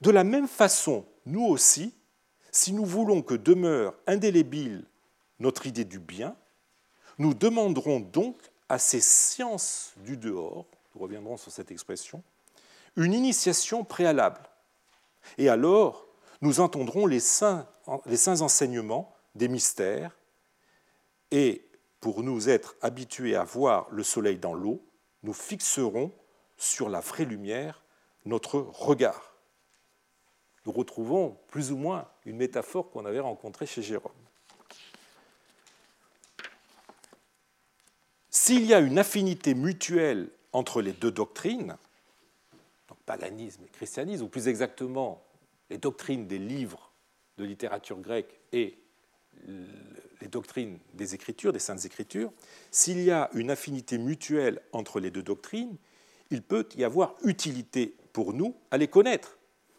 de 0.00 0.10
la 0.10 0.24
même 0.24 0.48
façon, 0.48 1.06
nous 1.26 1.44
aussi, 1.44 1.94
si 2.50 2.72
nous 2.72 2.84
voulons 2.84 3.22
que 3.22 3.34
demeure 3.34 3.94
indélébile 4.06 4.84
notre 5.38 5.66
idée 5.66 5.84
du 5.84 5.98
bien, 5.98 6.36
nous 7.18 7.34
demanderons 7.34 8.00
donc 8.00 8.36
à 8.68 8.78
ces 8.78 9.00
sciences 9.00 9.92
du 9.98 10.16
dehors, 10.16 10.66
nous 10.94 11.02
reviendrons 11.02 11.36
sur 11.36 11.52
cette 11.52 11.70
expression, 11.70 12.22
une 12.96 13.12
initiation 13.12 13.84
préalable. 13.84 14.40
Et 15.38 15.48
alors, 15.48 16.06
nous 16.40 16.60
entendrons 16.60 17.06
les 17.06 17.20
saints, 17.20 17.68
enseignements 17.86 19.14
des 19.34 19.48
mystères, 19.48 20.16
et 21.30 21.66
pour 22.00 22.22
nous 22.22 22.48
être 22.48 22.76
habitués 22.82 23.34
à 23.34 23.44
voir 23.44 23.88
le 23.90 24.02
soleil 24.02 24.38
dans 24.38 24.54
l'eau, 24.54 24.86
nous 25.22 25.32
fixerons 25.32 26.12
sur 26.56 26.88
la 26.88 27.00
vraie 27.00 27.24
lumière 27.24 27.82
notre 28.24 28.58
regard. 28.58 29.34
Nous 30.66 30.72
retrouvons 30.72 31.38
plus 31.48 31.72
ou 31.72 31.76
moins 31.76 32.08
une 32.24 32.36
métaphore 32.36 32.90
qu'on 32.90 33.04
avait 33.04 33.20
rencontrée 33.20 33.66
chez 33.66 33.82
Jérôme. 33.82 34.12
S'il 38.46 38.66
y 38.66 38.74
a 38.74 38.80
une 38.80 38.98
affinité 38.98 39.54
mutuelle 39.54 40.28
entre 40.52 40.82
les 40.82 40.92
deux 40.92 41.10
doctrines, 41.10 41.78
donc 42.88 42.98
paganisme 43.06 43.62
et 43.64 43.70
christianisme, 43.70 44.24
ou 44.24 44.28
plus 44.28 44.48
exactement 44.48 45.24
les 45.70 45.78
doctrines 45.78 46.26
des 46.26 46.38
livres 46.38 46.92
de 47.38 47.44
littérature 47.44 47.98
grecque 47.98 48.38
et 48.52 48.76
les 50.20 50.28
doctrines 50.28 50.78
des 50.92 51.14
Écritures, 51.14 51.54
des 51.54 51.58
Saintes 51.58 51.86
Écritures, 51.86 52.30
s'il 52.70 53.00
y 53.00 53.10
a 53.10 53.30
une 53.32 53.50
affinité 53.50 53.96
mutuelle 53.96 54.60
entre 54.72 55.00
les 55.00 55.10
deux 55.10 55.22
doctrines, 55.22 55.78
il 56.28 56.42
peut 56.42 56.68
y 56.76 56.84
avoir 56.84 57.14
utilité 57.24 57.96
pour 58.12 58.34
nous 58.34 58.54
à 58.70 58.76
les 58.76 58.88
connaître. 58.88 59.38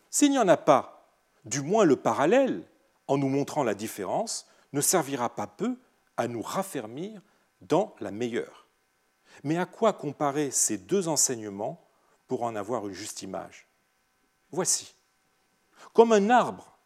S'il 0.09 0.31
n'y 0.31 0.39
en 0.39 0.47
a 0.47 0.57
pas, 0.57 1.07
du 1.43 1.61
moins 1.61 1.85
le 1.85 1.97
parallèle, 1.97 2.63
en 3.07 3.19
nous 3.19 3.29
montrant 3.29 3.63
la 3.63 3.75
différence, 3.75 4.47
ne 4.73 4.81
servira 4.81 5.35
pas 5.35 5.45
peu 5.45 5.77
à 6.17 6.27
nous 6.27 6.41
raffermir 6.41 7.21
dans 7.67 7.95
la 7.99 8.11
meilleure. 8.11 8.67
Mais 9.43 9.57
à 9.57 9.65
quoi 9.65 9.93
comparer 9.93 10.51
ces 10.51 10.77
deux 10.77 11.07
enseignements 11.07 11.87
pour 12.27 12.43
en 12.43 12.55
avoir 12.55 12.87
une 12.87 12.93
juste 12.93 13.21
image? 13.21 13.67
Voici. 14.51 14.95
Comme 15.93 16.11
un 16.11 16.29
arbre 16.29 16.77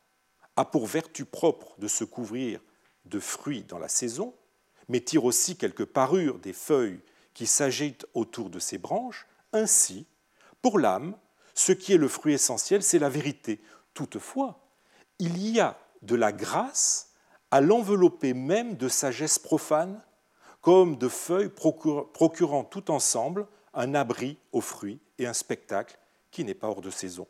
a 0.55 0.65
pour 0.65 0.87
vertu 0.87 1.25
propre 1.25 1.73
de 1.77 1.87
se 1.87 2.03
couvrir 2.03 2.59
de 3.05 3.19
fruits 3.19 3.63
dans 3.63 3.79
la 3.79 3.87
saison, 3.87 4.35
mais 4.87 5.01
tire 5.01 5.25
aussi 5.25 5.55
quelques 5.55 5.85
parures 5.85 6.39
des 6.39 6.53
feuilles 6.53 7.01
qui 7.33 7.47
s'agitent 7.47 8.05
autour 8.13 8.49
de 8.49 8.59
ses 8.59 8.77
branches, 8.77 9.27
ainsi, 9.53 10.05
pour 10.61 10.79
l'âme, 10.79 11.15
ce 11.55 11.71
qui 11.71 11.93
est 11.93 11.97
le 11.97 12.07
fruit 12.07 12.33
essentiel, 12.33 12.83
c'est 12.83 12.99
la 12.99 13.09
vérité. 13.09 13.61
Toutefois, 13.93 14.59
il 15.19 15.47
y 15.47 15.59
a 15.59 15.77
de 16.01 16.15
la 16.15 16.31
grâce 16.31 17.13
à 17.51 17.61
l'envelopper 17.61 18.33
même 18.33 18.75
de 18.75 18.87
sagesse 18.89 19.39
profane, 19.39 20.01
comme 20.61 20.97
de 20.97 21.07
feuilles 21.07 21.49
procurant 21.49 22.63
tout 22.63 22.91
ensemble 22.91 23.47
un 23.73 23.95
abri 23.95 24.37
aux 24.51 24.61
fruits 24.61 24.99
et 25.17 25.25
un 25.25 25.33
spectacle 25.33 25.97
qui 26.31 26.43
n'est 26.43 26.53
pas 26.53 26.67
hors 26.67 26.81
de 26.81 26.89
saison. 26.89 27.27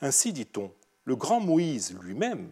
Ainsi, 0.00 0.32
dit-on, 0.32 0.72
le 1.04 1.16
grand 1.16 1.40
Moïse 1.40 1.96
lui-même, 2.00 2.50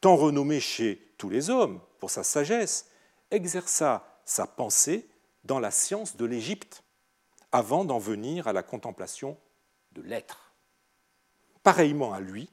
tant 0.00 0.16
renommé 0.16 0.60
chez 0.60 1.12
tous 1.18 1.28
les 1.28 1.50
hommes 1.50 1.80
pour 1.98 2.10
sa 2.10 2.24
sagesse, 2.24 2.90
exerça 3.30 4.20
sa 4.24 4.46
pensée 4.46 5.08
dans 5.44 5.60
la 5.60 5.70
science 5.70 6.16
de 6.16 6.24
l'Égypte 6.24 6.82
avant 7.52 7.84
d'en 7.84 7.98
venir 7.98 8.46
à 8.46 8.52
la 8.52 8.62
contemplation 8.62 9.36
de 9.92 10.02
l'être. 10.02 10.52
Pareillement 11.62 12.12
à 12.12 12.20
lui, 12.20 12.50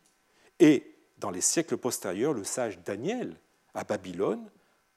et 0.59 0.95
dans 1.17 1.31
les 1.31 1.41
siècles 1.41 1.77
postérieurs, 1.77 2.33
le 2.33 2.43
sage 2.43 2.79
Daniel 2.79 3.39
à 3.73 3.83
Babylone, 3.83 4.49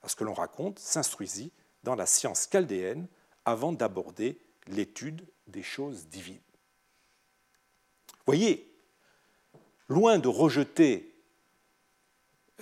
à 0.03 0.09
ce 0.09 0.17
que 0.17 0.25
l'on 0.25 0.35
raconte, 0.35 0.79
s'instruisit 0.79 1.53
dans 1.83 1.95
la 1.95 2.07
science 2.07 2.49
chaldéenne 2.51 3.07
avant 3.45 3.73
d'aborder 3.73 4.41
l'étude 4.67 5.27
des 5.47 5.63
choses 5.63 6.07
divines. 6.09 6.41
Voyez, 8.27 8.71
loin 9.89 10.19
de 10.19 10.29
rejeter 10.29 11.15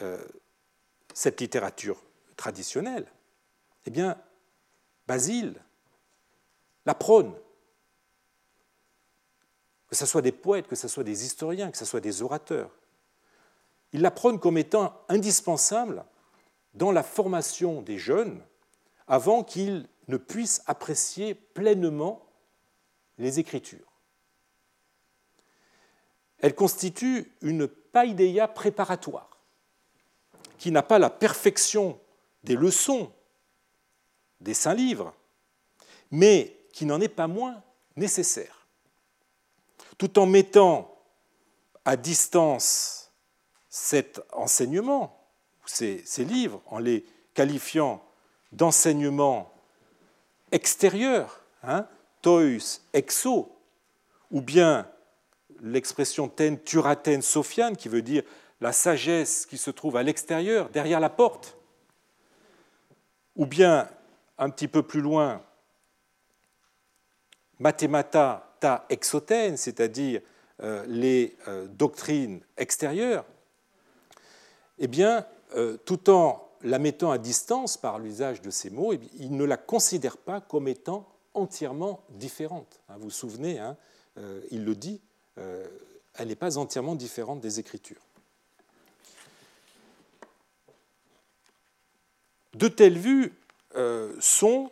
euh, 0.03 0.25
cette 1.12 1.41
littérature 1.41 2.01
traditionnelle, 2.37 3.07
eh 3.87 3.91
bien, 3.91 4.17
Basile 5.07 5.55
la 6.85 6.95
prône. 6.95 7.35
que 9.89 9.95
ce 9.95 10.05
soit 10.05 10.23
des 10.23 10.33
poètes, 10.33 10.67
que 10.67 10.75
ce 10.75 10.89
soit 10.89 11.05
des 11.05 11.25
historiens, 11.25 11.71
que 11.71 11.79
ce 11.79 11.85
soit 11.85 12.01
des 12.01 12.21
orateurs. 12.23 12.71
Ils 13.93 14.03
la 14.03 14.11
prônent 14.11 14.41
comme 14.41 14.59
étant 14.59 15.01
indispensable 15.09 16.05
dans 16.75 16.91
la 16.91 17.05
formation 17.05 17.83
des 17.83 17.97
jeunes 17.97 18.43
avant 19.07 19.45
qu'ils 19.45 19.89
ne 20.09 20.17
puissent 20.17 20.63
apprécier 20.67 21.35
pleinement 21.35 22.27
les 23.19 23.39
Écritures. 23.39 23.93
Elle 26.39 26.55
constitue 26.55 27.33
une 27.41 27.67
paideia 27.67 28.47
préparatoire 28.47 29.39
qui 30.59 30.71
n'a 30.71 30.83
pas 30.83 30.99
la 30.99 31.11
perfection 31.11 31.99
des 32.45 32.57
leçons 32.57 33.13
des 34.41 34.55
saints 34.55 34.75
livres, 34.75 35.15
mais 36.11 36.61
qui 36.73 36.85
n'en 36.85 37.01
est 37.01 37.09
pas 37.09 37.27
moins 37.27 37.63
nécessaire. 37.97 38.67
Tout 39.99 40.19
en 40.19 40.27
mettant 40.27 40.95
à 41.85 41.97
distance 41.97 43.11
cet 43.69 44.21
enseignement, 44.33 45.27
ces 45.65 46.05
livres, 46.19 46.63
en 46.67 46.79
les 46.79 47.05
qualifiant 47.35 48.06
d'enseignement 48.57 49.53
extérieur, 50.51 51.41
hein, 51.63 51.87
exo, 52.93 53.53
ou 54.33 54.41
bien 54.41 54.89
l'expression 55.61 56.29
ten 56.29 56.59
turaten 56.59 57.23
sophian, 57.23 57.75
qui 57.75 57.89
veut 57.89 58.03
dire 58.03 58.25
la 58.61 58.73
sagesse 58.73 59.47
qui 59.47 59.59
se 59.59 59.71
trouve 59.71 59.97
à 59.97 60.03
l'extérieur, 60.03 60.69
derrière 60.71 60.99
la 60.99 61.11
porte, 61.11 61.57
ou 63.37 63.47
bien 63.47 63.89
un 64.39 64.51
petit 64.51 64.67
peu 64.67 64.83
plus 64.83 65.01
loin, 65.01 65.43
mathemata 67.59 68.57
ta 68.59 68.87
exoten, 68.89 69.57
c'est-à-dire 69.57 70.21
euh, 70.63 70.85
les 70.89 71.37
euh, 71.49 71.67
doctrines 71.69 72.41
extérieures, 72.57 73.25
eh 74.79 74.89
bien, 74.89 75.27
euh, 75.55 75.77
tout 75.85 76.11
en 76.11 76.46
la 76.67 76.79
mettant 76.79 77.11
à 77.11 77.19
distance 77.19 77.77
par 77.77 77.99
l'usage 77.99 78.43
de 78.43 78.51
ces 78.51 78.71
mots, 78.71 78.93
eh 78.93 79.01
il 79.19 79.37
ne 79.37 79.45
la 79.45 79.57
considère 79.57 80.17
pas 80.17 80.41
comme 80.41 80.69
étant 80.69 81.09
entièrement 81.33 82.03
différente. 82.11 82.81
Hein, 82.89 82.95
vous 82.97 83.05
vous 83.05 83.11
souvenez, 83.11 83.59
hein, 83.59 83.77
il 84.51 84.64
le 84.64 84.75
dit, 84.75 85.01
elle 85.37 86.29
n'est 86.29 86.35
pas 86.35 86.59
entièrement 86.59 86.95
différente 86.95 87.41
des 87.41 87.61
Écritures. 87.61 88.01
De 92.57 92.69
telles 92.69 92.99
vues 92.99 93.35
euh, 93.77 94.17
sont 94.19 94.71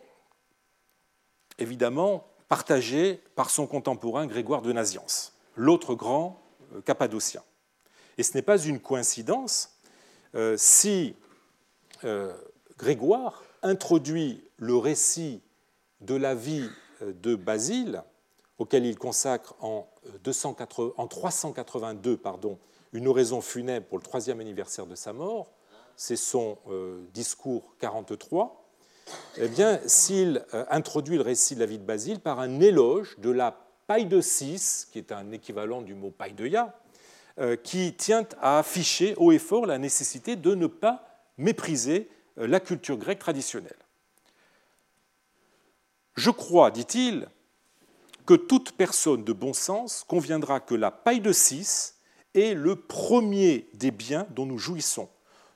évidemment 1.59 2.27
partagées 2.49 3.21
par 3.35 3.51
son 3.51 3.67
contemporain 3.67 4.25
Grégoire 4.25 4.63
de 4.63 4.73
Naziance, 4.73 5.33
l'autre 5.55 5.93
grand 5.93 6.41
euh, 6.73 6.81
cappadocien. 6.81 7.43
Et 8.17 8.23
ce 8.23 8.33
n'est 8.33 8.41
pas 8.41 8.57
une 8.57 8.79
coïncidence 8.79 9.71
euh, 12.05 12.33
Grégoire 12.77 13.43
introduit 13.61 14.43
le 14.57 14.75
récit 14.75 15.41
de 16.01 16.15
la 16.15 16.35
vie 16.35 16.69
de 17.01 17.35
Basile, 17.35 18.03
auquel 18.57 18.85
il 18.85 18.97
consacre 18.97 19.55
en, 19.61 19.87
382 21.07 22.17
pardon, 22.17 22.59
une 22.93 23.07
oraison 23.07 23.41
funèbre 23.41 23.87
pour 23.87 23.97
le 23.97 24.03
troisième 24.03 24.39
anniversaire 24.39 24.85
de 24.85 24.95
sa 24.95 25.13
mort, 25.13 25.51
c'est 25.95 26.15
son 26.17 26.57
discours 27.13 27.75
43, 27.79 28.65
eh 29.37 29.47
bien, 29.47 29.79
s'il 29.85 30.43
euh, 30.53 30.65
introduit 30.69 31.17
le 31.17 31.23
récit 31.23 31.55
de 31.55 31.59
la 31.59 31.65
vie 31.65 31.77
de 31.77 31.83
Basile 31.83 32.19
par 32.19 32.39
un 32.39 32.59
éloge 32.59 33.17
de 33.19 33.29
la 33.29 33.57
paille 33.87 34.05
de 34.05 34.21
6, 34.21 34.89
qui 34.91 34.97
est 34.97 35.11
un 35.11 35.31
équivalent 35.31 35.81
du 35.81 35.93
mot 35.93 36.09
paille 36.09 36.33
de 36.33 36.47
ya, 36.47 36.73
euh, 37.39 37.55
qui 37.55 37.93
tient 37.93 38.25
à 38.41 38.59
afficher 38.59 39.13
haut 39.17 39.31
et 39.31 39.39
fort 39.39 39.65
la 39.65 39.77
nécessité 39.77 40.35
de 40.35 40.55
ne 40.55 40.67
pas 40.67 41.14
mépriser 41.37 42.09
euh, 42.37 42.47
la 42.47 42.59
culture 42.59 42.97
grecque 42.97 43.19
traditionnelle. 43.19 43.77
Je 46.15 46.29
crois, 46.29 46.71
dit-il, 46.71 47.27
que 48.25 48.33
toute 48.33 48.71
personne 48.71 49.23
de 49.23 49.33
bon 49.33 49.53
sens 49.53 50.03
conviendra 50.07 50.59
que 50.59 50.75
la 50.75 50.91
paille 50.91 51.21
de 51.21 51.31
6 51.31 51.95
est 52.33 52.53
le 52.53 52.75
premier 52.75 53.69
des 53.73 53.91
biens 53.91 54.27
dont 54.31 54.45
nous 54.45 54.57
jouissons, 54.57 55.09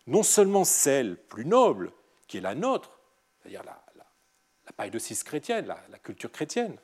non 0.08 0.24
seulement 0.24 0.64
celle 0.64 1.18
plus 1.18 1.46
noble, 1.46 1.92
qui 2.28 2.38
est 2.38 2.42
la 2.42 2.56
nôtre, 2.56 3.00
c'est-à-dire 3.42 3.64
la, 3.64 3.76
paille 4.78 4.92
de 4.92 5.00
six 5.00 5.24
chrétienne, 5.24 5.66
la, 5.66 5.98
culture 5.98 6.32
chrétienne, 6.32 6.78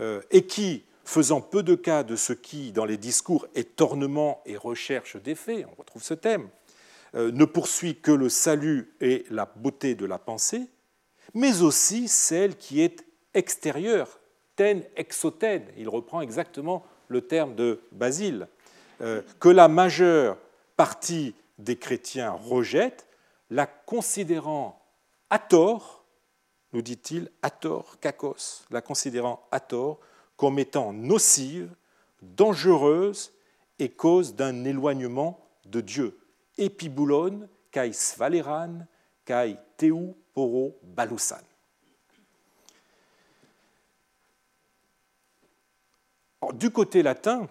euh, 0.00 0.22
et 0.30 0.46
qui, 0.46 0.84
faisant 1.04 1.40
peu 1.40 1.62
de 1.62 1.74
cas 1.74 2.02
de 2.02 2.16
ce 2.16 2.32
qui, 2.32 2.72
dans 2.72 2.84
les 2.84 2.96
discours, 2.96 3.46
est 3.54 3.80
ornement 3.80 4.42
et 4.46 4.56
recherche 4.56 5.16
des 5.16 5.34
faits, 5.34 5.66
on 5.70 5.74
retrouve 5.74 6.02
ce 6.02 6.14
thème, 6.14 6.48
ne 7.14 7.44
poursuit 7.44 8.00
que 8.00 8.12
le 8.12 8.28
salut 8.28 8.94
et 9.00 9.24
la 9.30 9.46
beauté 9.46 9.94
de 9.94 10.06
la 10.06 10.18
pensée, 10.18 10.68
mais 11.34 11.62
aussi 11.62 12.08
celle 12.08 12.56
qui 12.56 12.80
est 12.80 13.04
extérieure, 13.34 14.20
ten 14.56 14.82
exoten, 14.96 15.64
il 15.76 15.88
reprend 15.88 16.20
exactement 16.20 16.84
le 17.08 17.22
terme 17.22 17.54
de 17.54 17.80
Basile, 17.92 18.48
euh, 19.00 19.22
que 19.38 19.48
la 19.48 19.68
majeure 19.68 20.36
partie 20.76 21.34
des 21.58 21.76
chrétiens 21.76 22.32
rejette, 22.32 23.06
la 23.50 23.66
considérant 23.66 24.80
à 25.30 25.38
tort, 25.38 26.04
nous 26.72 26.82
dit-il, 26.82 27.30
à 27.42 27.50
tort, 27.50 27.98
kakos, 28.00 28.64
la 28.70 28.80
considérant 28.80 29.46
à 29.50 29.60
tort 29.60 30.00
comme 30.36 30.58
étant 30.58 30.92
nocive, 30.92 31.74
dangereuse 32.22 33.32
et 33.78 33.88
cause 33.88 34.34
d'un 34.34 34.64
éloignement 34.64 35.40
de 35.66 35.80
Dieu. 35.80 36.19
Epiboulon, 36.60 37.48
kai 37.72 37.92
svaleran, 37.92 38.84
kai 39.24 39.56
teu 39.76 40.14
poro 40.34 40.76
balusan. 40.82 41.42
du 46.54 46.70
côté 46.70 47.02
latin, 47.02 47.48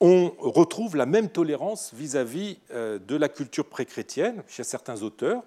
on 0.00 0.34
retrouve 0.38 0.96
la 0.96 1.06
même 1.06 1.30
tolérance 1.30 1.92
vis-à-vis 1.94 2.58
euh, 2.70 2.98
de 2.98 3.16
la 3.16 3.28
culture 3.28 3.66
préchrétienne 3.66 4.42
chez 4.46 4.64
certains 4.64 5.02
auteurs, 5.02 5.42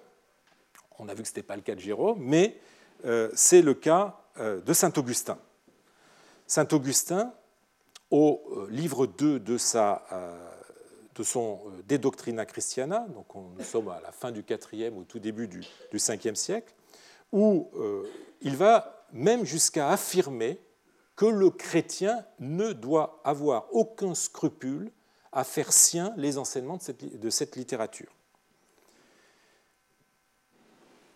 on 0.98 1.08
a 1.08 1.14
vu 1.14 1.22
que 1.22 1.28
ce 1.28 1.32
n'était 1.32 1.42
pas 1.42 1.56
le 1.56 1.62
cas 1.62 1.74
de 1.74 1.80
Jérôme, 1.80 2.18
mais 2.20 2.58
euh, 3.04 3.30
c'est 3.34 3.62
le 3.62 3.74
cas 3.74 4.20
euh, 4.38 4.60
de 4.60 4.72
Saint 4.72 4.92
Augustin. 4.96 5.38
Saint 6.46 6.68
Augustin, 6.72 7.32
au 8.10 8.66
livre 8.70 9.06
2 9.06 9.38
de, 9.38 9.56
sa, 9.56 10.02
de 11.20 11.24
son 11.24 11.60
De 11.86 11.96
Doctrina 11.98 12.46
Christiana, 12.46 13.06
donc 13.14 13.36
on, 13.36 13.50
nous 13.58 13.64
sommes 13.64 13.90
à 13.90 14.00
la 14.00 14.10
fin 14.10 14.32
du 14.32 14.42
4e, 14.42 14.96
au 14.96 15.04
tout 15.04 15.18
début 15.18 15.48
du, 15.48 15.60
du 15.90 15.98
5e 15.98 16.34
siècle, 16.34 16.72
où 17.30 17.70
il 18.40 18.56
va 18.56 19.06
même 19.12 19.44
jusqu'à 19.44 19.90
affirmer 19.90 20.58
que 21.16 21.26
le 21.26 21.50
chrétien 21.50 22.24
ne 22.38 22.72
doit 22.72 23.20
avoir 23.24 23.66
aucun 23.72 24.14
scrupule 24.14 24.90
à 25.32 25.44
faire 25.44 25.72
sien 25.72 26.14
les 26.16 26.38
enseignements 26.38 26.78
de 26.78 27.30
cette 27.30 27.56
littérature. 27.56 28.10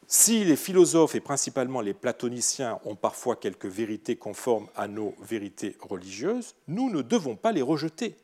Si 0.07 0.45
les 0.45 0.57
philosophes 0.57 1.15
et 1.15 1.21
principalement 1.21 1.81
les 1.81 1.95
platoniciens 1.95 2.79
ont 2.85 2.95
parfois 2.95 3.37
quelques 3.37 3.65
vérités 3.65 4.17
conformes 4.17 4.69
à 4.77 4.87
nos 4.87 5.15
vérités 5.23 5.77
religieuses, 5.81 6.55
nous 6.69 6.91
ne 6.91 7.01
devons 7.01 7.37
pas 7.37 7.53
les 7.53 7.63
rejeter, 7.63 8.15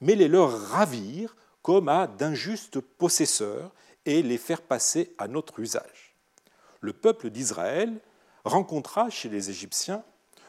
mais 0.00 0.14
les 0.14 0.28
leur 0.28 0.50
ravir 0.68 1.36
comme 1.62 1.88
à 1.88 2.06
d'injustes 2.06 2.80
possesseurs 2.80 3.72
et 4.04 4.22
les 4.22 4.38
faire 4.38 4.62
passer 4.62 5.14
à 5.18 5.28
notre 5.28 5.60
usage. 5.60 6.14
Le 6.80 6.92
peuple 6.92 7.30
d'Israël 7.30 8.00
rencontra 8.44 9.10
chez 9.10 9.28
les 9.28 9.50
Égyptiens 9.50 10.04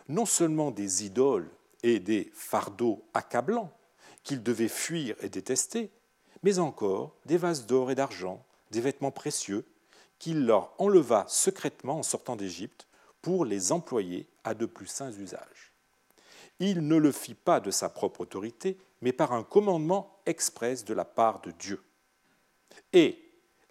non 0.09 0.25
seulement 0.25 0.71
des 0.71 1.05
idoles 1.05 1.49
et 1.83 1.99
des 1.99 2.31
fardeaux 2.33 3.03
accablants 3.13 3.71
qu'ils 4.23 4.43
devaient 4.43 4.67
fuir 4.67 5.15
et 5.21 5.29
détester, 5.29 5.89
mais 6.43 6.59
encore 6.59 7.15
des 7.25 7.37
vases 7.37 7.65
d'or 7.65 7.91
et 7.91 7.95
d'argent, 7.95 8.45
des 8.71 8.81
vêtements 8.81 9.11
précieux, 9.11 9.65
qu'il 10.19 10.45
leur 10.45 10.73
enleva 10.77 11.25
secrètement 11.27 11.99
en 11.99 12.03
sortant 12.03 12.35
d'Égypte 12.35 12.87
pour 13.21 13.45
les 13.45 13.71
employer 13.71 14.27
à 14.43 14.53
de 14.53 14.65
plus 14.65 14.87
saints 14.87 15.11
usages. 15.11 15.71
Il 16.59 16.87
ne 16.87 16.95
le 16.95 17.11
fit 17.11 17.35
pas 17.35 17.59
de 17.59 17.71
sa 17.71 17.89
propre 17.89 18.21
autorité, 18.21 18.77
mais 19.01 19.13
par 19.13 19.33
un 19.33 19.43
commandement 19.43 20.19
express 20.25 20.85
de 20.85 20.93
la 20.93 21.05
part 21.05 21.41
de 21.41 21.51
Dieu. 21.51 21.81
Et 22.93 23.23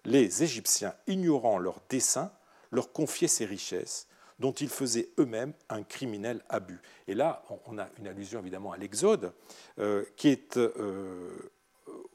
les 0.05 0.43
Égyptiens, 0.43 0.93
ignorant 1.07 1.57
leurs 1.57 1.81
desseins, 1.89 2.31
leur 2.71 2.91
confiaient 2.91 3.27
ces 3.27 3.45
richesses, 3.45 4.07
dont 4.39 4.51
ils 4.51 4.69
faisaient 4.69 5.09
eux-mêmes 5.19 5.53
un 5.69 5.83
criminel 5.83 6.43
abus. 6.49 6.79
Et 7.07 7.13
là, 7.13 7.43
on 7.65 7.77
a 7.77 7.89
une 7.99 8.07
allusion 8.07 8.39
évidemment 8.39 8.71
à 8.71 8.77
l'Exode, 8.77 9.33
euh, 9.79 10.05
qui 10.15 10.29
est 10.29 10.57
euh, 10.57 11.51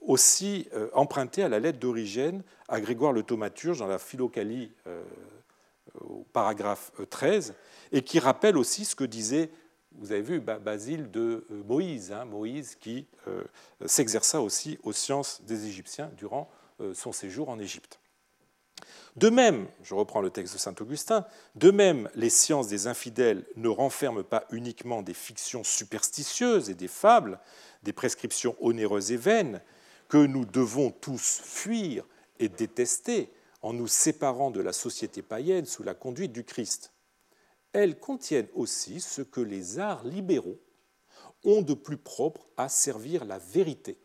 aussi 0.01 0.69
euh, 0.73 0.89
emprunté 0.95 1.43
à 1.43 1.49
la 1.49 1.59
lettre 1.59 1.79
d'origine 1.79 2.43
à 2.69 2.81
Grégoire 2.81 3.13
le 3.13 3.23
Thaumaturge 3.23 3.79
dans 3.79 3.87
la 3.87 3.99
Philocalie 3.99 4.71
au 6.01 6.25
paragraphe 6.33 6.93
13, 7.11 7.55
et 7.91 8.03
qui 8.03 8.19
rappelle 8.19 8.57
aussi 8.57 8.87
ce 8.87 8.95
que 8.95 9.05
disait 9.05 9.51
vous 9.99 10.13
avez 10.13 10.23
vu 10.23 10.41
Basile 10.41 11.11
de 11.11 11.47
Moïse, 11.67 12.13
hein, 12.13 12.25
Moïse 12.25 12.77
qui 12.77 13.07
s'exerça 13.87 14.41
aussi 14.41 14.79
aux 14.83 14.93
sciences 14.93 15.43
des 15.45 15.67
Égyptiens 15.67 16.11
durant 16.17 16.51
son 16.95 17.13
séjour 17.13 17.49
en 17.49 17.59
Égypte. 17.59 18.01
De 19.17 19.29
même, 19.29 19.69
je 19.83 19.95
reprends 19.95 20.23
le 20.23 20.31
texte 20.31 20.55
de 20.55 20.59
saint 20.59 20.75
Augustin, 20.81 21.27
de 21.55 21.71
même 21.71 22.09
les 22.15 22.31
sciences 22.31 22.69
des 22.69 22.87
infidèles 22.87 23.45
ne 23.57 23.69
renferment 23.69 24.25
pas 24.25 24.47
uniquement 24.51 25.03
des 25.03 25.13
fictions 25.13 25.65
superstitieuses 25.65 26.71
et 26.71 26.75
des 26.75 26.89
fables, 26.89 27.39
des 27.83 27.93
prescriptions 27.93 28.57
onéreuses 28.61 29.13
et 29.13 29.19
vaines, 29.19 29.61
que 30.09 30.17
nous 30.17 30.47
devons 30.47 30.91
tous 30.91 31.41
fuir 31.45 32.05
et 32.39 32.49
détester 32.49 33.31
en 33.61 33.75
nous 33.75 33.87
séparant 33.87 34.51
de 34.51 34.61
la 34.61 34.73
société 34.73 35.21
païenne 35.23 35.67
sous 35.67 35.83
la 35.83 35.95
conduite 35.95 36.33
du 36.33 36.45
Christ. 36.45 36.92
Elles 37.73 37.99
contiennent 37.99 38.49
aussi 38.55 39.01
ce 39.01 39.23
que 39.23 39.41
les 39.41 39.79
arts 39.79 40.05
libéraux 40.05 40.59
ont 41.45 41.63
de 41.63 41.75
plus 41.75 41.97
propre 41.97 42.47
à 42.57 42.69
servir 42.69 43.25
la 43.25 43.39
vérité, 43.39 43.99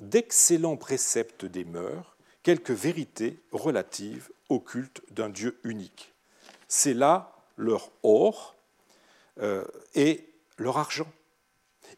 d'excellents 0.00 0.76
préceptes 0.76 1.44
des 1.44 1.64
mœurs, 1.64 2.16
quelques 2.42 2.70
vérités 2.70 3.40
relatives 3.52 4.30
au 4.48 4.60
culte 4.60 5.02
d'un 5.10 5.28
Dieu 5.28 5.58
unique. 5.64 6.14
C'est 6.68 6.94
là 6.94 7.36
leur 7.56 7.90
or 8.02 8.56
euh, 9.40 9.64
et 9.94 10.32
leur 10.58 10.78
argent. 10.78 11.10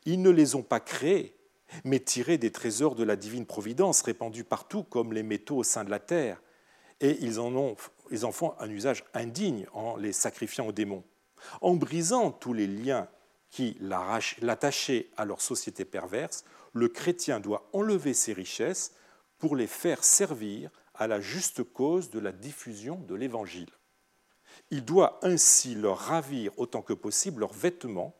Ils 0.04 0.20
ne 0.20 0.30
les 0.30 0.54
ont 0.54 0.62
pas 0.62 0.80
créés, 0.80 1.36
mais 1.84 2.00
tirés 2.00 2.38
des 2.38 2.52
trésors 2.52 2.94
de 2.94 3.04
la 3.04 3.16
divine 3.16 3.46
providence 3.46 4.02
répandus 4.02 4.44
partout 4.44 4.82
comme 4.84 5.12
les 5.12 5.22
métaux 5.22 5.58
au 5.58 5.64
sein 5.64 5.84
de 5.84 5.90
la 5.90 6.00
terre. 6.00 6.40
Et 7.00 7.18
ils 7.20 7.40
en, 7.40 7.54
ont, 7.54 7.76
ils 8.10 8.26
en 8.26 8.32
font 8.32 8.54
un 8.58 8.70
usage 8.70 9.04
indigne 9.14 9.66
en 9.72 9.96
les 9.96 10.12
sacrifiant 10.12 10.66
aux 10.66 10.72
démons. 10.72 11.04
En 11.60 11.74
brisant 11.74 12.30
tous 12.30 12.52
les 12.52 12.66
liens 12.66 13.08
qui 13.50 13.76
l'attachaient 13.80 15.10
à 15.16 15.24
leur 15.24 15.40
société 15.40 15.84
perverse, 15.84 16.44
le 16.72 16.88
chrétien 16.88 17.40
doit 17.40 17.68
enlever 17.72 18.14
ses 18.14 18.32
richesses 18.32 18.92
pour 19.38 19.56
les 19.56 19.66
faire 19.66 20.02
servir 20.02 20.70
à 20.94 21.06
la 21.06 21.20
juste 21.20 21.62
cause 21.62 22.10
de 22.10 22.18
la 22.18 22.32
diffusion 22.32 22.96
de 22.96 23.14
l'Évangile. 23.14 23.70
Il 24.70 24.84
doit 24.84 25.18
ainsi 25.22 25.74
leur 25.74 25.98
ravir 25.98 26.52
autant 26.56 26.82
que 26.82 26.92
possible 26.92 27.40
leurs 27.40 27.52
vêtements 27.52 28.16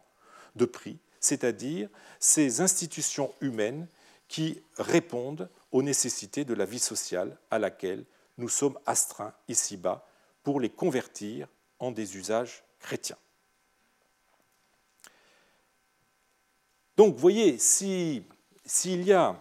de 0.57 0.65
prix, 0.65 0.99
c'est-à-dire 1.21 1.89
ces 2.21 2.61
institutions 2.61 3.35
humaines 3.41 3.89
qui 4.29 4.63
répondent 4.77 5.49
aux 5.73 5.83
nécessités 5.83 6.45
de 6.45 6.55
la 6.55 6.65
vie 6.65 6.79
sociale 6.79 7.39
à 7.51 7.59
laquelle 7.59 8.05
nous 8.39 8.49
sommes 8.49 8.79
astreints 8.87 9.35
ici-bas 9.49 10.07
pour 10.43 10.61
les 10.61 10.71
convertir 10.71 11.49
en 11.79 11.91
des 11.91 12.17
usages 12.17 12.65
chrétiens. 12.81 13.19
Donc, 16.97 17.15
vous 17.15 17.21
voyez, 17.21 17.59
s'il 17.59 18.25
y 18.85 19.13
a 19.13 19.41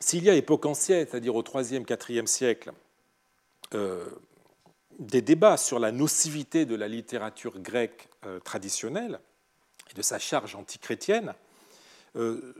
S'il 0.00 0.22
y 0.24 0.28
a 0.28 0.34
époque 0.34 0.66
ancienne, 0.66 1.06
c'est-à-dire 1.08 1.34
au 1.34 1.42
IIIe, 1.42 1.82
IVe 2.10 2.26
siècle, 2.26 2.72
euh, 3.72 4.04
des 4.98 5.22
débats 5.22 5.56
sur 5.56 5.78
la 5.78 5.92
nocivité 5.92 6.66
de 6.66 6.74
la 6.74 6.88
littérature 6.88 7.58
grecque 7.58 8.10
euh, 8.26 8.38
traditionnelle 8.38 9.18
et 9.90 9.94
de 9.94 10.02
sa 10.02 10.18
charge 10.18 10.56
antichrétienne, 10.56 11.32
euh, 12.16 12.54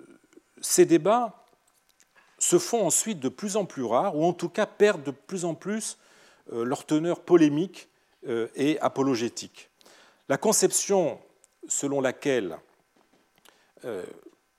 ces 0.61 0.86
débats 0.86 1.44
se 2.38 2.59
font 2.59 2.86
ensuite 2.86 3.20
de 3.20 3.28
plus 3.28 3.57
en 3.57 3.64
plus 3.64 3.84
rares, 3.84 4.16
ou 4.16 4.24
en 4.24 4.32
tout 4.32 4.48
cas 4.48 4.66
perdent 4.66 5.05
de 5.05 5.11
plus 5.11 5.44
en 5.44 5.55
plus 5.55 5.98
leur 6.52 6.84
teneur 6.84 7.20
polémique 7.20 7.88
et 8.55 8.78
apologétique. 8.80 9.70
La 10.28 10.36
conception 10.36 11.18
selon 11.68 12.00
laquelle 12.00 12.59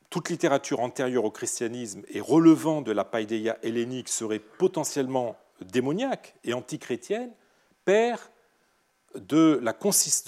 toute 0.10 0.30
littérature 0.30 0.80
antérieure 0.80 1.26
au 1.26 1.32
christianisme 1.32 2.02
et 2.08 2.22
relevant 2.22 2.82
de 2.82 2.92
la 2.92 3.04
païdéia 3.04 3.58
hellénique 3.62 4.10
serait 4.10 4.40
potentiellement 4.40 5.36
démoniaque 5.62 6.36
et 6.44 6.54
antichrétienne, 6.54 7.32
perd 7.84 8.20
de 9.16 9.62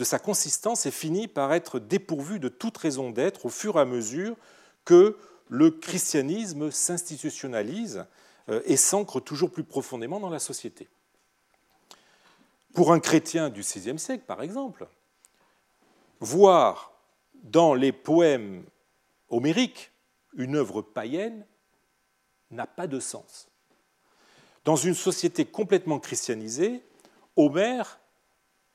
sa 0.03 0.20
consistance 0.20 0.86
et 0.86 0.91
finit 0.91 1.28
par 1.28 1.53
être 1.53 1.80
dépourvue 1.80 2.39
de 2.39 2.49
toute 2.49 2.78
raison 2.78 3.09
d'être 3.09 3.45
au 3.45 3.49
fur 3.49 3.78
et 3.78 3.82
à 3.82 3.86
mesure 3.86 4.36
que 4.86 5.18
le 5.50 5.72
christianisme 5.72 6.72
s'institutionnalise 6.72 8.06
euh, 8.50 8.62
et 8.66 8.78
s'ancre 8.78 9.20
toujours 9.20 9.52
plus 9.52 9.64
profondément 9.64 10.20
dans 10.20 10.30
la 10.30 10.39
société. 10.39 10.88
Pour 12.74 12.91
un 12.91 13.00
chrétien 13.00 13.50
du 13.50 13.62
VIe 13.62 13.98
siècle, 13.98 14.24
par 14.28 14.41
exemple, 14.41 14.88
voir 16.20 16.91
dans 17.43 17.74
les 17.74 17.91
poèmes 17.91 18.66
homérique, 19.30 19.91
une 20.36 20.56
œuvre 20.56 20.82
païenne, 20.82 21.45
n'a 22.52 22.68
pas 22.68 22.88
de 22.88 23.00
sens. 23.00 23.48
Dans 24.64 24.76
une 24.76 24.93
société 24.93 25.45
complètement 25.45 26.00
christianisée, 26.00 26.84
Homère 27.36 28.00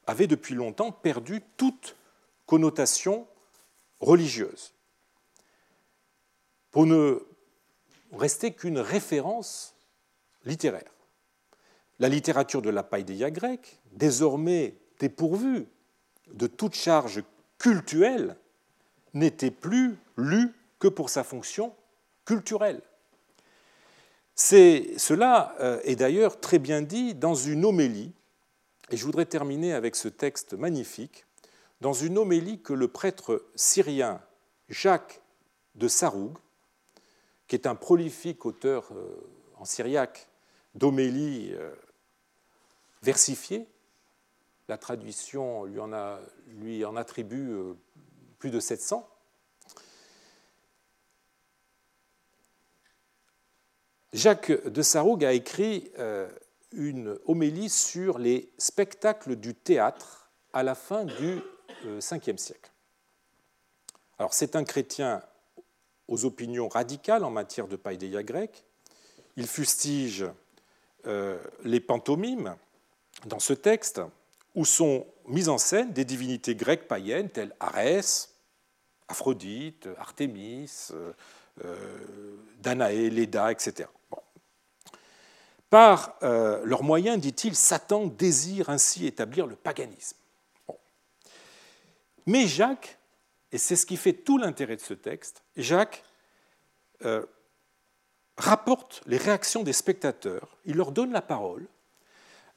avait 0.07 0.27
depuis 0.27 0.55
longtemps 0.55 0.93
perdu 0.93 1.43
toute 1.57 1.97
connotation 2.47 3.27
religieuse. 4.01 4.75
Pour 6.73 6.87
ne 6.87 7.25
rester 8.13 8.53
qu'une 8.53 8.79
référence 8.79 9.75
littéraire. 10.45 10.91
La 11.99 12.09
littérature 12.09 12.63
de 12.63 12.71
la 12.71 12.83
païdéia 12.83 13.31
grecque, 13.31 13.79
désormais 13.93 14.75
dépourvue 14.99 15.67
de 16.33 16.47
toute 16.47 16.75
charge 16.75 17.23
cultuelle, 17.59 18.37
n'était 19.15 19.51
plus 19.51 19.97
lu 20.17 20.53
que 20.79 20.89
pour 20.89 21.11
sa 21.11 21.23
fonction 21.23 21.75
culturelle. 22.25 22.83
Cela 24.35 25.55
euh, 25.61 25.81
est 25.85 25.97
d'ailleurs 25.97 26.41
très 26.41 26.59
bien 26.59 26.83
dit 26.83 27.15
dans 27.15 27.35
une 27.35 27.65
homélie, 27.65 28.13
et 28.91 28.97
je 28.97 29.05
voudrais 29.05 29.27
terminer 29.27 29.75
avec 29.75 29.95
ce 29.95 30.09
texte 30.09 30.55
magnifique, 30.55 31.27
dans 31.81 31.93
une 31.93 32.19
homélie 32.19 32.61
que 32.61 32.73
le 32.73 32.89
prêtre 32.89 33.45
syrien 33.55 34.21
Jacques 34.69 35.21
de 35.75 35.89
Saroug, 35.89 36.39
qui 37.53 37.57
est 37.57 37.67
un 37.67 37.75
prolifique 37.75 38.47
auteur 38.47 38.89
euh, 38.93 39.15
en 39.59 39.67
syriaque 39.67 40.27
d'homélie 40.75 41.53
euh, 41.53 41.71
versifiée, 43.03 43.69
la 44.69 44.79
traduction 44.79 45.67
lui 45.67 46.83
en, 46.87 46.97
attribue 46.97 47.55
plus 48.39 48.49
de 48.49 48.59
700. 48.59 49.07
Jacques 54.15 54.67
de 54.67 54.81
Sarroug 54.81 55.23
a 55.23 55.35
écrit 55.35 55.91
euh, 55.99 56.31
une 56.73 57.19
homélie 57.27 57.69
sur 57.69 58.19
les 58.19 58.51
spectacles 58.57 59.37
du 59.37 59.55
théâtre 59.55 60.31
à 60.55 60.63
la 60.63 60.75
fin 60.75 61.05
du 61.05 61.43
Ve 61.85 62.01
euh, 62.01 62.01
siècle. 62.01 62.71
Alors, 64.19 64.33
c'est 64.33 64.57
un 64.57 64.65
chrétien 64.65 65.23
aux 66.09 66.25
opinions 66.25 66.69
radicales 66.69 67.25
en 67.25 67.31
matière 67.31 67.69
de 67.69 67.77
païdéia 67.77 68.23
grecque. 68.23 68.65
Il 69.37 69.47
fustige 69.47 70.27
euh, 71.07 71.39
les 71.65 71.81
pantomimes 71.81 72.57
dans 73.27 73.39
ce 73.39 73.53
texte, 73.53 74.01
où 74.55 74.65
sont 74.65 75.07
mises 75.27 75.49
en 75.49 75.59
scène 75.59 75.93
des 75.93 76.05
divinités 76.05 76.55
grecques 76.55 76.89
païennes 76.89 77.31
telles 77.31 77.55
Arès, 77.61 78.35
Aphrodite, 79.09 79.89
Artémis, 79.99 80.91
Danaé, 82.61 83.11
Léda, 83.11 83.53
etc. 83.53 83.89
Par 85.73 86.19
euh, 86.23 86.61
leurs 86.67 86.83
moyens, 86.83 87.19
dit-il, 87.19 87.57
Satan 87.57 88.05
désire 88.05 88.69
ainsi 88.69 89.07
établir 89.07 89.47
le 89.47 89.57
paganisme. 89.57 90.19
Mais 92.27 92.47
Jacques, 92.47 92.99
et 93.53 93.59
c'est 93.59 93.77
ce 93.77 93.87
qui 93.87 93.97
fait 93.97 94.13
tout 94.13 94.39
l'intérêt 94.39 94.77
de 94.77 94.81
ce 94.81 94.95
texte, 94.95 95.43
Jacques 95.57 96.05
rapporte 98.37 99.03
les 99.07 99.17
réactions 99.17 99.63
des 99.63 99.73
spectateurs, 99.73 100.57
il 100.65 100.77
leur 100.77 100.93
donne 100.93 101.13
la 101.13 101.23
parole, 101.23 101.67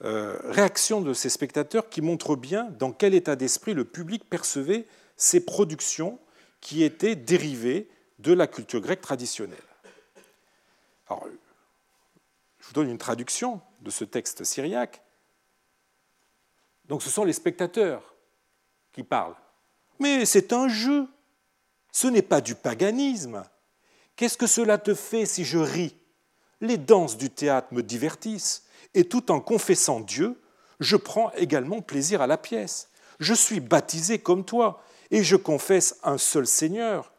réactions 0.01 1.01
de 1.01 1.13
ces 1.13 1.29
spectateurs 1.29 1.89
qui 1.89 2.01
montrent 2.01 2.35
bien 2.35 2.65
dans 2.71 2.91
quel 2.91 3.13
état 3.13 3.35
d'esprit 3.35 3.73
le 3.73 3.85
public 3.85 4.29
percevait 4.29 4.87
ces 5.17 5.45
productions 5.45 6.19
qui 6.61 6.83
étaient 6.83 7.15
dérivés 7.15 7.89
de 8.19 8.33
la 8.33 8.47
culture 8.47 8.81
grecque 8.81 9.01
traditionnelle. 9.01 9.57
Alors, 11.07 11.27
je 12.59 12.67
vous 12.67 12.73
donne 12.73 12.89
une 12.89 12.97
traduction 12.97 13.61
de 13.81 13.89
ce 13.91 14.03
texte 14.03 14.43
syriaque. 14.43 15.01
Donc 16.85 17.03
ce 17.03 17.09
sont 17.09 17.23
les 17.23 17.33
spectateurs 17.33 18.15
qui 18.93 19.03
parlent. 19.03 19.35
Mais 19.99 20.25
c'est 20.25 20.53
un 20.53 20.67
jeu, 20.67 21.07
ce 21.91 22.07
n'est 22.07 22.21
pas 22.21 22.41
du 22.41 22.55
paganisme. 22.55 23.43
Qu'est-ce 24.15 24.37
que 24.37 24.47
cela 24.47 24.77
te 24.77 24.93
fait 24.93 25.25
si 25.25 25.45
je 25.45 25.57
ris? 25.57 25.95
Les 26.61 26.77
danses 26.77 27.17
du 27.17 27.29
théâtre 27.29 27.67
me 27.71 27.83
divertissent, 27.83 28.65
et 28.93 29.07
tout 29.07 29.31
en 29.31 29.41
confessant 29.41 29.99
Dieu, 29.99 30.41
je 30.79 30.95
prends 30.95 31.31
également 31.33 31.81
plaisir 31.81 32.21
à 32.21 32.27
la 32.27 32.37
pièce. 32.37 32.89
Je 33.19 33.33
suis 33.33 33.59
baptisé 33.59 34.19
comme 34.19 34.45
toi, 34.45 34.81
et 35.11 35.23
je 35.23 35.35
confesse 35.35 35.99
un 36.03 36.17
seul 36.17 36.47
Seigneur, 36.47 37.11